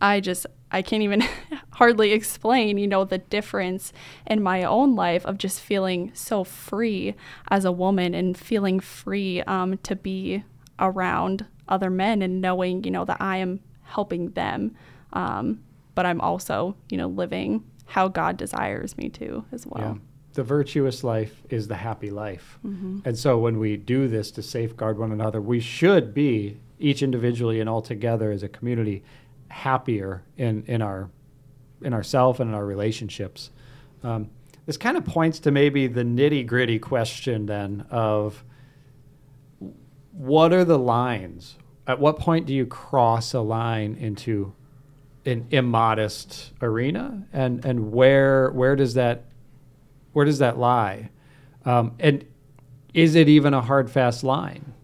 I 0.00 0.20
just 0.20 0.46
I 0.72 0.82
can't 0.82 1.02
even 1.02 1.22
hardly 1.72 2.12
explain, 2.12 2.78
you 2.78 2.86
know, 2.86 3.04
the 3.04 3.18
difference 3.18 3.92
in 4.26 4.42
my 4.42 4.64
own 4.64 4.96
life 4.96 5.24
of 5.26 5.38
just 5.38 5.60
feeling 5.60 6.10
so 6.14 6.44
free 6.44 7.14
as 7.48 7.64
a 7.64 7.72
woman 7.72 8.14
and 8.14 8.36
feeling 8.36 8.80
free 8.80 9.42
um, 9.42 9.78
to 9.78 9.94
be 9.94 10.44
around 10.78 11.46
other 11.72 11.90
men 11.90 12.22
and 12.22 12.40
knowing, 12.40 12.84
you 12.84 12.90
know, 12.90 13.04
that 13.04 13.20
I 13.20 13.38
am 13.38 13.60
helping 13.82 14.30
them, 14.32 14.76
um, 15.12 15.44
but 15.94 16.04
I'm 16.06 16.20
also, 16.20 16.76
you 16.90 16.98
know, 16.98 17.08
living 17.08 17.64
how 17.86 18.08
God 18.08 18.36
desires 18.36 18.96
me 18.96 19.08
to 19.10 19.44
as 19.52 19.66
well. 19.66 19.94
Yeah. 19.94 19.94
The 20.34 20.42
virtuous 20.42 21.04
life 21.04 21.42
is 21.50 21.68
the 21.68 21.74
happy 21.74 22.10
life. 22.10 22.58
And 23.06 23.18
so 23.18 23.38
when 23.38 23.58
we 23.58 23.76
do 23.76 24.08
this 24.08 24.30
to 24.32 24.42
safeguard 24.42 24.98
one 24.98 25.12
another, 25.12 25.40
we 25.40 25.60
should 25.60 26.14
be, 26.14 26.58
each 26.78 27.02
individually 27.02 27.60
and 27.60 27.68
all 27.68 27.82
together 27.82 28.30
as 28.32 28.42
a 28.42 28.48
community, 28.48 29.02
happier 29.48 30.22
in 30.38 30.64
in 30.66 30.80
our 30.80 31.10
in 31.82 31.92
ourself 31.92 32.40
and 32.40 32.48
in 32.50 32.54
our 32.54 32.64
relationships. 32.64 33.50
Um, 34.02 34.30
this 34.66 34.78
kind 34.78 34.96
of 34.96 35.04
points 35.04 35.38
to 35.40 35.50
maybe 35.50 35.86
the 35.86 36.02
nitty 36.02 36.46
gritty 36.46 36.78
question 36.78 37.46
then 37.46 37.86
of 37.90 38.42
what 40.12 40.52
are 40.52 40.64
the 40.64 40.78
lines? 40.78 41.56
At 41.86 41.98
what 41.98 42.18
point 42.18 42.46
do 42.46 42.54
you 42.54 42.66
cross 42.66 43.34
a 43.34 43.40
line 43.40 43.96
into 43.98 44.54
an 45.24 45.46
immodest 45.50 46.52
arena, 46.60 47.26
and 47.32 47.64
and 47.64 47.92
where 47.92 48.50
where 48.50 48.76
does 48.76 48.94
that 48.94 49.24
where 50.12 50.24
does 50.24 50.38
that 50.38 50.58
lie? 50.58 51.10
Um, 51.64 51.94
and 51.98 52.24
is 52.94 53.14
it 53.14 53.28
even 53.28 53.54
a 53.54 53.60
hard 53.60 53.90
fast 53.90 54.22
line? 54.22 54.74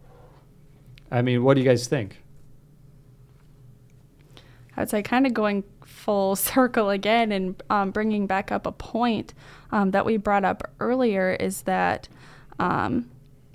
I 1.11 1.23
mean, 1.23 1.43
what 1.43 1.55
do 1.55 1.61
you 1.61 1.69
guys 1.69 1.87
think? 1.87 2.23
I 4.77 4.83
would 4.83 4.91
say 4.91 5.03
kind 5.03 5.27
of 5.27 5.35
going 5.35 5.65
full 5.85 6.37
circle 6.37 6.91
again 6.91 7.33
and 7.33 7.61
um, 7.71 7.91
bringing 7.91 8.27
back 8.27 8.53
up 8.53 8.67
a 8.67 8.73
point 8.73 9.35
um, 9.73 9.91
that 9.91 10.05
we 10.05 10.17
brought 10.17 10.45
up 10.45 10.71
earlier 10.81 11.33
is 11.33 11.63
that, 11.63 12.09
um, 12.59 13.11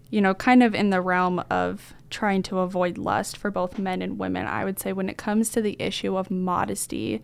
you 0.10 0.22
know, 0.22 0.34
kind 0.34 0.62
of 0.62 0.76
in 0.76 0.90
the 0.90 1.02
realm 1.02 1.44
of 1.50 1.94
trying 2.14 2.44
to 2.44 2.60
avoid 2.60 2.98
lust 2.98 3.36
for 3.36 3.52
both 3.52 3.78
men 3.78 4.02
and 4.02 4.18
women, 4.20 4.46
I 4.48 4.64
would 4.64 4.80
say 4.80 4.94
when 4.94 5.10
it 5.10 5.18
comes 5.18 5.50
to 5.50 5.62
the 5.62 5.76
issue 5.80 6.16
of 6.16 6.32
modesty, 6.32 7.22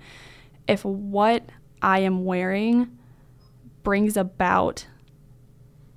if 0.67 0.83
what 0.83 1.43
I 1.81 1.99
am 1.99 2.25
wearing 2.25 2.97
brings 3.83 4.17
about 4.17 4.87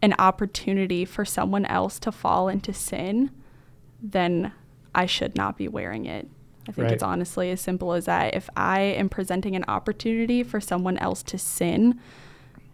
an 0.00 0.14
opportunity 0.18 1.04
for 1.04 1.24
someone 1.24 1.64
else 1.66 1.98
to 2.00 2.12
fall 2.12 2.48
into 2.48 2.72
sin, 2.72 3.30
then 4.00 4.52
I 4.94 5.06
should 5.06 5.36
not 5.36 5.56
be 5.56 5.68
wearing 5.68 6.06
it. 6.06 6.28
I 6.68 6.72
think 6.72 6.84
Right. 6.84 6.92
it's 6.92 7.02
honestly 7.02 7.50
as 7.50 7.60
simple 7.60 7.92
as 7.92 8.04
that. 8.04 8.34
If 8.34 8.48
I 8.56 8.80
am 8.80 9.08
presenting 9.08 9.56
an 9.56 9.64
opportunity 9.66 10.42
for 10.42 10.60
someone 10.60 10.98
else 10.98 11.22
to 11.24 11.38
sin, 11.38 11.98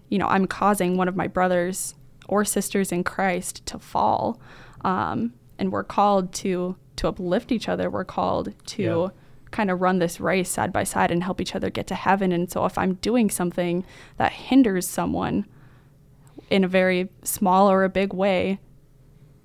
you 0.08 0.18
know, 0.18 0.26
I'm 0.26 0.46
causing 0.46 0.96
one 0.96 1.08
of 1.08 1.16
my 1.16 1.26
brothers 1.26 1.94
or 2.28 2.44
sisters 2.44 2.92
in 2.92 3.04
Christ 3.04 3.64
to 3.66 3.78
fall. 3.78 4.40
Um, 4.84 5.32
and 5.58 5.72
we're 5.72 5.84
called 5.84 6.32
to 6.34 6.76
to 6.96 7.08
uplift 7.08 7.52
each 7.52 7.68
other. 7.68 7.88
We're 7.88 8.04
called 8.04 8.52
to 8.66 8.82
Yeah. 8.82 9.08
kind 9.52 9.70
of 9.70 9.80
run 9.80 9.98
this 10.00 10.20
race 10.20 10.50
side 10.50 10.72
by 10.72 10.82
side 10.84 11.10
and 11.12 11.22
help 11.22 11.40
each 11.40 11.54
other 11.54 11.70
get 11.70 11.86
to 11.86 11.94
heaven. 11.94 12.32
And 12.32 12.50
so 12.50 12.64
if 12.64 12.76
I'm 12.76 12.94
doing 12.94 13.30
something 13.30 13.84
that 14.16 14.32
hinders 14.32 14.88
someone 14.88 15.46
in 16.50 16.64
a 16.64 16.68
very 16.68 17.08
small 17.22 17.70
or 17.70 17.84
a 17.84 17.88
big 17.88 18.12
way 18.12 18.58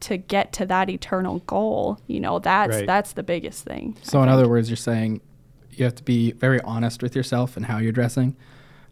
to 0.02 0.18
get 0.18 0.52
to 0.54 0.66
that 0.66 0.90
eternal 0.90 1.40
goal, 1.46 2.00
you 2.08 2.20
know, 2.20 2.40
that's 2.40 2.78
Right. 2.78 2.88
that's 2.88 3.14
the 3.14 3.24
biggest 3.24 3.64
thing. 3.64 3.96
So, 4.02 4.20
I 4.20 4.24
in 4.24 4.28
think. 4.30 4.34
other 4.40 4.50
words, 4.50 4.68
you're 4.70 4.76
saying 4.78 5.22
you 5.72 5.86
have 5.86 5.96
to 5.96 6.04
be 6.04 6.32
very 6.34 6.60
honest 6.62 7.02
with 7.04 7.16
yourself 7.16 7.56
and 7.56 7.66
how 7.68 7.78
you're 7.78 7.92
dressing. 7.92 8.36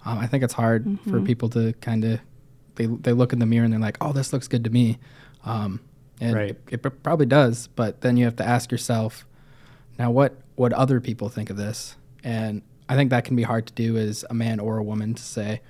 Um, 0.05 0.17
I 0.19 0.27
think 0.27 0.43
it's 0.43 0.53
hard 0.53 0.85
for 1.07 1.19
Mhm. 1.19 1.25
people 1.25 1.49
to 1.49 1.73
kind 1.81 2.03
of 2.05 2.19
they 2.75 2.85
they 2.85 3.11
look 3.11 3.33
in 3.33 3.39
the 3.39 3.45
mirror 3.45 3.65
and 3.65 3.73
they're 3.73 3.79
like, 3.79 3.97
"Oh, 4.01 4.13
this 4.13 4.31
looks 4.31 4.47
good 4.47 4.63
to 4.63 4.69
me," 4.69 4.97
um, 5.45 5.79
and 6.21 6.35
Right. 6.35 6.49
it, 6.69 6.85
it 6.85 7.03
probably 7.03 7.25
does. 7.25 7.67
But 7.67 8.01
then 8.01 8.15
you 8.15 8.23
have 8.25 8.37
to 8.37 8.47
ask 8.47 8.71
yourself, 8.71 9.25
now 9.99 10.11
what 10.11 10.37
would 10.55 10.71
other 10.71 11.01
people 11.01 11.27
think 11.27 11.49
of 11.49 11.57
this? 11.57 11.95
And 12.23 12.61
I 12.87 12.95
think 12.95 13.09
that 13.09 13.25
can 13.25 13.35
be 13.35 13.43
hard 13.43 13.65
to 13.67 13.73
do 13.73 13.97
as 13.97 14.23
a 14.29 14.33
man 14.33 14.59
or 14.59 14.77
a 14.77 14.83
woman 14.83 15.15
to 15.15 15.21
say 15.23 15.61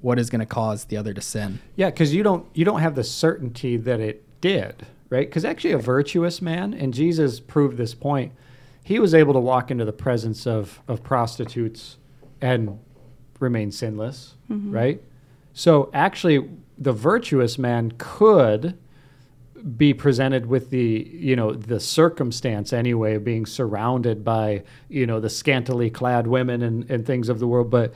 what 0.00 0.18
is 0.18 0.30
going 0.30 0.40
to 0.40 0.46
cause 0.46 0.84
the 0.84 0.96
other 0.96 1.12
to 1.14 1.20
sin. 1.20 1.60
Yeah, 1.74 1.90
because 1.90 2.14
you 2.14 2.22
don't 2.22 2.46
you 2.54 2.64
don't 2.64 2.80
have 2.80 2.94
the 2.94 3.04
certainty 3.04 3.76
that 3.76 4.00
it 4.00 4.24
did, 4.40 4.86
right? 5.10 5.28
Because 5.28 5.44
actually, 5.44 5.72
a 5.72 5.78
virtuous 5.78 6.40
man, 6.40 6.74
and 6.74 6.94
Jesus 6.94 7.40
proved 7.40 7.76
this 7.76 7.94
point. 7.94 8.32
He 8.84 8.98
was 8.98 9.14
able 9.14 9.34
to 9.34 9.40
walk 9.40 9.70
into 9.70 9.84
the 9.84 9.92
presence 9.92 10.46
of 10.46 10.80
of 10.86 11.02
prostitutes 11.02 11.96
and 12.40 12.78
remain 13.40 13.72
sinless, 13.72 14.34
mm-hmm. 14.50 14.70
right? 14.70 15.02
So 15.52 15.90
actually, 15.92 16.48
the 16.76 16.92
virtuous 16.92 17.58
man 17.58 17.92
could 17.98 18.76
be 19.76 19.94
presented 19.94 20.46
with 20.46 20.70
the 20.70 21.08
you 21.12 21.36
know 21.36 21.52
the 21.52 21.80
circumstance 21.80 22.72
anyway 22.72 23.14
of 23.14 23.24
being 23.24 23.46
surrounded 23.46 24.24
by 24.24 24.62
you 24.88 25.06
know 25.06 25.20
the 25.20 25.30
scantily 25.30 25.90
clad 25.90 26.26
women 26.26 26.62
and, 26.62 26.90
and 26.90 27.06
things 27.06 27.28
of 27.28 27.38
the 27.38 27.46
world 27.46 27.70
but 27.70 27.92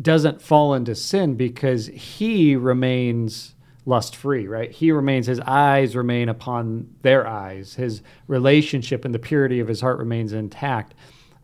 doesn't 0.00 0.40
fall 0.40 0.74
into 0.74 0.94
sin 0.94 1.34
because 1.34 1.86
he 1.88 2.56
remains 2.56 3.54
lust 3.84 4.14
free 4.14 4.46
right? 4.46 4.70
He 4.70 4.92
remains 4.92 5.26
his 5.26 5.40
eyes 5.40 5.96
remain 5.96 6.28
upon 6.28 6.94
their 7.02 7.26
eyes. 7.26 7.74
His 7.74 8.02
relationship 8.28 9.04
and 9.04 9.14
the 9.14 9.18
purity 9.18 9.60
of 9.60 9.68
his 9.68 9.80
heart 9.80 9.98
remains 9.98 10.32
intact. 10.32 10.94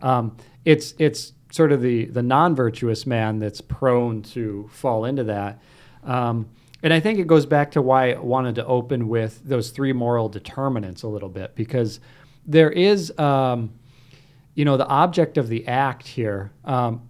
Um, 0.01 0.37
it's 0.65 0.95
it's 0.99 1.33
sort 1.51 1.73
of 1.73 1.83
the 1.83 2.07
the 2.07 2.23
non-virtuous 2.23 3.07
man 3.07 3.39
that's 3.39 3.61
prone 3.61 4.23
to 4.23 4.69
fall 4.73 5.05
into 5.05 5.25
that. 5.25 5.61
Um, 6.05 6.49
and 6.83 6.93
I 6.93 7.01
think 7.01 7.19
it 7.19 7.27
goes 7.27 7.47
back 7.47 7.73
to 7.73 7.83
why 7.83 8.13
I 8.13 8.19
wanted 8.19 8.55
to 8.57 8.67
open 8.67 9.09
with 9.09 9.43
those 9.45 9.71
three 9.71 9.93
moral 9.93 10.29
determinants 10.29 11.03
a 11.03 11.09
little 11.09 11.29
bit 11.29 11.55
because 11.55 12.01
there 12.47 12.71
is, 12.71 13.17
um, 13.19 13.73
you 14.55 14.65
know, 14.65 14.77
the 14.77 14.87
object 14.87 15.39
of 15.39 15.49
the 15.49 15.67
act 15.67 16.07
here, 16.07 16.53
um, 16.65 17.09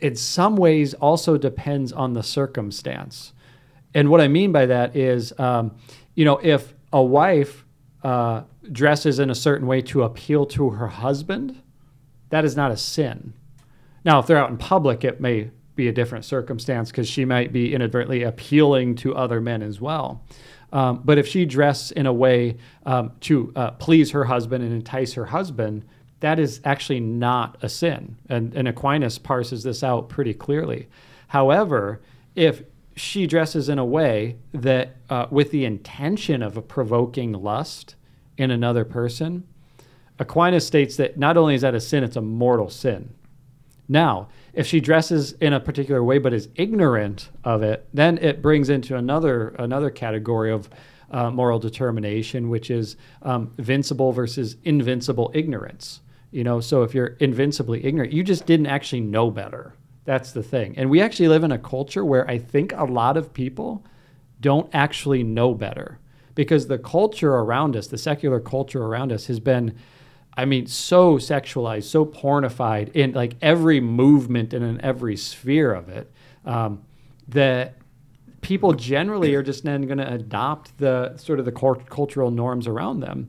in 0.00 0.14
some 0.14 0.56
ways 0.56 0.94
also 0.94 1.36
depends 1.36 1.92
on 1.92 2.12
the 2.12 2.22
circumstance. 2.22 3.32
And 3.94 4.10
what 4.10 4.20
I 4.20 4.28
mean 4.28 4.52
by 4.52 4.66
that 4.66 4.94
is, 4.94 5.32
um, 5.38 5.76
you 6.14 6.24
know, 6.24 6.38
if 6.42 6.74
a 6.92 7.02
wife 7.02 7.64
uh, 8.04 8.42
dresses 8.70 9.18
in 9.18 9.30
a 9.30 9.34
certain 9.34 9.66
way 9.66 9.80
to 9.82 10.02
appeal 10.02 10.46
to 10.46 10.70
her 10.70 10.88
husband, 10.88 11.60
that 12.28 12.44
is 12.44 12.56
not 12.56 12.70
a 12.70 12.76
sin. 12.76 13.32
Now, 14.04 14.18
if 14.18 14.26
they're 14.26 14.38
out 14.38 14.50
in 14.50 14.58
public, 14.58 15.02
it 15.02 15.20
may 15.20 15.50
be 15.78 15.88
a 15.88 15.92
different 15.92 16.26
circumstance 16.26 16.90
because 16.90 17.08
she 17.08 17.24
might 17.24 17.52
be 17.52 17.74
inadvertently 17.74 18.24
appealing 18.24 18.96
to 18.96 19.16
other 19.16 19.40
men 19.40 19.62
as 19.62 19.80
well. 19.80 20.22
Um, 20.72 21.00
but 21.02 21.16
if 21.16 21.26
she 21.26 21.46
dressed 21.46 21.92
in 21.92 22.04
a 22.04 22.12
way 22.12 22.58
um, 22.84 23.12
to 23.20 23.52
uh, 23.56 23.70
please 23.70 24.10
her 24.10 24.24
husband 24.24 24.62
and 24.62 24.74
entice 24.74 25.14
her 25.14 25.24
husband, 25.24 25.86
that 26.20 26.38
is 26.38 26.60
actually 26.64 27.00
not 27.00 27.56
a 27.62 27.68
sin. 27.68 28.16
And, 28.28 28.52
and 28.54 28.68
Aquinas 28.68 29.18
parses 29.18 29.62
this 29.62 29.82
out 29.82 30.10
pretty 30.10 30.34
clearly. 30.34 30.88
However, 31.28 32.02
if 32.34 32.64
she 32.96 33.26
dresses 33.26 33.68
in 33.68 33.78
a 33.78 33.84
way 33.84 34.36
that, 34.52 34.96
uh, 35.08 35.26
with 35.30 35.52
the 35.52 35.64
intention 35.64 36.42
of 36.42 36.66
provoking 36.68 37.32
lust 37.32 37.94
in 38.36 38.50
another 38.50 38.84
person, 38.84 39.46
Aquinas 40.18 40.66
states 40.66 40.96
that 40.96 41.16
not 41.16 41.36
only 41.36 41.54
is 41.54 41.60
that 41.60 41.76
a 41.76 41.80
sin, 41.80 42.02
it's 42.02 42.16
a 42.16 42.20
mortal 42.20 42.68
sin. 42.68 43.14
Now, 43.88 44.28
if 44.58 44.66
she 44.66 44.80
dresses 44.80 45.34
in 45.34 45.52
a 45.52 45.60
particular 45.60 46.02
way 46.02 46.18
but 46.18 46.32
is 46.32 46.48
ignorant 46.56 47.30
of 47.44 47.62
it, 47.62 47.88
then 47.94 48.18
it 48.18 48.42
brings 48.42 48.68
into 48.68 48.96
another 48.96 49.50
another 49.50 49.88
category 49.88 50.50
of 50.50 50.68
uh, 51.12 51.30
moral 51.30 51.60
determination, 51.60 52.48
which 52.48 52.68
is 52.68 52.96
um, 53.22 53.52
vincible 53.58 54.12
versus 54.12 54.56
invincible 54.64 55.30
ignorance. 55.32 56.00
You 56.32 56.42
know, 56.42 56.58
so 56.58 56.82
if 56.82 56.92
you're 56.92 57.16
invincibly 57.20 57.84
ignorant, 57.84 58.12
you 58.12 58.24
just 58.24 58.46
didn't 58.46 58.66
actually 58.66 59.02
know 59.02 59.30
better. 59.30 59.74
That's 60.04 60.32
the 60.32 60.42
thing. 60.42 60.76
And 60.76 60.90
we 60.90 61.00
actually 61.00 61.28
live 61.28 61.44
in 61.44 61.52
a 61.52 61.58
culture 61.58 62.04
where 62.04 62.28
I 62.28 62.38
think 62.38 62.72
a 62.72 62.84
lot 62.84 63.16
of 63.16 63.32
people 63.32 63.84
don't 64.40 64.68
actually 64.74 65.22
know 65.22 65.54
better 65.54 66.00
because 66.34 66.66
the 66.66 66.78
culture 66.78 67.32
around 67.32 67.76
us, 67.76 67.86
the 67.86 67.96
secular 67.96 68.40
culture 68.40 68.82
around 68.82 69.12
us, 69.12 69.26
has 69.26 69.38
been 69.38 69.76
I 70.38 70.44
mean, 70.44 70.68
so 70.68 71.18
sexualized, 71.18 71.82
so 71.82 72.06
pornified 72.06 72.90
in 72.94 73.12
like 73.12 73.34
every 73.42 73.80
movement 73.80 74.54
and 74.54 74.64
in 74.64 74.80
every 74.82 75.16
sphere 75.16 75.74
of 75.74 75.88
it, 75.88 76.12
um, 76.44 76.84
that 77.26 77.74
people 78.40 78.72
generally 78.72 79.34
are 79.34 79.42
just 79.42 79.64
then 79.64 79.82
going 79.82 79.98
to 79.98 80.10
adopt 80.10 80.78
the 80.78 81.16
sort 81.16 81.40
of 81.40 81.44
the 81.44 81.50
cult- 81.50 81.90
cultural 81.90 82.30
norms 82.30 82.68
around 82.68 83.00
them. 83.00 83.28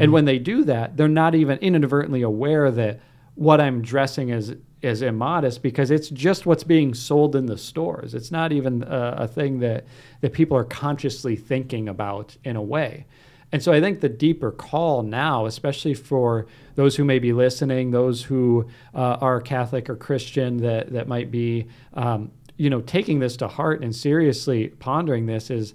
And 0.00 0.12
when 0.12 0.26
they 0.26 0.38
do 0.38 0.62
that, 0.64 0.96
they're 0.96 1.08
not 1.08 1.34
even 1.34 1.58
inadvertently 1.58 2.20
aware 2.20 2.70
that 2.70 3.00
what 3.34 3.60
I'm 3.60 3.80
dressing 3.82 4.28
is 4.28 4.54
is 4.82 5.00
immodest 5.00 5.62
because 5.62 5.90
it's 5.90 6.08
just 6.10 6.44
what's 6.44 6.64
being 6.64 6.92
sold 6.92 7.34
in 7.34 7.46
the 7.46 7.56
stores. 7.56 8.14
It's 8.14 8.30
not 8.30 8.52
even 8.52 8.82
a, 8.82 9.14
a 9.18 9.28
thing 9.28 9.60
that 9.60 9.86
that 10.20 10.32
people 10.34 10.56
are 10.56 10.64
consciously 10.64 11.34
thinking 11.34 11.88
about 11.88 12.36
in 12.44 12.56
a 12.56 12.62
way. 12.62 13.06
And 13.52 13.62
so 13.62 13.70
I 13.70 13.80
think 13.80 14.00
the 14.00 14.08
deeper 14.08 14.50
call 14.50 15.02
now, 15.02 15.44
especially 15.44 15.92
for 15.92 16.46
those 16.74 16.96
who 16.96 17.04
may 17.04 17.18
be 17.18 17.34
listening, 17.34 17.90
those 17.90 18.22
who 18.22 18.66
uh, 18.94 19.18
are 19.20 19.40
Catholic 19.42 19.90
or 19.90 19.96
Christian 19.96 20.56
that, 20.58 20.90
that 20.92 21.06
might 21.06 21.30
be, 21.30 21.68
um, 21.92 22.30
you 22.56 22.70
know, 22.70 22.80
taking 22.80 23.18
this 23.18 23.36
to 23.36 23.48
heart 23.48 23.82
and 23.82 23.94
seriously 23.94 24.68
pondering 24.68 25.26
this 25.26 25.50
is, 25.50 25.74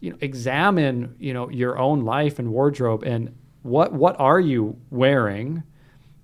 you 0.00 0.10
know, 0.10 0.18
examine, 0.20 1.16
you 1.18 1.32
know, 1.32 1.48
your 1.48 1.78
own 1.78 2.04
life 2.04 2.38
and 2.38 2.52
wardrobe 2.52 3.02
and 3.02 3.34
what, 3.62 3.94
what 3.94 4.20
are 4.20 4.40
you 4.40 4.76
wearing 4.90 5.62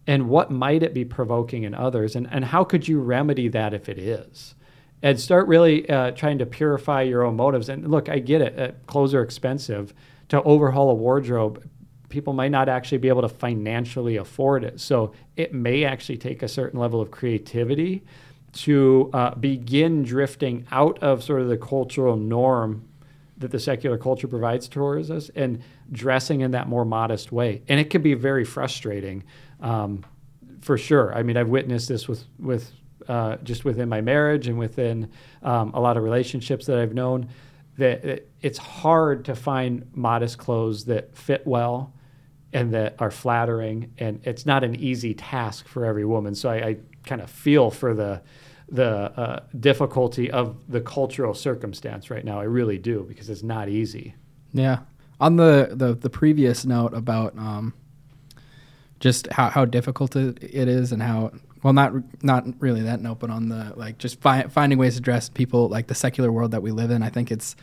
and 0.07 0.29
what 0.29 0.51
might 0.51 0.83
it 0.83 0.93
be 0.93 1.07
provoking 1.07 1.63
in 1.63 1.75
others 1.75 2.15
and, 2.15 2.29
and 2.31 2.45
how 2.45 2.65
could 2.65 2.87
you 2.87 3.01
remedy 3.01 3.49
that 3.49 3.73
if 3.73 3.89
it 3.89 3.99
is? 3.99 4.55
And 5.03 5.19
start 5.19 5.49
really 5.49 5.89
uh, 5.89 6.11
trying 6.11 6.37
to 6.39 6.45
purify 6.45 7.01
your 7.01 7.23
own 7.23 7.37
motives. 7.37 7.71
And 7.71 7.91
look, 7.91 8.11
I 8.11 8.19
get 8.19 8.43
it. 8.43 8.59
Uh, 8.59 8.73
clothes 8.87 9.15
are 9.15 9.23
expensive 9.23 9.95
to 10.31 10.43
overhaul 10.43 10.91
a 10.91 10.95
wardrobe 10.95 11.63
people 12.11 12.33
might 12.33 12.51
not 12.51 12.69
actually 12.69 12.99
be 12.99 13.09
able 13.09 13.23
to 13.23 13.29
financially 13.29 14.17
afford 14.17 14.65
it. 14.65 14.81
So 14.81 15.13
it 15.37 15.55
may 15.55 15.85
actually 15.85 16.19
take 16.19 16.43
a 16.43 16.49
certain 16.49 16.79
level 16.79 17.01
of 17.01 17.11
creativity 17.11 18.03
to 18.53 19.11
uh, 19.13 19.35
begin 19.37 20.03
drifting 20.03 20.67
out 20.73 20.99
of 21.03 21.23
sort 21.23 21.41
of 21.41 21.49
the 21.49 21.57
cultural 21.57 22.17
norm 22.17 22.85
that 23.39 23.53
the 23.53 23.61
secular 23.61 23.97
culture 23.97 24.27
provides 24.27 24.69
towards 24.69 25.11
us 25.11 25.31
and 25.35 25.63
dressing 25.93 26.41
in 26.41 26.51
that 26.51 26.69
more 26.69 26.85
modest 26.85 27.33
way. 27.33 27.63
And 27.69 27.81
it 27.81 27.89
can 27.89 28.03
be 28.03 28.15
very 28.15 28.45
frustrating, 28.45 29.23
um, 29.61 30.05
for 30.61 30.77
sure. 30.77 31.15
I 31.15 31.23
mean, 31.23 31.37
I've 31.37 31.49
witnessed 31.49 31.89
this 31.89 32.07
with 32.07 32.25
with 32.39 32.73
uh, 33.09 33.37
just 33.39 33.65
within 33.65 33.89
my 33.89 34.01
marriage 34.03 34.47
and 34.47 34.59
within 34.59 35.11
um, 35.43 35.71
a 35.73 35.81
lot 35.81 35.97
of 35.97 36.03
relationships 36.03 36.67
that 36.67 36.79
I've 36.79 36.93
known. 36.93 37.29
That 37.81 38.25
it's 38.41 38.59
hard 38.59 39.25
to 39.25 39.35
find 39.35 39.91
modest 39.95 40.39
clothes 40.39 40.85
that 40.85 41.17
fit 41.17 41.47
well 41.47 41.93
and 42.53 42.73
that 42.75 42.97
are 42.99 43.11
flattering, 43.11 43.93
and 43.99 44.21
it's 44.25 44.45
not 44.45 44.65
an 44.65 44.75
easy 44.75 45.15
task 45.15 45.69
for 45.69 45.85
every 45.85 46.05
woman. 46.05 46.35
So 46.35 46.51
I, 46.51 46.57
I 46.57 46.77
kind 47.05 47.21
of 47.21 47.31
feel 47.31 47.71
for 47.71 47.95
the 47.95 48.23
the 48.69 48.89
uh, 49.19 49.41
difficulty 49.59 50.31
of 50.31 50.57
the 50.69 50.81
cultural 50.81 51.35
circumstance 51.35 52.11
right 52.11 52.25
now. 52.25 52.39
I 52.39 52.45
really 52.45 52.79
do 52.79 53.05
because 53.09 53.29
it's 53.29 53.43
not 53.43 53.69
easy. 53.69 54.15
Yeah. 54.53 54.81
On 55.19 55.37
the 55.37 55.71
the, 55.73 55.95
the 55.95 56.11
previous 56.11 56.65
note 56.65 56.95
about 56.95 57.37
um, 57.37 57.75
just 59.01 59.27
how, 59.33 59.49
how 59.49 59.65
difficult 59.65 60.15
it, 60.17 60.39
it 60.43 60.69
is 60.69 60.93
and 60.93 61.03
how 61.03 61.33
well 61.63 61.73
not 61.73 61.93
not 62.23 62.45
really 62.59 62.83
that 62.83 63.01
note, 63.01 63.19
but 63.21 63.31
on 63.31 63.49
the 63.49 63.73
like 63.77 63.99
just 63.99 64.21
fi- 64.21 64.45
finding 64.49 64.79
ways 64.79 64.95
to 64.97 65.01
dress 65.01 65.29
people 65.29 65.69
like 65.69 65.87
the 65.89 65.95
secular 65.95 66.31
world 66.33 66.51
that 66.53 66.63
we 66.63 66.71
live 66.73 66.91
in. 66.91 67.03
I 67.03 67.09
think 67.11 67.31
it's 67.31 67.57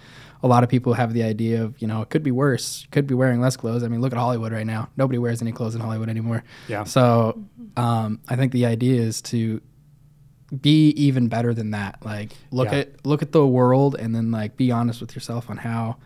a 0.44 0.48
lot 0.48 0.64
of 0.64 0.70
people 0.70 0.94
have 0.94 1.14
the 1.14 1.24
idea 1.24 1.64
of 1.64 1.82
you 1.82 1.88
know 1.88 2.02
it 2.02 2.10
could 2.10 2.24
be 2.24 2.32
worse, 2.32 2.88
could 2.92 3.08
be 3.08 3.14
wearing 3.16 3.42
less 3.42 3.58
clothes. 3.58 3.84
I 3.84 3.88
mean, 3.88 4.02
look 4.02 4.14
at 4.14 4.20
Hollywood 4.20 4.52
right 4.52 4.68
now. 4.68 4.90
Nobody 4.98 5.18
wears 5.18 5.42
any 5.42 5.52
clothes 5.52 5.74
in 5.76 5.82
Hollywood 5.82 6.10
anymore. 6.10 6.44
Yeah. 6.68 6.84
So 6.84 7.44
um, 7.76 8.20
I 8.28 8.36
think 8.36 8.52
the 8.52 8.66
idea 8.68 9.02
is 9.02 9.22
to 9.24 9.62
be 10.62 10.90
even 10.92 11.28
better 11.28 11.54
than 11.54 11.72
that. 11.72 11.98
Like 12.06 12.32
look 12.52 12.72
Yeah. 12.72 12.80
at 12.80 13.06
look 13.06 13.22
at 13.22 13.32
the 13.32 13.46
world 13.46 13.96
and 14.00 14.16
then 14.16 14.32
like 14.32 14.56
be 14.58 14.72
honest 14.72 15.02
with 15.02 15.14
yourself 15.16 15.50
on 15.50 15.58
how 15.58 15.98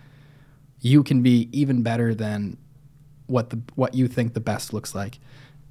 you 0.79 1.03
can 1.03 1.21
be 1.21 1.47
even 1.51 1.83
better 1.83 2.15
than 2.15 2.57
what 3.27 3.49
the 3.51 3.59
what 3.75 3.93
you 3.93 4.07
think 4.07 4.33
the 4.33 4.39
best 4.39 4.73
looks 4.73 4.95
like. 4.95 5.19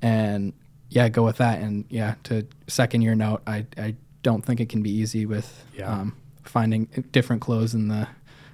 And 0.03 0.53
yeah, 0.91 1.09
go 1.09 1.25
with 1.25 1.39
that. 1.39 1.61
And 1.61 1.85
yeah, 1.89 2.15
to 2.25 2.47
second 2.67 3.03
your 3.03 3.15
note, 3.15 3.43
I 3.47 3.65
I 3.79 3.95
don't 4.23 4.45
think 4.45 4.61
it 4.61 4.69
can 4.69 4.83
be 4.83 4.91
easy 4.91 5.25
with 5.27 5.65
Yeah. 5.77 5.91
um, 5.91 6.17
finding 6.45 6.87
different 7.13 7.41
clothes 7.43 7.75
in 7.75 7.89
the. 7.89 8.07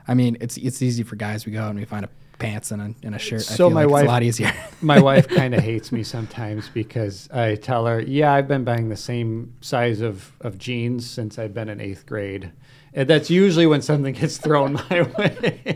I 0.09 0.15
mean, 0.15 0.37
it's 0.41 0.57
it's 0.57 0.81
easy 0.83 1.03
for 1.03 1.17
guys. 1.17 1.45
We 1.47 1.53
go 1.53 1.63
out 1.63 1.71
and 1.71 1.79
we 1.79 1.85
find 1.85 2.05
a 2.05 2.09
pants 2.39 2.71
and 2.71 2.83
a, 2.83 2.95
and 3.07 3.15
a 3.15 3.19
shirt. 3.19 3.41
I 3.41 3.55
So 3.55 3.57
feel 3.57 3.71
my 3.71 3.81
like 3.81 3.85
it's 3.87 3.93
wife- 3.93 4.05
a 4.05 4.09
lot 4.09 4.23
easier. 4.23 4.53
My 4.83 5.01
wife 5.01 5.27
kind 5.27 5.55
of 5.55 5.63
hates 5.65 5.91
me 5.91 6.03
sometimes 6.03 6.69
because 6.69 7.29
I 7.33 7.55
tell 7.57 7.87
her, 7.87 7.99
"Yeah, 8.01 8.33
I've 8.35 8.47
been 8.47 8.63
buying 8.63 8.91
the 8.91 8.97
same 8.97 9.55
size 9.63 10.03
of, 10.03 10.33
of 10.43 10.59
jeans 10.59 11.09
since 11.09 11.39
I've 11.39 11.55
been 11.55 11.69
in 11.71 11.81
eighth 11.81 12.05
grade." 12.07 12.53
And 12.97 13.07
that's 13.07 13.29
usually 13.29 13.67
when 13.67 13.83
something 13.83 14.15
gets 14.15 14.39
thrown 14.39 14.81
my 14.91 15.03
way 15.19 15.75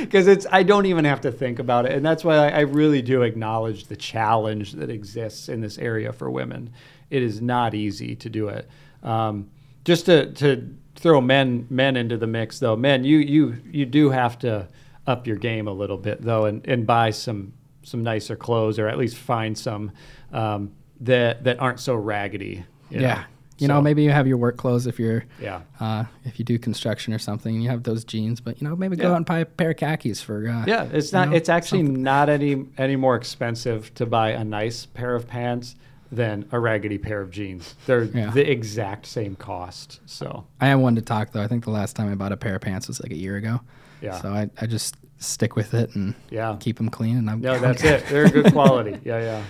because 0.00 0.26
it's 0.26 0.46
I 0.50 0.64
don't 0.64 0.86
even 0.86 1.04
have 1.04 1.20
to 1.20 1.30
think 1.30 1.60
about 1.60 1.86
it, 1.86 1.92
and 1.92 2.04
that's 2.04 2.24
why 2.24 2.36
I, 2.36 2.48
I 2.48 2.60
really 2.60 3.02
do 3.02 3.22
acknowledge 3.22 3.84
the 3.84 3.94
challenge 3.94 4.72
that 4.72 4.90
exists 4.90 5.48
in 5.48 5.60
this 5.60 5.78
area 5.78 6.12
for 6.12 6.28
women. 6.28 6.72
It 7.08 7.22
is 7.22 7.40
not 7.40 7.72
easy 7.72 8.16
to 8.16 8.28
do 8.28 8.48
it. 8.48 8.68
Um, 9.04 9.48
just 9.84 10.06
to, 10.06 10.32
to 10.32 10.76
throw 10.96 11.20
men 11.20 11.68
men 11.70 11.96
into 11.96 12.16
the 12.16 12.26
mix, 12.26 12.58
though, 12.58 12.74
men, 12.74 13.04
you 13.04 13.18
you 13.18 13.56
you 13.70 13.86
do 13.86 14.10
have 14.10 14.36
to 14.40 14.66
up 15.06 15.28
your 15.28 15.36
game 15.36 15.68
a 15.68 15.72
little 15.72 15.96
bit 15.96 16.20
though, 16.20 16.46
and, 16.46 16.66
and 16.66 16.84
buy 16.84 17.10
some 17.10 17.52
some 17.84 18.02
nicer 18.02 18.34
clothes, 18.34 18.80
or 18.80 18.88
at 18.88 18.98
least 18.98 19.16
find 19.16 19.56
some 19.56 19.92
um, 20.32 20.72
that 21.00 21.44
that 21.44 21.60
aren't 21.60 21.78
so 21.78 21.94
raggedy. 21.94 22.64
you 22.90 22.98
know? 22.98 23.06
yeah. 23.06 23.24
You 23.58 23.68
know, 23.68 23.80
maybe 23.80 24.02
you 24.02 24.10
have 24.10 24.26
your 24.26 24.36
work 24.36 24.56
clothes 24.56 24.86
if 24.86 24.98
you're 24.98 25.24
Yeah. 25.40 25.62
uh, 25.80 26.04
if 26.24 26.38
you 26.38 26.44
do 26.44 26.58
construction 26.58 27.14
or 27.14 27.18
something, 27.18 27.54
and 27.54 27.64
you 27.64 27.70
have 27.70 27.84
those 27.84 28.04
jeans. 28.04 28.40
But 28.40 28.60
you 28.60 28.68
know, 28.68 28.76
maybe 28.76 28.96
go 28.96 29.04
Yeah. 29.08 29.12
out 29.12 29.16
and 29.16 29.26
buy 29.26 29.38
a 29.38 29.44
pair 29.46 29.70
of 29.70 29.76
khakis 29.78 30.20
for. 30.20 30.46
Uh, 30.48 30.64
Yeah, 30.66 30.84
it's 30.92 31.12
not. 31.12 31.30
know, 31.30 31.36
it's 31.36 31.48
actually 31.48 31.84
something. 31.86 32.02
not 32.02 32.28
any 32.28 32.66
any 32.76 32.96
more 32.96 33.16
expensive 33.16 33.92
to 33.94 34.04
buy 34.06 34.30
a 34.30 34.44
nice 34.44 34.86
pair 34.86 35.14
of 35.14 35.26
pants 35.26 35.74
than 36.12 36.44
a 36.52 36.60
raggedy 36.60 36.98
pair 36.98 37.20
of 37.20 37.30
jeans. 37.30 37.74
They're 37.86 38.04
Yeah. 38.04 38.30
the 38.30 38.48
exact 38.48 39.06
same 39.06 39.34
cost. 39.36 40.00
So 40.06 40.44
I 40.60 40.68
am 40.68 40.80
one 40.82 40.94
to 40.96 41.02
talk 41.02 41.32
though. 41.32 41.42
I 41.42 41.48
think 41.48 41.64
the 41.64 41.70
last 41.70 41.96
time 41.96 42.10
I 42.10 42.14
bought 42.14 42.32
a 42.32 42.36
pair 42.36 42.54
of 42.54 42.60
pants 42.60 42.88
was 42.88 43.00
like 43.02 43.10
a 43.12 43.16
year 43.16 43.36
ago. 43.36 43.60
yeah, 44.02 44.20
So 44.20 44.28
I, 44.28 44.48
I 44.60 44.66
just 44.66 44.96
stick 45.18 45.56
with 45.56 45.72
it 45.72 45.94
and 45.96 46.14
yeah. 46.30 46.56
keep 46.60 46.76
them 46.76 46.90
clean. 46.90 47.16
And 47.16 47.30
I'm 47.30 47.40
No, 47.40 47.58
that's 47.66 47.82
it. 47.82 48.04
They're 48.08 48.28
good 48.28 48.52
quality. 48.52 48.98
Yeah, 49.04 49.18
yeah. 49.20 49.42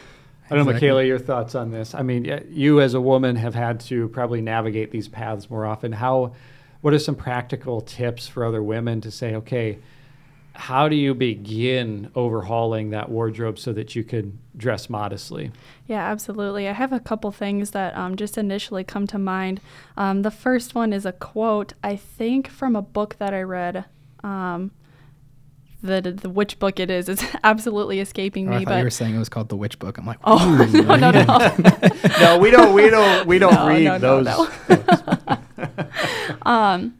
I 0.49 0.55
don't 0.55 0.65
know, 0.65 0.71
Exactly. 0.71 0.89
Mikayla, 0.89 1.07
your 1.07 1.19
thoughts 1.19 1.55
on 1.55 1.71
this? 1.71 1.95
I 1.95 2.03
mean, 2.03 2.45
you 2.49 2.81
as 2.81 2.95
a 2.95 3.01
woman 3.01 3.37
have 3.37 3.55
had 3.55 3.81
to 3.81 4.09
probably 4.09 4.41
navigate 4.41 4.93
these 4.93 5.09
paths 5.09 5.51
more 5.51 5.67
often. 5.67 5.93
How, 5.93 6.33
what 6.83 6.95
are 6.95 6.99
some 6.99 7.17
practical 7.17 7.81
tips 7.81 8.29
for 8.29 8.45
other 8.45 8.63
women 8.63 9.01
to 9.01 9.11
say, 9.11 9.35
okay, 9.35 9.79
how 10.55 10.89
do 10.89 10.97
you 10.97 11.15
begin 11.15 12.11
overhauling 12.15 12.91
that 12.91 13.11
wardrobe 13.11 13.59
so 13.59 13.73
that 13.73 13.95
you 13.95 14.05
could 14.05 14.39
dress 14.57 14.89
modestly? 14.89 15.51
Yeah, 15.87 16.03
absolutely. 16.11 16.69
I 16.69 16.73
have 16.73 16.93
a 16.93 17.01
couple 17.01 17.31
things 17.31 17.73
that 17.73 17.97
um, 17.97 18.17
just 18.17 18.39
initially 18.39 18.85
come 18.85 19.07
to 19.09 19.19
mind. 19.19 19.61
Um, 19.97 20.23
the 20.23 20.31
first 20.31 20.75
one 20.75 20.93
is 20.93 21.05
a 21.05 21.13
quote, 21.13 21.75
I 21.83 21.97
think, 21.97 22.49
from 22.49 22.75
a 22.75 22.83
book 22.83 23.17
that 23.19 23.35
I 23.35 23.43
read. 23.43 23.85
Um, 24.23 24.71
the, 25.83 26.01
the 26.01 26.29
which 26.31 26.59
book 26.59 26.81
it 26.81 26.91
is 26.91 27.09
is 27.09 27.25
absolutely 27.45 28.01
escaping 28.01 28.49
Oh, 28.49 28.53
I 28.55 28.59
me, 28.61 28.65
thought 28.65 28.79
you 28.79 28.85
were 28.85 28.91
saying 28.91 29.15
it 29.15 29.19
was 29.19 29.29
called 29.29 29.49
The 29.49 29.57
Witch 29.57 29.79
Book. 29.79 29.99
I'm 29.99 30.07
like, 30.07 30.19
oh 30.25 30.69
no 30.73 30.97
no 30.97 31.11
no 31.11 31.25
no, 32.21 32.39
we 32.39 32.51
don't. 32.51 32.75
We 32.75 32.91
don't. 32.91 33.27
We 33.27 33.39
don't 33.39 33.55
No, 33.55 33.67
read 33.69 33.85
no, 33.85 33.99
no, 33.99 34.23
those. 34.25 34.49
no. 34.69 35.39
um, 36.43 36.95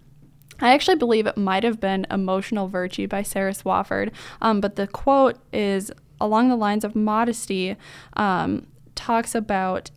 I 0.61 0.73
actually 0.73 0.97
believe 0.97 1.27
it 1.27 1.37
might 1.37 1.65
have 1.65 1.81
been 1.81 2.07
Emotional 2.11 2.69
Virtue 2.69 3.07
by 3.07 3.23
Sarah 3.23 3.53
Swafford. 3.53 4.11
Um, 4.41 4.61
but 4.61 4.77
the 4.77 4.87
quote 4.87 5.39
is 5.53 5.93
along 6.21 6.49
the 6.49 6.57
lines 6.57 6.85
of 6.85 6.95
modesty, 6.97 7.77
um, 8.15 8.67
talks 8.95 9.35
about 9.35 9.91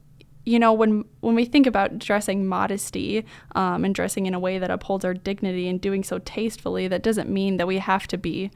you 0.46 0.58
know 0.60 0.74
when 0.74 1.04
when 1.20 1.36
we 1.36 1.46
think 1.46 1.68
about 1.68 2.00
dressing 2.00 2.48
modesty 2.48 3.26
um, 3.56 3.84
and 3.86 3.94
dressing 3.94 4.26
in 4.26 4.34
a 4.34 4.40
way 4.40 4.58
that 4.60 4.72
upholds 4.72 5.04
our 5.06 5.14
dignity 5.14 5.68
and 5.68 5.80
doing 5.82 6.04
so 6.04 6.20
tastefully 6.20 6.88
that 6.88 7.04
doesn't 7.04 7.30
mean 7.30 7.58
that 7.58 7.68
we 7.68 7.78
have 7.80 8.08
to 8.08 8.18
be 8.18 8.50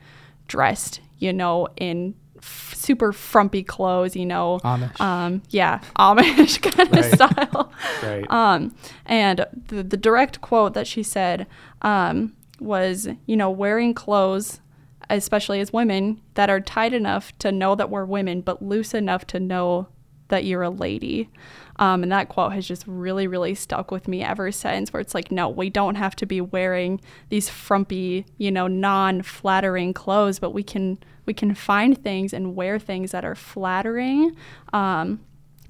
dressed 0.47 1.01
you 1.19 1.31
know 1.33 1.67
in 1.77 2.15
f- 2.37 2.73
super 2.75 3.11
frumpy 3.13 3.63
clothes 3.63 4.15
you 4.15 4.25
know 4.25 4.59
Amish. 4.63 4.99
um, 5.01 5.41
yeah 5.49 5.79
amish 5.99 6.61
kind 6.61 6.89
Right. 6.91 7.05
of 7.05 7.13
style 7.13 7.71
Right. 8.01 8.25
um, 8.31 8.75
and 9.05 9.45
the, 9.67 9.83
the 9.83 9.97
direct 9.97 10.41
quote 10.41 10.73
that 10.73 10.87
she 10.87 11.03
said 11.03 11.47
um, 11.81 12.33
was, 12.59 13.09
you 13.25 13.35
know, 13.35 13.49
wearing 13.49 13.93
clothes, 13.93 14.61
especially 15.09 15.59
as 15.59 15.73
women, 15.73 16.21
that 16.35 16.49
are 16.49 16.61
tight 16.61 16.93
enough 16.93 17.37
to 17.39 17.51
know 17.51 17.75
that 17.75 17.89
we're 17.89 18.05
women, 18.05 18.39
but 18.39 18.61
loose 18.63 18.93
enough 18.93 19.27
to 19.27 19.39
know 19.39 19.87
that 20.29 20.45
you're 20.45 20.61
a 20.63 20.69
lady. 20.69 21.29
Um, 21.77 22.03
and 22.03 22.11
that 22.11 22.29
quote 22.29 22.53
has 22.53 22.67
just 22.67 22.83
really, 22.85 23.27
really 23.27 23.55
stuck 23.55 23.89
with 23.89 24.07
me 24.07 24.23
ever 24.23 24.51
since, 24.51 24.93
where 24.93 25.01
it's 25.01 25.15
like, 25.15 25.31
no, 25.31 25.49
we 25.49 25.69
don't 25.69 25.95
have 25.95 26.15
to 26.17 26.25
be 26.25 26.39
wearing 26.39 27.01
these 27.29 27.49
frumpy, 27.49 28.25
you 28.37 28.51
know, 28.51 28.67
non-flattering 28.67 29.93
clothes, 29.93 30.39
but 30.39 30.51
we 30.51 30.63
can 30.63 30.99
we 31.25 31.33
can 31.33 31.55
find 31.55 32.03
things 32.03 32.33
and 32.33 32.55
wear 32.55 32.77
things 32.77 33.11
that 33.11 33.25
are 33.25 33.35
flattering. 33.35 34.35
Um, 34.71 35.21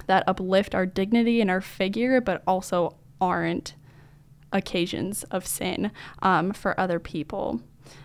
that 0.08 0.24
uplift 0.28 0.76
our 0.76 0.86
dignity 0.86 1.40
and 1.42 1.50
our 1.50 1.62
figure, 1.62 2.20
but 2.20 2.44
also 2.46 2.98
aren't 3.22 3.76
occasions 4.52 5.24
of 5.26 5.48
sin 5.48 5.92
um, 6.22 6.52
for 6.52 6.80
other 6.80 7.00
people. 7.00 7.62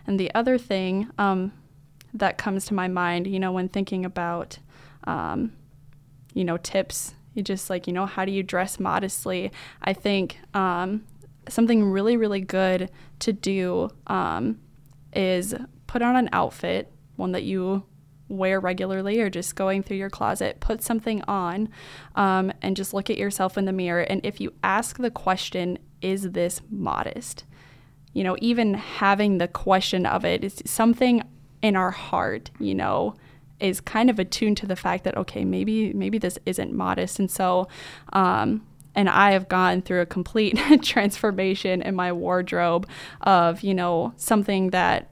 And 0.06 0.18
the 0.18 0.32
other 0.34 0.58
thing 0.58 1.10
um, 1.18 1.52
that 2.14 2.38
comes 2.38 2.66
to 2.66 2.74
my 2.74 2.88
mind, 2.88 3.26
you 3.26 3.40
know, 3.40 3.52
when 3.52 3.68
thinking 3.68 4.04
about, 4.04 4.58
um, 5.04 5.52
you 6.34 6.44
know, 6.44 6.56
tips, 6.56 7.14
you 7.34 7.42
just 7.42 7.70
like, 7.70 7.86
you 7.86 7.92
know, 7.92 8.06
how 8.06 8.24
do 8.24 8.32
you 8.32 8.42
dress 8.42 8.80
modestly? 8.80 9.52
I 9.82 9.92
think 9.92 10.38
um, 10.54 11.04
something 11.48 11.84
really, 11.84 12.16
really 12.16 12.40
good 12.40 12.90
to 13.20 13.32
do 13.32 13.90
um, 14.06 14.58
is 15.12 15.54
put 15.86 16.02
on 16.02 16.16
an 16.16 16.28
outfit, 16.32 16.92
one 17.16 17.32
that 17.32 17.44
you 17.44 17.84
wear 18.28 18.60
regularly 18.60 19.20
or 19.20 19.30
just 19.30 19.56
going 19.56 19.82
through 19.82 19.96
your 19.96 20.10
closet, 20.10 20.60
put 20.60 20.82
something 20.82 21.22
on 21.22 21.68
um, 22.14 22.52
and 22.60 22.76
just 22.76 22.92
look 22.92 23.08
at 23.08 23.16
yourself 23.16 23.56
in 23.56 23.64
the 23.64 23.72
mirror. 23.72 24.02
And 24.02 24.20
if 24.24 24.40
you 24.40 24.52
ask 24.62 24.98
the 24.98 25.10
question, 25.10 25.78
is 26.02 26.32
this 26.32 26.60
modest? 26.70 27.44
You 28.12 28.24
know, 28.24 28.36
even 28.40 28.74
having 28.74 29.38
the 29.38 29.48
question 29.48 30.06
of 30.06 30.24
it 30.24 30.44
is 30.44 30.62
something 30.64 31.22
in 31.62 31.76
our 31.76 31.90
heart, 31.90 32.50
you 32.58 32.74
know, 32.74 33.14
is 33.60 33.80
kind 33.80 34.10
of 34.10 34.18
attuned 34.18 34.56
to 34.58 34.66
the 34.66 34.76
fact 34.76 35.04
that, 35.04 35.16
okay, 35.16 35.44
maybe, 35.44 35.92
maybe 35.92 36.18
this 36.18 36.38
isn't 36.46 36.72
modest. 36.72 37.18
And 37.18 37.30
so, 37.30 37.68
um, 38.12 38.66
and 38.94 39.08
I 39.08 39.32
have 39.32 39.48
gone 39.48 39.82
through 39.82 40.00
a 40.00 40.06
complete 40.06 40.58
transformation 40.82 41.82
in 41.82 41.94
my 41.94 42.12
wardrobe 42.12 42.88
of, 43.20 43.62
you 43.62 43.74
know, 43.74 44.12
something 44.16 44.70
that 44.70 45.10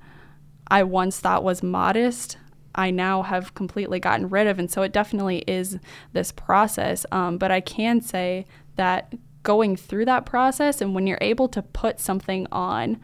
I 0.68 0.82
once 0.82 1.20
thought 1.20 1.44
was 1.44 1.62
modest. 1.62 2.36
I 2.74 2.90
now 2.90 3.22
have 3.22 3.54
completely 3.54 4.00
gotten 4.00 4.28
rid 4.28 4.46
of. 4.46 4.58
And 4.58 4.70
so 4.70 4.82
it 4.82 4.92
definitely 4.92 5.38
is 5.46 5.78
this 6.12 6.32
process. 6.32 7.06
Um, 7.12 7.38
but 7.38 7.50
I 7.50 7.60
can 7.60 8.00
say 8.00 8.46
that 8.76 9.14
going 9.42 9.76
through 9.76 10.04
that 10.04 10.26
process 10.26 10.80
and 10.80 10.94
when 10.94 11.06
you're 11.06 11.18
able 11.20 11.48
to 11.48 11.62
put 11.62 12.00
something 12.00 12.46
on, 12.50 13.00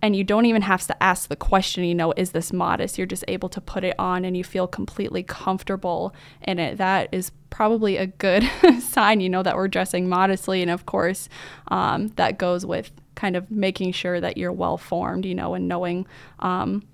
and 0.00 0.14
you 0.14 0.22
don't 0.22 0.46
even 0.46 0.62
have 0.62 0.86
to 0.86 1.02
ask 1.02 1.28
the 1.28 1.36
question, 1.36 1.84
you 1.84 1.94
know, 1.94 2.12
is 2.16 2.30
this 2.30 2.52
modest? 2.52 2.98
You're 2.98 3.06
just 3.06 3.24
able 3.26 3.48
to 3.48 3.60
put 3.60 3.82
it 3.82 3.96
on 3.98 4.24
and 4.24 4.36
you 4.36 4.44
feel 4.44 4.68
completely 4.68 5.24
comfortable 5.24 6.14
in 6.42 6.58
it. 6.58 6.78
That 6.78 7.08
is 7.10 7.32
probably 7.50 7.96
a 7.96 8.06
good 8.06 8.48
sign, 8.80 9.20
you 9.20 9.28
know, 9.28 9.42
that 9.42 9.56
we're 9.56 9.68
dressing 9.68 10.08
modestly. 10.08 10.62
And 10.62 10.70
of 10.70 10.86
course, 10.86 11.28
um, 11.68 12.08
that 12.16 12.38
goes 12.38 12.64
with 12.64 12.92
kind 13.16 13.34
of 13.34 13.50
making 13.50 13.90
sure 13.90 14.20
that 14.20 14.36
you're 14.36 14.52
well 14.52 14.78
formed, 14.78 15.26
you 15.26 15.34
know, 15.34 15.54
and 15.54 15.66
knowing 15.66 16.06
um, 16.38 16.86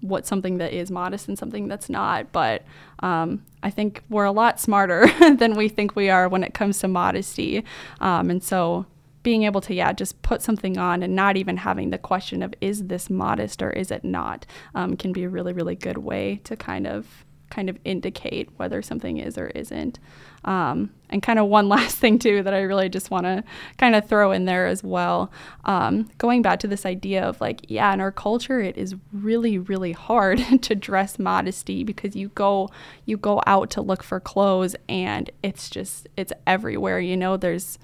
what 0.00 0.24
something 0.24 0.58
that 0.58 0.72
is 0.72 0.88
modest 0.88 1.26
and 1.26 1.36
something 1.36 1.66
that's 1.66 1.88
not. 1.88 2.30
But 2.30 2.62
um, 3.00 3.44
I 3.64 3.70
think 3.70 4.04
we're 4.08 4.24
a 4.24 4.32
lot 4.32 4.60
smarter 4.60 5.06
than 5.36 5.56
we 5.56 5.68
think 5.68 5.96
we 5.96 6.10
are 6.10 6.28
when 6.28 6.44
it 6.44 6.54
comes 6.54 6.78
to 6.78 6.88
modesty. 6.88 7.64
Um, 8.00 8.30
and 8.30 8.40
so 8.40 8.86
being 9.22 9.42
able 9.42 9.60
to, 9.62 9.74
yeah, 9.74 9.92
just 9.92 10.20
put 10.22 10.42
something 10.42 10.78
on 10.78 11.02
and 11.02 11.14
not 11.14 11.36
even 11.36 11.58
having 11.58 11.90
the 11.90 11.98
question 11.98 12.42
of 12.42 12.54
is 12.60 12.86
this 12.86 13.10
modest 13.10 13.62
or 13.62 13.70
is 13.70 13.90
it 13.90 14.04
not 14.04 14.46
um, 14.74 14.96
can 14.96 15.12
be 15.12 15.24
a 15.24 15.28
really, 15.28 15.52
really 15.52 15.74
good 15.74 15.98
way 15.98 16.40
to 16.44 16.56
kind 16.56 16.86
of 16.86 17.24
kind 17.50 17.68
of 17.68 17.76
indicate 17.84 18.48
whether 18.56 18.80
something 18.80 19.18
is 19.18 19.36
or 19.36 19.48
isn't. 19.48 19.98
Um, 20.44 20.90
and 21.10 21.22
kind 21.22 21.38
of 21.38 21.48
one 21.48 21.68
last 21.68 21.98
thing 21.98 22.18
too 22.18 22.42
that 22.42 22.54
I 22.54 22.60
really 22.60 22.88
just 22.88 23.10
want 23.10 23.26
to 23.26 23.44
kind 23.76 23.94
of 23.94 24.08
throw 24.08 24.32
in 24.32 24.46
there 24.46 24.66
as 24.66 24.82
well. 24.82 25.30
Um, 25.64 26.08
going 26.16 26.40
back 26.40 26.60
to 26.60 26.68
this 26.68 26.86
idea 26.86 27.22
of 27.22 27.40
like, 27.40 27.66
yeah, 27.68 27.92
in 27.92 28.00
our 28.00 28.12
culture, 28.12 28.60
it 28.60 28.78
is 28.78 28.94
really, 29.12 29.58
really 29.58 29.92
hard 29.92 30.38
to 30.62 30.74
dress 30.74 31.18
modesty 31.18 31.84
because 31.84 32.16
you 32.16 32.28
go 32.30 32.70
you 33.04 33.16
go 33.16 33.42
out 33.46 33.70
to 33.70 33.82
look 33.82 34.02
for 34.02 34.20
clothes 34.20 34.74
and 34.88 35.30
it's 35.42 35.68
just 35.68 36.08
it's 36.16 36.32
everywhere. 36.46 37.00
You 37.00 37.16
know, 37.16 37.36
there's 37.36 37.78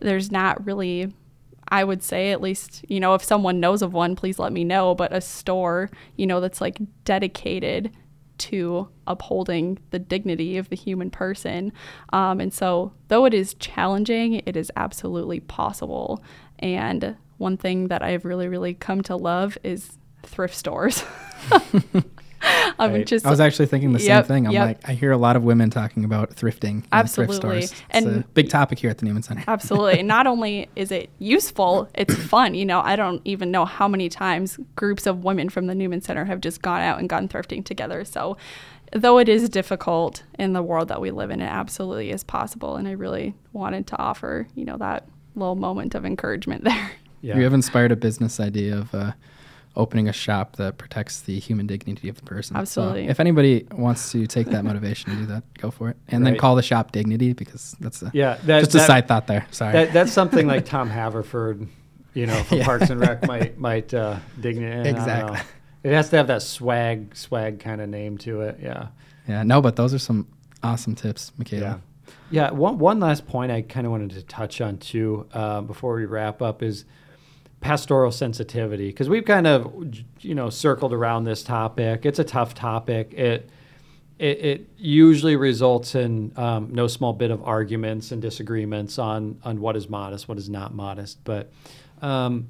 there's 0.00 0.30
not 0.30 0.64
really 0.66 1.12
I 1.68 1.84
would 1.84 2.02
say 2.02 2.32
at 2.32 2.42
least, 2.42 2.84
you 2.88 3.00
know, 3.00 3.14
if 3.14 3.24
someone 3.24 3.58
knows 3.58 3.80
of 3.80 3.94
one, 3.94 4.14
please 4.14 4.38
let 4.38 4.52
me 4.52 4.62
know, 4.62 4.94
but 4.94 5.10
a 5.10 5.22
store, 5.22 5.90
you 6.16 6.26
know, 6.26 6.38
that's 6.38 6.60
like 6.60 6.78
dedicated 7.04 7.90
to 8.38 8.88
upholding 9.06 9.78
the 9.90 9.98
dignity 9.98 10.58
of 10.58 10.68
the 10.68 10.76
human 10.76 11.08
person. 11.10 11.72
Um, 12.12 12.40
and 12.40 12.52
so, 12.52 12.92
though 13.08 13.24
it 13.24 13.32
is 13.32 13.54
challenging, 13.54 14.42
it 14.44 14.54
is 14.54 14.70
absolutely 14.76 15.40
possible. 15.40 16.22
And 16.58 17.16
one 17.38 17.56
thing 17.56 17.88
that 17.88 18.02
I've 18.02 18.26
really, 18.26 18.48
really 18.48 18.74
come 18.74 19.00
to 19.04 19.16
love 19.16 19.56
is 19.64 19.96
thrift 20.24 20.54
stores. 20.54 21.04
I 22.78 22.88
mean, 22.88 23.04
just 23.04 23.24
I 23.24 23.30
was 23.30 23.40
actually 23.40 23.66
thinking 23.66 23.92
the 23.92 24.00
yep, 24.00 24.24
same 24.24 24.28
thing. 24.28 24.46
I'm 24.46 24.52
yep. 24.52 24.66
like, 24.66 24.88
I 24.88 24.94
hear 24.94 25.12
a 25.12 25.16
lot 25.16 25.36
of 25.36 25.44
women 25.44 25.70
talking 25.70 26.04
about 26.04 26.30
thrifting, 26.30 26.84
absolutely, 26.90 27.38
thrift 27.38 27.42
stores. 27.42 27.64
It's 27.72 27.82
and 27.90 28.24
a 28.24 28.28
big 28.34 28.48
topic 28.48 28.78
here 28.78 28.90
at 28.90 28.98
the 28.98 29.06
Newman 29.06 29.22
Center. 29.22 29.44
absolutely. 29.46 30.02
Not 30.12 30.26
only 30.26 30.68
is 30.74 30.90
it 30.90 31.10
useful, 31.18 31.88
it's 31.94 32.14
fun. 32.14 32.54
You 32.54 32.66
know, 32.66 32.80
I 32.80 32.96
don't 32.96 33.22
even 33.24 33.50
know 33.50 33.64
how 33.64 33.86
many 33.86 34.08
times 34.08 34.58
groups 34.74 35.06
of 35.06 35.24
women 35.24 35.48
from 35.48 35.66
the 35.66 35.74
Newman 35.74 36.00
Center 36.00 36.24
have 36.24 36.40
just 36.40 36.62
gone 36.62 36.80
out 36.80 36.98
and 36.98 37.08
gone 37.08 37.28
thrifting 37.28 37.64
together. 37.64 38.04
So, 38.04 38.36
though 38.92 39.18
it 39.18 39.28
is 39.28 39.48
difficult 39.48 40.24
in 40.38 40.52
the 40.52 40.62
world 40.62 40.88
that 40.88 41.00
we 41.00 41.10
live 41.10 41.30
in, 41.30 41.40
it 41.40 41.46
absolutely 41.46 42.10
is 42.10 42.24
possible. 42.24 42.76
And 42.76 42.88
I 42.88 42.92
really 42.92 43.34
wanted 43.52 43.86
to 43.88 43.98
offer, 43.98 44.48
you 44.54 44.64
know, 44.64 44.76
that 44.78 45.06
little 45.36 45.56
moment 45.56 45.94
of 45.94 46.04
encouragement 46.04 46.64
there. 46.64 46.92
Yeah. 47.20 47.36
You 47.36 47.44
have 47.44 47.54
inspired 47.54 47.92
a 47.92 47.96
business 47.96 48.40
idea 48.40 48.78
of. 48.78 48.94
Uh, 48.94 49.12
opening 49.74 50.08
a 50.08 50.12
shop 50.12 50.56
that 50.56 50.78
protects 50.78 51.22
the 51.22 51.38
human 51.38 51.66
dignity 51.66 52.08
of 52.08 52.16
the 52.16 52.22
person. 52.22 52.56
Absolutely. 52.56 53.06
So 53.06 53.10
if 53.10 53.20
anybody 53.20 53.66
wants 53.72 54.12
to 54.12 54.26
take 54.26 54.48
that 54.48 54.64
motivation 54.64 55.12
to 55.12 55.16
do 55.16 55.26
that, 55.26 55.42
go 55.54 55.70
for 55.70 55.90
it. 55.90 55.96
And 56.08 56.22
right. 56.22 56.32
then 56.32 56.38
call 56.38 56.56
the 56.56 56.62
shop 56.62 56.92
Dignity 56.92 57.32
because 57.32 57.74
that's 57.80 58.02
a, 58.02 58.10
yeah, 58.12 58.38
that, 58.44 58.60
just 58.60 58.72
that, 58.72 58.82
a 58.82 58.86
side 58.86 59.08
thought 59.08 59.26
there. 59.26 59.46
Sorry. 59.50 59.72
That, 59.72 59.92
that's 59.92 60.12
something 60.12 60.46
like 60.46 60.64
Tom 60.66 60.90
Haverford, 60.90 61.66
you 62.12 62.26
know, 62.26 62.42
from 62.44 62.58
yeah. 62.58 62.64
Parks 62.64 62.90
and 62.90 63.00
Rec 63.00 63.26
might 63.26 63.58
might 63.58 63.92
uh, 63.94 64.18
Dignity. 64.40 64.90
Exactly. 64.90 65.38
It 65.82 65.92
has 65.92 66.10
to 66.10 66.16
have 66.16 66.26
that 66.28 66.42
swag 66.42 67.16
swag 67.16 67.60
kind 67.60 67.80
of 67.80 67.88
name 67.88 68.18
to 68.18 68.42
it. 68.42 68.58
Yeah. 68.62 68.88
Yeah. 69.26 69.42
No, 69.42 69.62
but 69.62 69.76
those 69.76 69.94
are 69.94 69.98
some 69.98 70.28
awesome 70.62 70.94
tips, 70.94 71.32
Mikayla. 71.38 71.60
Yeah. 71.60 71.78
Yeah. 72.30 72.50
One 72.50 72.78
one 72.78 73.00
last 73.00 73.26
point 73.26 73.50
I 73.50 73.62
kind 73.62 73.86
of 73.86 73.90
wanted 73.90 74.10
to 74.10 74.22
touch 74.22 74.60
on 74.60 74.76
too 74.78 75.26
uh, 75.32 75.62
before 75.62 75.94
we 75.94 76.04
wrap 76.04 76.42
up 76.42 76.62
is 76.62 76.84
pastoral 77.62 78.10
sensitivity 78.10 78.88
because 78.88 79.08
we've 79.08 79.24
kind 79.24 79.46
of 79.46 79.72
you 80.20 80.34
know 80.34 80.50
circled 80.50 80.92
around 80.92 81.24
this 81.24 81.42
topic. 81.42 82.04
It's 82.04 82.18
a 82.18 82.24
tough 82.24 82.54
topic. 82.54 83.14
It 83.14 83.48
it, 84.18 84.44
it 84.44 84.68
usually 84.76 85.36
results 85.36 85.94
in 85.94 86.32
um, 86.36 86.68
no 86.72 86.86
small 86.86 87.12
bit 87.12 87.30
of 87.30 87.42
arguments 87.42 88.12
and 88.12 88.20
disagreements 88.20 88.98
on 88.98 89.40
on 89.44 89.60
what 89.60 89.76
is 89.76 89.88
modest 89.88 90.28
what 90.28 90.38
is 90.38 90.50
not 90.50 90.74
modest. 90.74 91.24
But 91.24 91.50
um, 92.02 92.48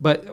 but 0.00 0.26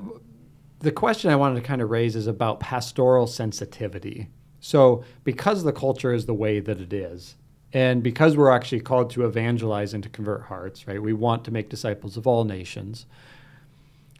the 0.79 0.91
question 0.91 1.29
i 1.29 1.35
wanted 1.35 1.55
to 1.55 1.67
kind 1.67 1.81
of 1.81 1.89
raise 1.89 2.15
is 2.15 2.27
about 2.27 2.59
pastoral 2.61 3.27
sensitivity. 3.27 4.29
So 4.61 5.03
because 5.23 5.63
the 5.63 5.73
culture 5.73 6.13
is 6.13 6.25
the 6.25 6.33
way 6.33 6.59
that 6.59 6.79
it 6.79 6.93
is 6.93 7.35
and 7.73 8.01
because 8.01 8.35
we're 8.35 8.51
actually 8.51 8.79
called 8.79 9.11
to 9.11 9.25
evangelize 9.25 9.93
and 9.93 10.03
to 10.03 10.09
convert 10.09 10.43
hearts 10.43 10.87
right 10.87 11.01
we 11.01 11.13
want 11.13 11.43
to 11.45 11.51
make 11.51 11.69
disciples 11.69 12.17
of 12.17 12.25
all 12.25 12.43
nations 12.43 13.05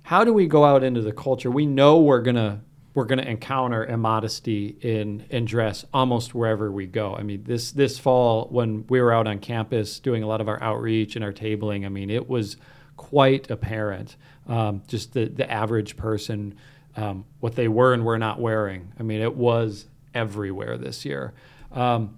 how 0.10 0.24
do 0.24 0.34
we 0.34 0.47
go 0.47 0.66
out 0.66 0.84
into 0.84 1.03
the 1.03 1.12
culture? 1.12 1.51
We 1.51 1.68
know 1.68 1.99
we're 1.99 2.24
gonna 2.24 2.62
we're 2.95 3.05
gonna 3.05 3.22
encounter 3.22 3.86
immodesty 3.86 4.76
in 4.82 5.24
in 5.30 5.45
dress 5.45 5.86
almost 5.93 6.34
wherever 6.34 6.72
we 6.72 6.88
go. 6.88 7.16
I 7.16 7.22
mean, 7.22 7.43
this 7.43 7.72
this 7.74 7.99
fall 7.99 8.47
when 8.49 8.88
we 8.88 9.01
were 9.01 9.14
out 9.14 9.28
on 9.28 9.38
campus 9.38 9.99
doing 9.99 10.24
a 10.24 10.28
lot 10.28 10.41
of 10.41 10.47
our 10.47 10.60
outreach 10.64 11.16
and 11.16 11.24
our 11.24 11.32
tabling, 11.32 11.86
I 11.86 11.89
mean, 11.89 12.10
it 12.10 12.28
was 12.28 12.57
quite 12.97 13.51
apparent. 13.51 14.16
Um, 14.47 14.82
just 14.88 15.14
the 15.14 15.26
the 15.26 15.49
average 15.49 15.95
person, 15.95 16.55
um, 16.95 17.24
what 17.39 17.53
they 17.53 17.68
were 17.68 17.93
and 17.93 18.03
were 18.03 18.18
not 18.18 18.39
wearing. 18.39 18.91
I 18.99 19.03
mean, 19.03 19.22
it 19.22 19.36
was 19.36 19.86
everywhere 20.16 20.76
this 20.80 21.05
year. 21.05 21.34
Um, 21.72 22.18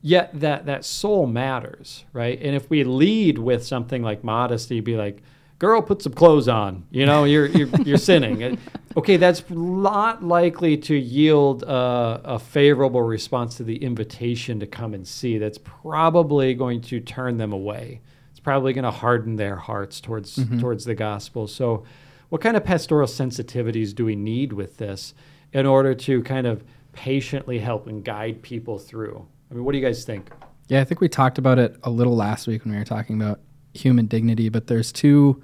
yet 0.00 0.30
that 0.40 0.64
that 0.64 0.82
soul 0.86 1.26
matters, 1.26 2.06
right? 2.14 2.40
And 2.40 2.56
if 2.56 2.70
we 2.70 2.84
lead 2.84 3.36
with 3.36 3.66
something 3.66 4.02
like 4.02 4.24
modesty, 4.24 4.80
be 4.80 4.96
like 4.96 5.22
girl, 5.58 5.82
put 5.82 6.02
some 6.02 6.12
clothes 6.12 6.48
on. 6.48 6.84
You 6.90 7.06
know, 7.06 7.24
you're 7.24 7.46
you're, 7.46 7.68
you're 7.82 7.98
sinning. 7.98 8.58
Okay, 8.96 9.18
that's 9.18 9.44
not 9.50 10.24
likely 10.24 10.78
to 10.78 10.96
yield 10.96 11.64
a, 11.64 12.20
a, 12.24 12.38
favorable 12.38 13.02
response 13.02 13.58
to 13.58 13.62
the 13.62 13.76
invitation 13.76 14.58
to 14.60 14.66
come 14.66 14.94
and 14.94 15.06
see. 15.06 15.36
That's 15.36 15.58
probably 15.58 16.54
going 16.54 16.80
to 16.80 17.00
turn 17.00 17.36
them 17.36 17.52
away. 17.52 18.00
It's 18.30 18.40
probably 18.40 18.72
going 18.72 18.84
to 18.84 18.90
harden 18.90 19.36
their 19.36 19.56
hearts 19.56 20.00
towards 20.00 20.36
mm-hmm. 20.36 20.60
towards 20.60 20.86
the 20.86 20.94
gospel. 20.94 21.46
So, 21.46 21.84
what 22.30 22.40
kind 22.40 22.56
of 22.56 22.64
pastoral 22.64 23.06
sensitivities 23.06 23.94
do 23.94 24.06
we 24.06 24.16
need 24.16 24.54
with 24.54 24.78
this 24.78 25.12
in 25.52 25.66
order 25.66 25.94
to 25.94 26.22
kind 26.22 26.46
of 26.46 26.64
patiently 26.94 27.58
help 27.58 27.88
and 27.88 28.02
guide 28.02 28.40
people 28.40 28.78
through? 28.78 29.26
I 29.50 29.54
mean, 29.54 29.64
what 29.64 29.72
do 29.72 29.78
you 29.78 29.84
guys 29.84 30.06
think? 30.06 30.30
Yeah, 30.68 30.80
I 30.80 30.84
think 30.84 31.02
we 31.02 31.10
talked 31.10 31.36
about 31.36 31.58
it 31.58 31.76
a 31.82 31.90
little 31.90 32.16
last 32.16 32.46
week 32.46 32.64
when 32.64 32.72
we 32.72 32.78
were 32.78 32.84
talking 32.86 33.20
about 33.20 33.40
human 33.76 34.06
dignity, 34.06 34.48
but 34.48 34.66
there's 34.66 34.92
two 34.92 35.42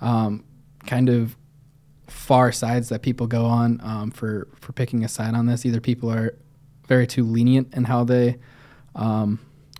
um, 0.00 0.44
kind 0.86 1.08
of 1.08 1.36
far 2.08 2.52
sides 2.52 2.88
that 2.90 3.02
people 3.02 3.26
go 3.26 3.46
on 3.46 3.80
um, 3.82 4.10
for 4.10 4.48
for 4.60 4.72
picking 4.72 5.04
a 5.04 5.08
side 5.08 5.34
on 5.34 5.46
this. 5.46 5.64
Either 5.64 5.80
people 5.80 6.10
are 6.10 6.34
very 6.86 7.06
too 7.06 7.24
lenient 7.24 7.72
in 7.74 7.84
how 7.84 8.04
they 8.04 8.38
um, 8.94 9.38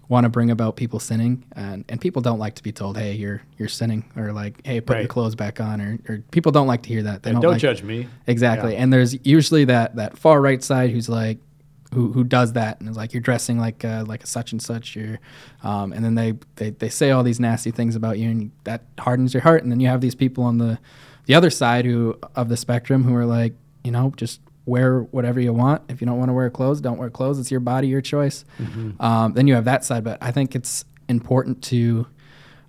want 0.08 0.24
to 0.24 0.28
bring 0.28 0.50
about 0.50 0.76
people 0.76 1.00
sinning, 1.00 1.44
and, 1.56 1.84
and 1.88 2.00
people 2.00 2.22
don't 2.22 2.38
like 2.38 2.54
to 2.54 2.62
be 2.62 2.72
told, 2.72 2.96
"Hey, 2.96 3.14
you're 3.14 3.42
you're 3.58 3.68
sinning," 3.68 4.04
or 4.16 4.32
like, 4.32 4.64
"Hey, 4.64 4.80
put 4.80 4.94
right. 4.94 5.00
your 5.00 5.08
clothes 5.08 5.34
back 5.34 5.60
on," 5.60 5.80
or, 5.80 5.98
or 6.08 6.18
people 6.30 6.52
don't 6.52 6.66
like 6.66 6.82
to 6.82 6.88
hear 6.88 7.02
that. 7.02 7.22
They 7.22 7.32
don't, 7.32 7.40
don't 7.40 7.52
like, 7.52 7.60
judge 7.60 7.82
me. 7.82 8.08
Exactly, 8.26 8.74
yeah. 8.74 8.82
and 8.82 8.92
there's 8.92 9.24
usually 9.26 9.64
that 9.66 9.96
that 9.96 10.16
far 10.16 10.40
right 10.40 10.62
side 10.62 10.90
who's 10.90 11.08
like, 11.08 11.38
who 11.92 12.12
who 12.12 12.24
does 12.24 12.54
that 12.54 12.80
and 12.80 12.88
is 12.88 12.96
like 12.96 13.12
you're 13.12 13.20
dressing 13.20 13.58
like 13.58 13.84
uh, 13.84 14.04
like 14.06 14.22
a 14.22 14.26
such 14.26 14.52
and 14.52 14.62
such 14.62 14.96
you're 14.96 15.18
um, 15.62 15.92
and 15.92 16.04
then 16.04 16.14
they, 16.14 16.34
they 16.56 16.70
they 16.70 16.88
say 16.88 17.10
all 17.10 17.22
these 17.22 17.38
nasty 17.38 17.70
things 17.70 17.94
about 17.94 18.18
you 18.18 18.30
and 18.30 18.50
that 18.64 18.82
hardens 18.98 19.34
your 19.34 19.42
heart. 19.42 19.62
And 19.62 19.70
then 19.70 19.80
you 19.80 19.88
have 19.88 20.00
these 20.00 20.14
people 20.14 20.44
on 20.44 20.58
the 20.58 20.78
the 21.26 21.34
other 21.34 21.50
side 21.50 21.84
who 21.84 22.18
of 22.34 22.48
the 22.48 22.56
spectrum 22.56 23.04
who 23.04 23.14
are 23.14 23.26
like 23.26 23.54
you 23.84 23.90
know 23.90 24.12
just 24.16 24.40
wear 24.64 25.00
whatever 25.00 25.40
you 25.40 25.52
want. 25.52 25.82
If 25.88 26.00
you 26.00 26.06
don't 26.06 26.18
want 26.18 26.30
to 26.30 26.32
wear 26.32 26.48
clothes 26.50 26.80
don't 26.80 26.98
wear 26.98 27.10
clothes. 27.10 27.38
It's 27.38 27.50
your 27.50 27.60
body 27.60 27.88
your 27.88 28.00
choice. 28.00 28.44
Mm-hmm. 28.58 29.00
um, 29.02 29.34
then 29.34 29.46
you 29.46 29.54
have 29.54 29.66
that 29.66 29.84
side. 29.84 30.04
But 30.04 30.18
i 30.22 30.30
think 30.30 30.54
it's 30.54 30.84
important 31.08 31.62
to 31.64 32.06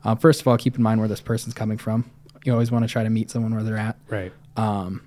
uh, 0.03 0.15
first 0.15 0.41
of 0.41 0.47
all 0.47 0.57
keep 0.57 0.75
in 0.75 0.83
mind 0.83 0.99
where 0.99 1.09
this 1.09 1.21
person's 1.21 1.53
coming 1.53 1.77
from. 1.77 2.09
You 2.43 2.51
always 2.51 2.71
want 2.71 2.83
to 2.83 2.91
try 2.91 3.03
to 3.03 3.09
meet 3.09 3.31
someone 3.31 3.55
where 3.55 3.63
they're 3.63 3.77
at. 3.77 3.97
Right. 4.09 4.33
Um, 4.57 5.01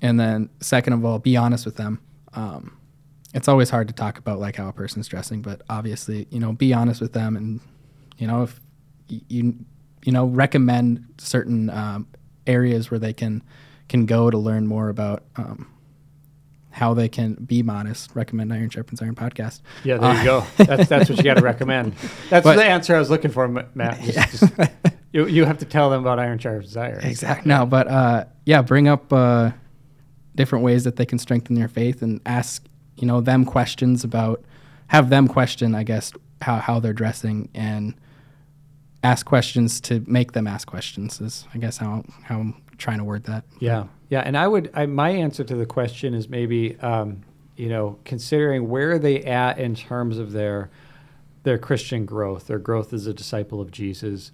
and 0.00 0.20
then 0.20 0.50
second 0.60 0.92
of 0.92 1.04
all 1.04 1.18
be 1.18 1.36
honest 1.36 1.64
with 1.64 1.76
them. 1.76 2.00
Um, 2.32 2.76
it's 3.36 3.46
always 3.48 3.70
hard 3.70 3.86
to 3.88 3.94
talk 3.94 4.18
about 4.18 4.40
like 4.40 4.56
how 4.56 4.68
a 4.68 4.72
person's 4.72 5.06
dressing, 5.06 5.42
but 5.42 5.62
obviously, 5.68 6.26
you 6.30 6.40
know, 6.40 6.52
be 6.52 6.72
honest 6.74 7.00
with 7.00 7.12
them 7.12 7.36
and, 7.36 7.60
you 8.18 8.26
know, 8.26 8.42
if 8.42 8.58
you, 9.08 9.54
you 10.04 10.12
know, 10.12 10.24
recommend 10.26 11.04
certain 11.18 11.68
um, 11.70 12.08
areas 12.46 12.90
where 12.90 12.98
they 12.98 13.12
can, 13.12 13.42
can 13.88 14.06
go 14.06 14.30
to 14.30 14.38
learn 14.38 14.66
more 14.66 14.88
about 14.88 15.22
um, 15.36 15.70
how 16.70 16.94
they 16.94 17.08
can 17.08 17.34
be 17.34 17.62
modest, 17.62 18.14
recommend 18.14 18.52
Iron 18.52 18.70
Sharpens 18.70 19.00
Iron 19.02 19.14
podcast. 19.14 19.60
Yeah, 19.84 19.98
there 19.98 20.10
Uh, 20.10 20.18
you 20.18 20.24
go. 20.24 20.46
That's 20.56 20.88
that's 20.88 21.08
what 21.10 21.18
you 21.18 21.24
got 21.24 21.34
to 21.34 21.42
recommend. 21.42 21.92
That's 22.30 22.44
But- 22.44 22.56
the 22.56 22.64
answer 22.64 22.96
I 22.96 22.98
was 22.98 23.10
looking 23.10 23.30
for, 23.30 23.46
Matt. 23.48 24.00
Just- 24.02 24.30
just- 24.30 24.52
you 25.12 25.26
you 25.26 25.44
have 25.44 25.58
to 25.58 25.64
tell 25.64 25.88
them 25.90 26.00
about 26.00 26.18
Iron 26.18 26.38
Sharpens 26.38 26.76
Iron. 26.76 27.04
Exactly. 27.04 27.48
No, 27.48 27.64
but 27.66 27.86
uh, 27.88 28.24
yeah, 28.44 28.62
bring 28.62 28.88
up 28.88 29.12
uh, 29.12 29.52
different 30.34 30.64
ways 30.64 30.84
that 30.84 30.96
they 30.96 31.06
can 31.06 31.18
strengthen 31.18 31.54
their 31.54 31.68
faith 31.68 32.02
and 32.02 32.20
ask, 32.26 32.64
you 32.96 33.06
know, 33.06 33.20
them 33.20 33.44
questions 33.44 34.04
about, 34.04 34.42
have 34.88 35.10
them 35.10 35.28
question, 35.28 35.74
I 35.74 35.82
guess, 35.82 36.12
how, 36.42 36.56
how 36.56 36.80
they're 36.80 36.92
dressing 36.92 37.48
and 37.54 37.94
ask 39.02 39.26
questions 39.26 39.80
to 39.82 40.04
make 40.06 40.32
them 40.32 40.46
ask 40.46 40.66
questions 40.66 41.20
is, 41.20 41.46
I 41.54 41.58
guess, 41.58 41.78
how, 41.78 42.04
how 42.24 42.40
I'm 42.40 42.62
trying 42.78 42.98
to 42.98 43.04
word 43.04 43.24
that. 43.24 43.44
Yeah, 43.58 43.86
yeah, 44.08 44.20
and 44.20 44.36
I 44.36 44.46
would. 44.46 44.70
I, 44.74 44.86
my 44.86 45.10
answer 45.10 45.44
to 45.44 45.56
the 45.56 45.66
question 45.66 46.14
is 46.14 46.28
maybe, 46.28 46.78
um, 46.80 47.22
you 47.56 47.68
know, 47.68 47.98
considering 48.04 48.68
where 48.68 48.92
are 48.92 48.98
they 48.98 49.22
at 49.22 49.58
in 49.58 49.74
terms 49.74 50.18
of 50.18 50.32
their 50.32 50.70
their 51.46 51.58
Christian 51.58 52.06
growth, 52.06 52.48
their 52.48 52.58
growth 52.58 52.92
as 52.92 53.06
a 53.06 53.14
disciple 53.14 53.60
of 53.60 53.70
Jesus. 53.70 54.32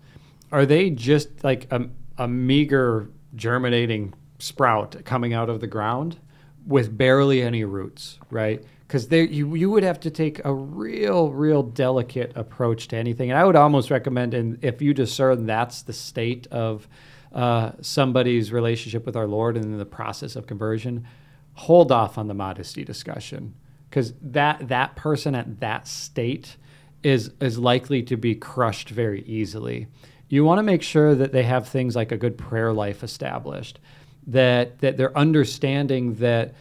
Are 0.51 0.65
they 0.65 0.89
just 0.89 1.45
like 1.45 1.71
a, 1.71 1.89
a 2.17 2.27
meager 2.27 3.11
germinating 3.35 4.15
sprout 4.39 5.05
coming 5.05 5.35
out 5.35 5.51
of 5.51 5.61
the 5.61 5.67
ground 5.67 6.19
with 6.67 6.97
barely 6.97 7.43
any 7.43 7.65
roots, 7.65 8.19
right? 8.31 8.63
Because 8.87 9.11
you 9.11 9.55
you 9.55 9.71
would 9.71 9.83
have 9.83 10.01
to 10.01 10.11
take 10.11 10.45
a 10.45 10.53
real, 10.53 11.31
real 11.31 11.63
delicate 11.63 12.33
approach 12.37 12.89
to 12.89 12.97
anything, 12.97 13.31
and 13.31 13.39
I 13.39 13.45
would 13.45 13.57
almost 13.57 13.91
recommend, 13.91 14.35
and 14.35 14.63
if 14.63 14.83
you 14.83 14.95
discern 14.95 15.47
that's 15.47 15.83
the 15.83 15.93
state 15.93 16.47
of 16.49 16.87
uh, 17.33 17.73
somebody's 17.81 18.53
relationship 18.53 19.07
with 19.07 19.17
our 19.17 19.27
Lord 19.27 19.57
and 19.57 19.65
in 19.65 19.79
the 19.79 19.87
process 19.87 20.37
of 20.37 20.47
conversion, 20.47 21.07
hold 21.55 21.91
off 21.91 22.19
on 22.19 22.29
the 22.29 22.35
modesty 22.35 22.85
discussion 22.85 23.55
because 23.89 24.15
that 24.23 24.69
that 24.69 24.97
person 24.97 25.35
at 25.35 25.61
that 25.61 25.87
state 25.87 26.57
is 27.03 27.31
is 27.41 27.59
likely 27.59 28.03
to 28.03 28.17
be 28.17 28.35
crushed 28.35 28.89
very 28.89 29.23
easily. 29.25 29.87
You 30.29 30.45
want 30.45 30.59
to 30.59 30.63
make 30.63 30.83
sure 30.83 31.15
that 31.15 31.33
they 31.33 31.43
have 31.43 31.69
things 31.69 31.95
like 31.95 32.11
a 32.11 32.17
good 32.17 32.39
prayer 32.39 32.73
life 32.73 33.03
established, 33.03 33.79
that 34.27 34.79
that 34.81 34.97
they're 34.97 35.16
understanding 35.16 36.14
that 36.14 36.55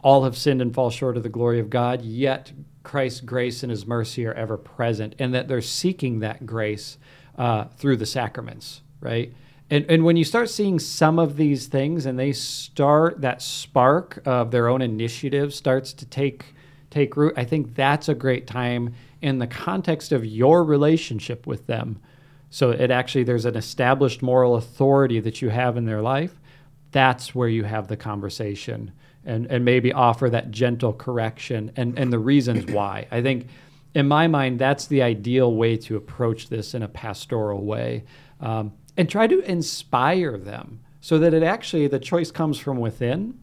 all 0.00 0.24
have 0.24 0.36
sinned 0.36 0.62
and 0.62 0.74
fall 0.74 0.90
short 0.90 1.16
of 1.16 1.22
the 1.22 1.28
glory 1.28 1.58
of 1.58 1.70
God, 1.70 2.02
yet 2.02 2.52
Christ's 2.82 3.20
grace 3.20 3.62
and 3.62 3.70
His 3.70 3.86
mercy 3.86 4.26
are 4.26 4.34
ever 4.34 4.56
present, 4.56 5.14
and 5.18 5.34
that 5.34 5.48
they're 5.48 5.60
seeking 5.60 6.20
that 6.20 6.46
grace 6.46 6.98
uh, 7.36 7.64
through 7.76 7.96
the 7.96 8.06
sacraments, 8.06 8.82
right? 9.00 9.32
And, 9.68 9.84
and 9.88 10.04
when 10.04 10.16
you 10.16 10.24
start 10.24 10.48
seeing 10.48 10.78
some 10.78 11.18
of 11.18 11.36
these 11.36 11.66
things 11.66 12.06
and 12.06 12.18
they 12.18 12.32
start 12.32 13.20
that 13.22 13.42
spark 13.42 14.22
of 14.24 14.52
their 14.52 14.68
own 14.68 14.80
initiative 14.80 15.52
starts 15.52 15.92
to 15.94 16.06
take 16.06 16.54
take 16.88 17.16
root, 17.16 17.34
I 17.36 17.44
think 17.44 17.74
that's 17.74 18.08
a 18.08 18.14
great 18.14 18.46
time 18.46 18.94
in 19.20 19.38
the 19.38 19.46
context 19.46 20.12
of 20.12 20.24
your 20.24 20.62
relationship 20.62 21.46
with 21.46 21.66
them. 21.66 22.00
So 22.48 22.70
it 22.70 22.92
actually 22.92 23.24
there's 23.24 23.44
an 23.44 23.56
established 23.56 24.22
moral 24.22 24.54
authority 24.54 25.18
that 25.20 25.42
you 25.42 25.48
have 25.48 25.76
in 25.76 25.84
their 25.84 26.00
life. 26.00 26.38
That's 26.96 27.34
where 27.34 27.48
you 27.48 27.64
have 27.64 27.88
the 27.88 27.96
conversation 27.98 28.90
and, 29.26 29.44
and 29.50 29.66
maybe 29.66 29.92
offer 29.92 30.30
that 30.30 30.50
gentle 30.50 30.94
correction 30.94 31.70
and, 31.76 31.98
and 31.98 32.10
the 32.10 32.18
reasons 32.18 32.64
why. 32.72 33.06
I 33.10 33.20
think 33.20 33.48
in 33.94 34.08
my 34.08 34.28
mind, 34.28 34.58
that's 34.58 34.86
the 34.86 35.02
ideal 35.02 35.54
way 35.54 35.76
to 35.76 35.96
approach 35.96 36.48
this 36.48 36.72
in 36.72 36.82
a 36.82 36.88
pastoral 36.88 37.66
way. 37.66 38.04
Um, 38.40 38.72
and 38.96 39.10
try 39.10 39.26
to 39.26 39.40
inspire 39.40 40.38
them 40.38 40.80
so 41.02 41.18
that 41.18 41.34
it 41.34 41.42
actually 41.42 41.86
the 41.86 41.98
choice 41.98 42.30
comes 42.30 42.58
from 42.58 42.78
within 42.78 43.40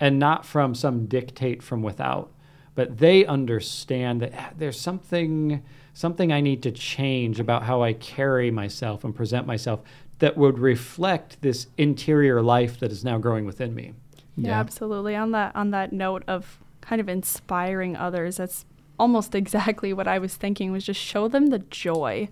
and 0.00 0.18
not 0.18 0.46
from 0.46 0.74
some 0.74 1.04
dictate 1.04 1.62
from 1.62 1.82
without 1.82 2.32
but 2.76 2.98
they 2.98 3.26
understand 3.26 4.22
that 4.22 4.32
ah, 4.38 4.50
there's 4.56 4.78
something 4.78 5.64
something 5.94 6.30
I 6.30 6.40
need 6.42 6.62
to 6.62 6.70
change 6.70 7.40
about 7.40 7.64
how 7.64 7.82
I 7.82 7.94
carry 7.94 8.50
myself 8.50 9.02
and 9.02 9.16
present 9.16 9.46
myself 9.46 9.80
that 10.18 10.36
would 10.36 10.58
reflect 10.58 11.40
this 11.42 11.66
interior 11.76 12.42
life 12.42 12.78
that 12.80 12.90
is 12.90 13.04
now 13.04 13.18
growing 13.18 13.44
within 13.44 13.74
me. 13.74 13.92
Yeah, 14.36 14.50
Yeah. 14.50 14.60
absolutely. 14.60 15.14
On 15.16 15.30
that 15.32 15.54
on 15.54 15.70
that 15.70 15.92
note 15.92 16.24
of 16.26 16.58
kind 16.80 17.00
of 17.00 17.08
inspiring 17.08 17.96
others, 17.96 18.36
that's 18.36 18.64
almost 18.98 19.34
exactly 19.42 19.92
what 19.92 20.08
I 20.08 20.18
was 20.18 20.34
thinking 20.36 20.72
was 20.72 20.84
just 20.84 21.00
show 21.00 21.28
them 21.28 21.48
the 21.48 21.58
joy 21.58 22.28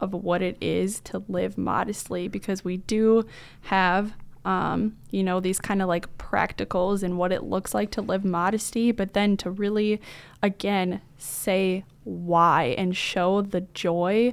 of 0.00 0.12
what 0.12 0.42
it 0.42 0.56
is 0.60 1.00
to 1.00 1.22
live 1.28 1.56
modestly 1.56 2.28
because 2.28 2.64
we 2.64 2.76
do 2.78 3.24
have 3.62 4.14
um, 4.44 4.96
you 5.10 5.24
know, 5.24 5.40
these 5.40 5.58
kind 5.58 5.82
of 5.82 5.88
like 5.88 6.18
practicals 6.18 7.02
and 7.02 7.18
what 7.18 7.32
it 7.32 7.42
looks 7.42 7.74
like 7.74 7.90
to 7.90 8.00
live 8.00 8.24
modesty, 8.24 8.92
but 8.92 9.12
then 9.12 9.36
to 9.38 9.50
really, 9.50 10.00
again, 10.40 11.00
say 11.18 11.84
why 12.04 12.76
and 12.78 12.96
show 12.96 13.42
the 13.42 13.62
joy 13.74 14.32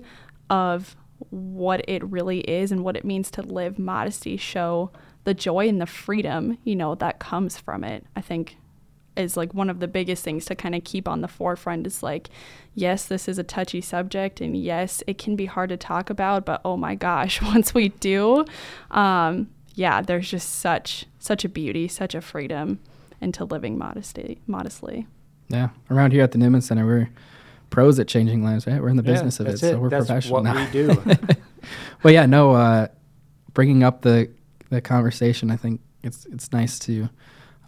of 0.51 0.95
what 1.34 1.84
it 1.88 2.03
really 2.03 2.39
is 2.41 2.71
and 2.71 2.84
what 2.84 2.95
it 2.95 3.03
means 3.03 3.31
to 3.31 3.41
live 3.41 3.79
modesty, 3.79 4.38
show 4.38 4.91
the 5.23 5.34
joy 5.34 5.67
and 5.67 5.81
the 5.81 5.86
freedom, 5.86 6.57
you 6.63 6.75
know, 6.75 6.95
that 6.95 7.19
comes 7.19 7.57
from 7.57 7.84
it. 7.84 8.05
I 8.15 8.21
think 8.21 8.57
is 9.15 9.38
like 9.38 9.53
one 9.53 9.69
of 9.69 9.79
the 9.79 9.88
biggest 9.88 10.23
things 10.23 10.45
to 10.45 10.55
kind 10.55 10.73
of 10.73 10.84
keep 10.84 11.07
on 11.07 11.21
the 11.21 11.27
forefront 11.27 11.86
is 11.86 12.01
like 12.01 12.29
yes 12.73 13.05
this 13.05 13.27
is 13.27 13.38
a 13.38 13.43
touchy 13.43 13.79
subject 13.79 14.41
and 14.41 14.57
yes 14.57 15.03
it 15.05 15.19
can 15.19 15.36
be 15.36 15.45
hard 15.45 15.69
to 15.69 15.77
talk 15.77 16.09
about 16.09 16.45
but 16.45 16.59
oh 16.65 16.75
my 16.75 16.95
gosh 16.95 17.39
once 17.53 17.75
we 17.75 17.89
do 17.89 18.43
um, 18.89 19.47
yeah 19.75 20.01
there's 20.01 20.27
just 20.31 20.55
such 20.55 21.05
such 21.19 21.45
a 21.45 21.49
beauty 21.49 21.88
such 21.88 22.15
a 22.15 22.21
freedom 22.21 22.79
into 23.21 23.45
living 23.45 23.77
modesty 23.77 24.41
modestly 24.47 25.05
Yeah. 25.47 25.69
Around 25.91 26.13
here 26.13 26.23
at 26.23 26.31
the 26.31 26.39
Newman 26.39 26.61
Center, 26.61 26.84
we're 26.84 27.09
pros 27.74 27.97
at 27.99 28.07
changing 28.07 28.43
lives, 28.43 28.67
right? 28.67 28.80
We're 28.82 28.89
in 28.89 28.97
the 28.97 29.03
Yeah, 29.03 29.13
business 29.13 29.39
of 29.39 29.47
it, 29.47 29.49
that's 29.49 29.61
so 29.61 29.80
we're 29.80 29.89
That's 29.89 30.05
professional. 30.05 30.34
what 30.36 30.43
now. 30.43 30.63
we 30.65 30.71
do. 30.71 31.03
well, 32.03 32.13
yeah, 32.13 32.26
no. 32.28 32.51
Uh, 32.51 32.88
bringing 33.53 33.84
up 33.84 34.01
the 34.01 34.30
the 34.69 34.80
conversation, 34.82 35.49
I 35.51 35.55
think 35.57 35.82
it's 36.03 36.26
it's 36.28 36.51
nice 36.51 36.78
to, 36.80 37.09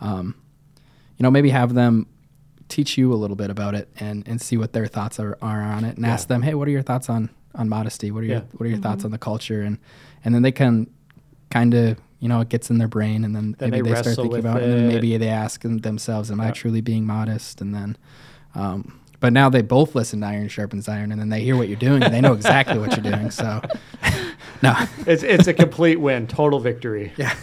um, 0.02 0.36
you 1.18 1.24
know, 1.24 1.32
maybe 1.32 1.50
have 1.50 1.74
them 1.74 2.06
teach 2.68 2.98
you 2.98 3.14
a 3.14 3.16
little 3.16 3.36
bit 3.36 3.50
about 3.50 3.74
it 3.76 3.90
and 4.00 4.28
and 4.28 4.40
see 4.42 4.58
what 4.58 4.74
their 4.74 4.86
thoughts 4.88 5.20
are, 5.20 5.38
are 5.42 5.62
on 5.62 5.84
it, 5.86 5.96
and 5.98 6.06
Yeah. 6.06 6.14
ask 6.14 6.28
them, 6.28 6.42
hey, 6.44 6.54
what 6.54 6.68
are 6.68 6.72
your 6.72 6.84
thoughts 6.84 7.10
on 7.10 7.30
on 7.56 7.68
modesty? 7.70 8.12
What 8.12 8.24
are 8.24 8.28
your 8.28 8.38
Yeah. 8.38 8.44
what 8.58 8.66
are 8.68 8.70
your 8.70 8.80
thoughts 8.80 9.02
Mhm. 9.02 9.06
on 9.06 9.12
the 9.12 9.18
culture? 9.18 9.62
And 9.64 9.78
and 10.24 10.34
then 10.36 10.42
they 10.44 10.52
can 10.52 10.88
kind 11.50 11.74
of 11.74 11.98
you 12.20 12.28
know 12.30 12.42
it 12.42 12.50
gets 12.50 12.70
in 12.70 12.78
their 12.78 12.88
brain, 12.88 13.24
and 13.26 13.36
then, 13.36 13.56
Then 13.58 13.72
maybe 13.72 13.90
they 13.90 13.96
they, 13.96 14.02
start 14.02 14.16
thinking 14.18 14.40
about 14.40 14.62
it, 14.62 14.70
and 14.70 14.74
then 14.74 14.88
maybe 14.88 15.18
they 15.18 15.30
ask 15.30 15.62
them- 15.62 15.80
themselves, 15.80 16.30
am 16.32 16.40
I 16.42 16.52
truly 16.52 16.82
being 16.82 17.06
modest? 17.08 17.60
And 17.62 17.74
then. 17.74 17.98
Um, 18.54 19.00
but 19.26 19.34
now 19.34 19.50
they 19.50 19.64
both 19.64 19.96
listen 19.96 20.22
to 20.22 20.28
Iron 20.28 20.50
Sharpens 20.50 20.88
Iron, 20.88 21.12
and 21.12 21.20
then 21.20 21.30
they 21.30 21.42
hear 21.42 21.58
what 21.58 21.68
you're 21.68 21.80
doing, 21.80 22.04
and 22.04 22.14
they 22.14 22.22
know 22.22 22.34
exactly 22.34 22.78
what 22.78 22.96
you're 22.96 23.12
doing. 23.12 23.32
So, 23.32 23.60
no, 24.62 24.76
it's 25.08 25.24
it's 25.24 25.48
a 25.48 25.54
complete 25.56 26.00
win, 26.00 26.28
total 26.28 26.60
victory. 26.60 27.12
yeah. 27.18 27.36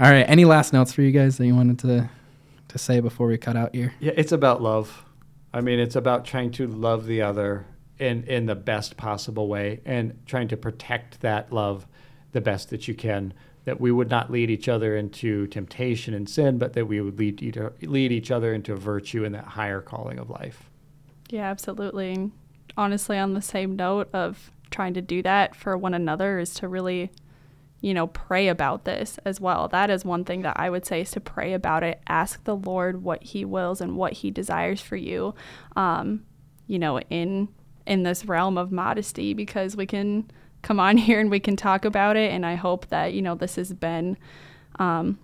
All 0.00 0.10
right. 0.10 0.22
Any 0.22 0.46
last 0.46 0.72
notes 0.72 0.94
for 0.94 1.02
you 1.02 1.12
guys 1.12 1.36
that 1.36 1.44
you 1.44 1.54
wanted 1.54 1.78
to 1.80 2.08
to 2.68 2.78
say 2.78 3.00
before 3.00 3.26
we 3.26 3.36
cut 3.36 3.54
out 3.54 3.74
here? 3.74 3.92
Yeah, 4.00 4.12
it's 4.16 4.32
about 4.32 4.62
love. 4.62 5.04
I 5.52 5.60
mean, 5.60 5.78
it's 5.78 5.94
about 5.94 6.24
trying 6.24 6.52
to 6.52 6.68
love 6.68 7.04
the 7.04 7.20
other 7.20 7.66
in 7.98 8.24
in 8.24 8.46
the 8.46 8.54
best 8.54 8.96
possible 8.96 9.46
way 9.46 9.82
and 9.84 10.18
trying 10.24 10.48
to 10.48 10.56
protect 10.56 11.20
that 11.20 11.52
love 11.52 11.86
the 12.32 12.40
best 12.40 12.70
that 12.70 12.88
you 12.88 12.94
can. 12.94 13.34
That 13.64 13.80
we 13.80 13.90
would 13.90 14.10
not 14.10 14.30
lead 14.30 14.50
each 14.50 14.68
other 14.68 14.94
into 14.94 15.46
temptation 15.46 16.12
and 16.12 16.28
sin, 16.28 16.58
but 16.58 16.74
that 16.74 16.86
we 16.86 17.00
would 17.00 17.18
lead 17.18 17.42
each, 17.42 17.56
lead 17.80 18.12
each 18.12 18.30
other 18.30 18.52
into 18.52 18.76
virtue 18.76 19.24
and 19.24 19.34
that 19.34 19.44
higher 19.44 19.80
calling 19.80 20.18
of 20.18 20.28
life. 20.28 20.68
Yeah, 21.30 21.50
absolutely. 21.50 22.30
Honestly, 22.76 23.18
on 23.18 23.32
the 23.32 23.40
same 23.40 23.76
note 23.76 24.10
of 24.12 24.50
trying 24.70 24.94
to 24.94 25.00
do 25.00 25.22
that 25.22 25.54
for 25.54 25.78
one 25.78 25.94
another 25.94 26.38
is 26.38 26.52
to 26.54 26.68
really, 26.68 27.10
you 27.80 27.94
know, 27.94 28.08
pray 28.08 28.48
about 28.48 28.84
this 28.84 29.18
as 29.24 29.40
well. 29.40 29.68
That 29.68 29.88
is 29.88 30.04
one 30.04 30.24
thing 30.24 30.42
that 30.42 30.58
I 30.58 30.68
would 30.68 30.84
say 30.84 31.00
is 31.02 31.10
to 31.12 31.20
pray 31.20 31.54
about 31.54 31.82
it. 31.82 32.02
Ask 32.06 32.44
the 32.44 32.56
Lord 32.56 33.02
what 33.02 33.22
He 33.22 33.44
wills 33.44 33.80
and 33.80 33.96
what 33.96 34.12
He 34.14 34.30
desires 34.30 34.80
for 34.80 34.96
you, 34.96 35.34
um, 35.76 36.24
you 36.66 36.78
know, 36.78 37.00
in 37.00 37.48
in 37.86 38.02
this 38.02 38.24
realm 38.24 38.56
of 38.56 38.72
modesty, 38.72 39.34
because 39.34 39.76
we 39.76 39.86
can 39.86 40.30
come 40.64 40.80
on 40.80 40.96
here 41.06 41.20
and 41.20 41.30
we 41.30 41.38
can 41.38 41.56
talk 41.56 41.84
about 41.84 42.16
it. 42.16 42.32
And 42.32 42.44
I 42.44 42.56
hope 42.56 42.88
that 42.88 43.12
you 43.14 43.22
know 43.22 43.36
this 43.36 43.54
has 43.56 43.72
been. 43.72 44.18
Um, 44.80 45.20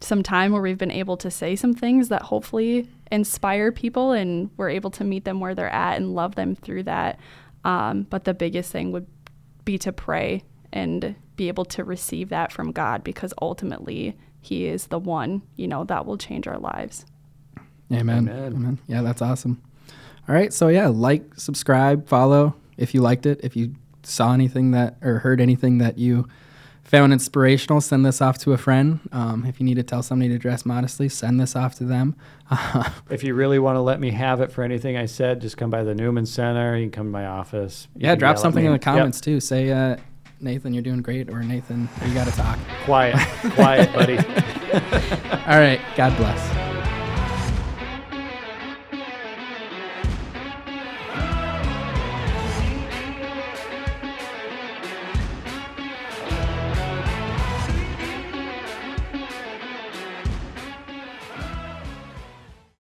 some 0.00 0.22
time 0.22 0.50
where 0.50 0.60
we've 0.60 0.78
been 0.78 0.90
able 0.90 1.16
to 1.16 1.30
say 1.30 1.54
some 1.54 1.74
things 1.74 2.08
that 2.08 2.22
hopefully 2.22 2.88
inspire 3.12 3.70
people 3.70 4.10
and 4.10 4.50
we're 4.56 4.68
able 4.68 4.90
to 4.90 5.04
meet 5.04 5.24
them 5.24 5.38
where 5.38 5.54
they're 5.54 5.72
at 5.72 5.96
and 5.96 6.12
love 6.12 6.34
them 6.34 6.56
through 6.56 6.82
that. 6.82 7.20
Um, 7.64 8.06
but 8.10 8.24
the 8.24 8.34
biggest 8.34 8.72
thing 8.72 8.90
would 8.92 9.06
be 9.64 9.78
to 9.78 9.92
pray 9.92 10.42
and 10.72 11.14
be 11.36 11.48
able 11.48 11.64
to 11.66 11.84
receive 11.84 12.30
that 12.30 12.50
from 12.50 12.72
God 12.72 13.04
because 13.04 13.32
ultimately 13.40 14.16
He 14.40 14.66
is 14.66 14.88
the 14.88 14.98
one, 14.98 15.42
you 15.56 15.68
know, 15.68 15.84
that 15.84 16.06
will 16.06 16.18
change 16.18 16.46
our 16.46 16.58
lives. 16.58 17.06
Amen. 17.92 18.28
Amen. 18.28 18.52
Amen. 18.54 18.78
Yeah, 18.86 19.02
that's 19.02 19.22
awesome. 19.22 19.62
All 20.28 20.34
right. 20.34 20.52
So 20.52 20.68
yeah, 20.68 20.88
like, 20.88 21.34
subscribe, 21.36 22.08
follow 22.08 22.54
if 22.76 22.94
you 22.94 23.02
liked 23.02 23.26
it. 23.26 23.40
If 23.42 23.54
you 23.54 23.74
saw 24.02 24.32
anything 24.34 24.70
that 24.72 24.96
or 25.02 25.18
heard 25.20 25.40
anything 25.40 25.78
that 25.78 25.98
you 25.98 26.28
found 26.84 27.12
inspirational, 27.12 27.80
send 27.80 28.04
this 28.04 28.20
off 28.20 28.38
to 28.38 28.52
a 28.52 28.58
friend. 28.58 29.00
Um, 29.12 29.46
if 29.46 29.60
you 29.60 29.64
need 29.64 29.76
to 29.76 29.82
tell 29.82 30.02
somebody 30.02 30.28
to 30.30 30.38
dress 30.38 30.66
modestly, 30.66 31.08
send 31.08 31.40
this 31.40 31.54
off 31.56 31.74
to 31.76 31.84
them. 31.84 32.16
if 33.10 33.22
you 33.24 33.34
really 33.34 33.58
want 33.58 33.76
to 33.76 33.80
let 33.80 34.00
me 34.00 34.10
have 34.10 34.40
it 34.40 34.50
for 34.52 34.62
anything 34.64 34.96
I 34.96 35.06
said, 35.06 35.40
just 35.40 35.56
come 35.56 35.70
by 35.70 35.84
the 35.84 35.94
Newman 35.94 36.26
Center. 36.26 36.76
You 36.76 36.84
can 36.86 36.90
come 36.90 37.06
to 37.06 37.12
my 37.12 37.26
office. 37.26 37.88
You 37.96 38.06
yeah, 38.08 38.14
drop 38.14 38.36
something 38.38 38.64
in 38.64 38.72
the 38.72 38.76
Yep. 38.76 38.82
comments 38.82 39.20
too. 39.20 39.40
Say, 39.40 39.70
uh, 39.70 39.96
Nathan, 40.40 40.74
you're 40.74 40.82
doing 40.82 41.02
great, 41.02 41.30
or 41.30 41.42
Nathan, 41.42 41.88
you 42.04 42.12
got 42.14 42.26
to 42.26 42.32
talk. 42.32 42.58
Quiet, 42.84 43.16
quiet, 43.54 43.92
buddy. 43.92 44.18
All 44.18 45.58
right. 45.60 45.80
God 45.96 46.16
bless. 46.16 46.61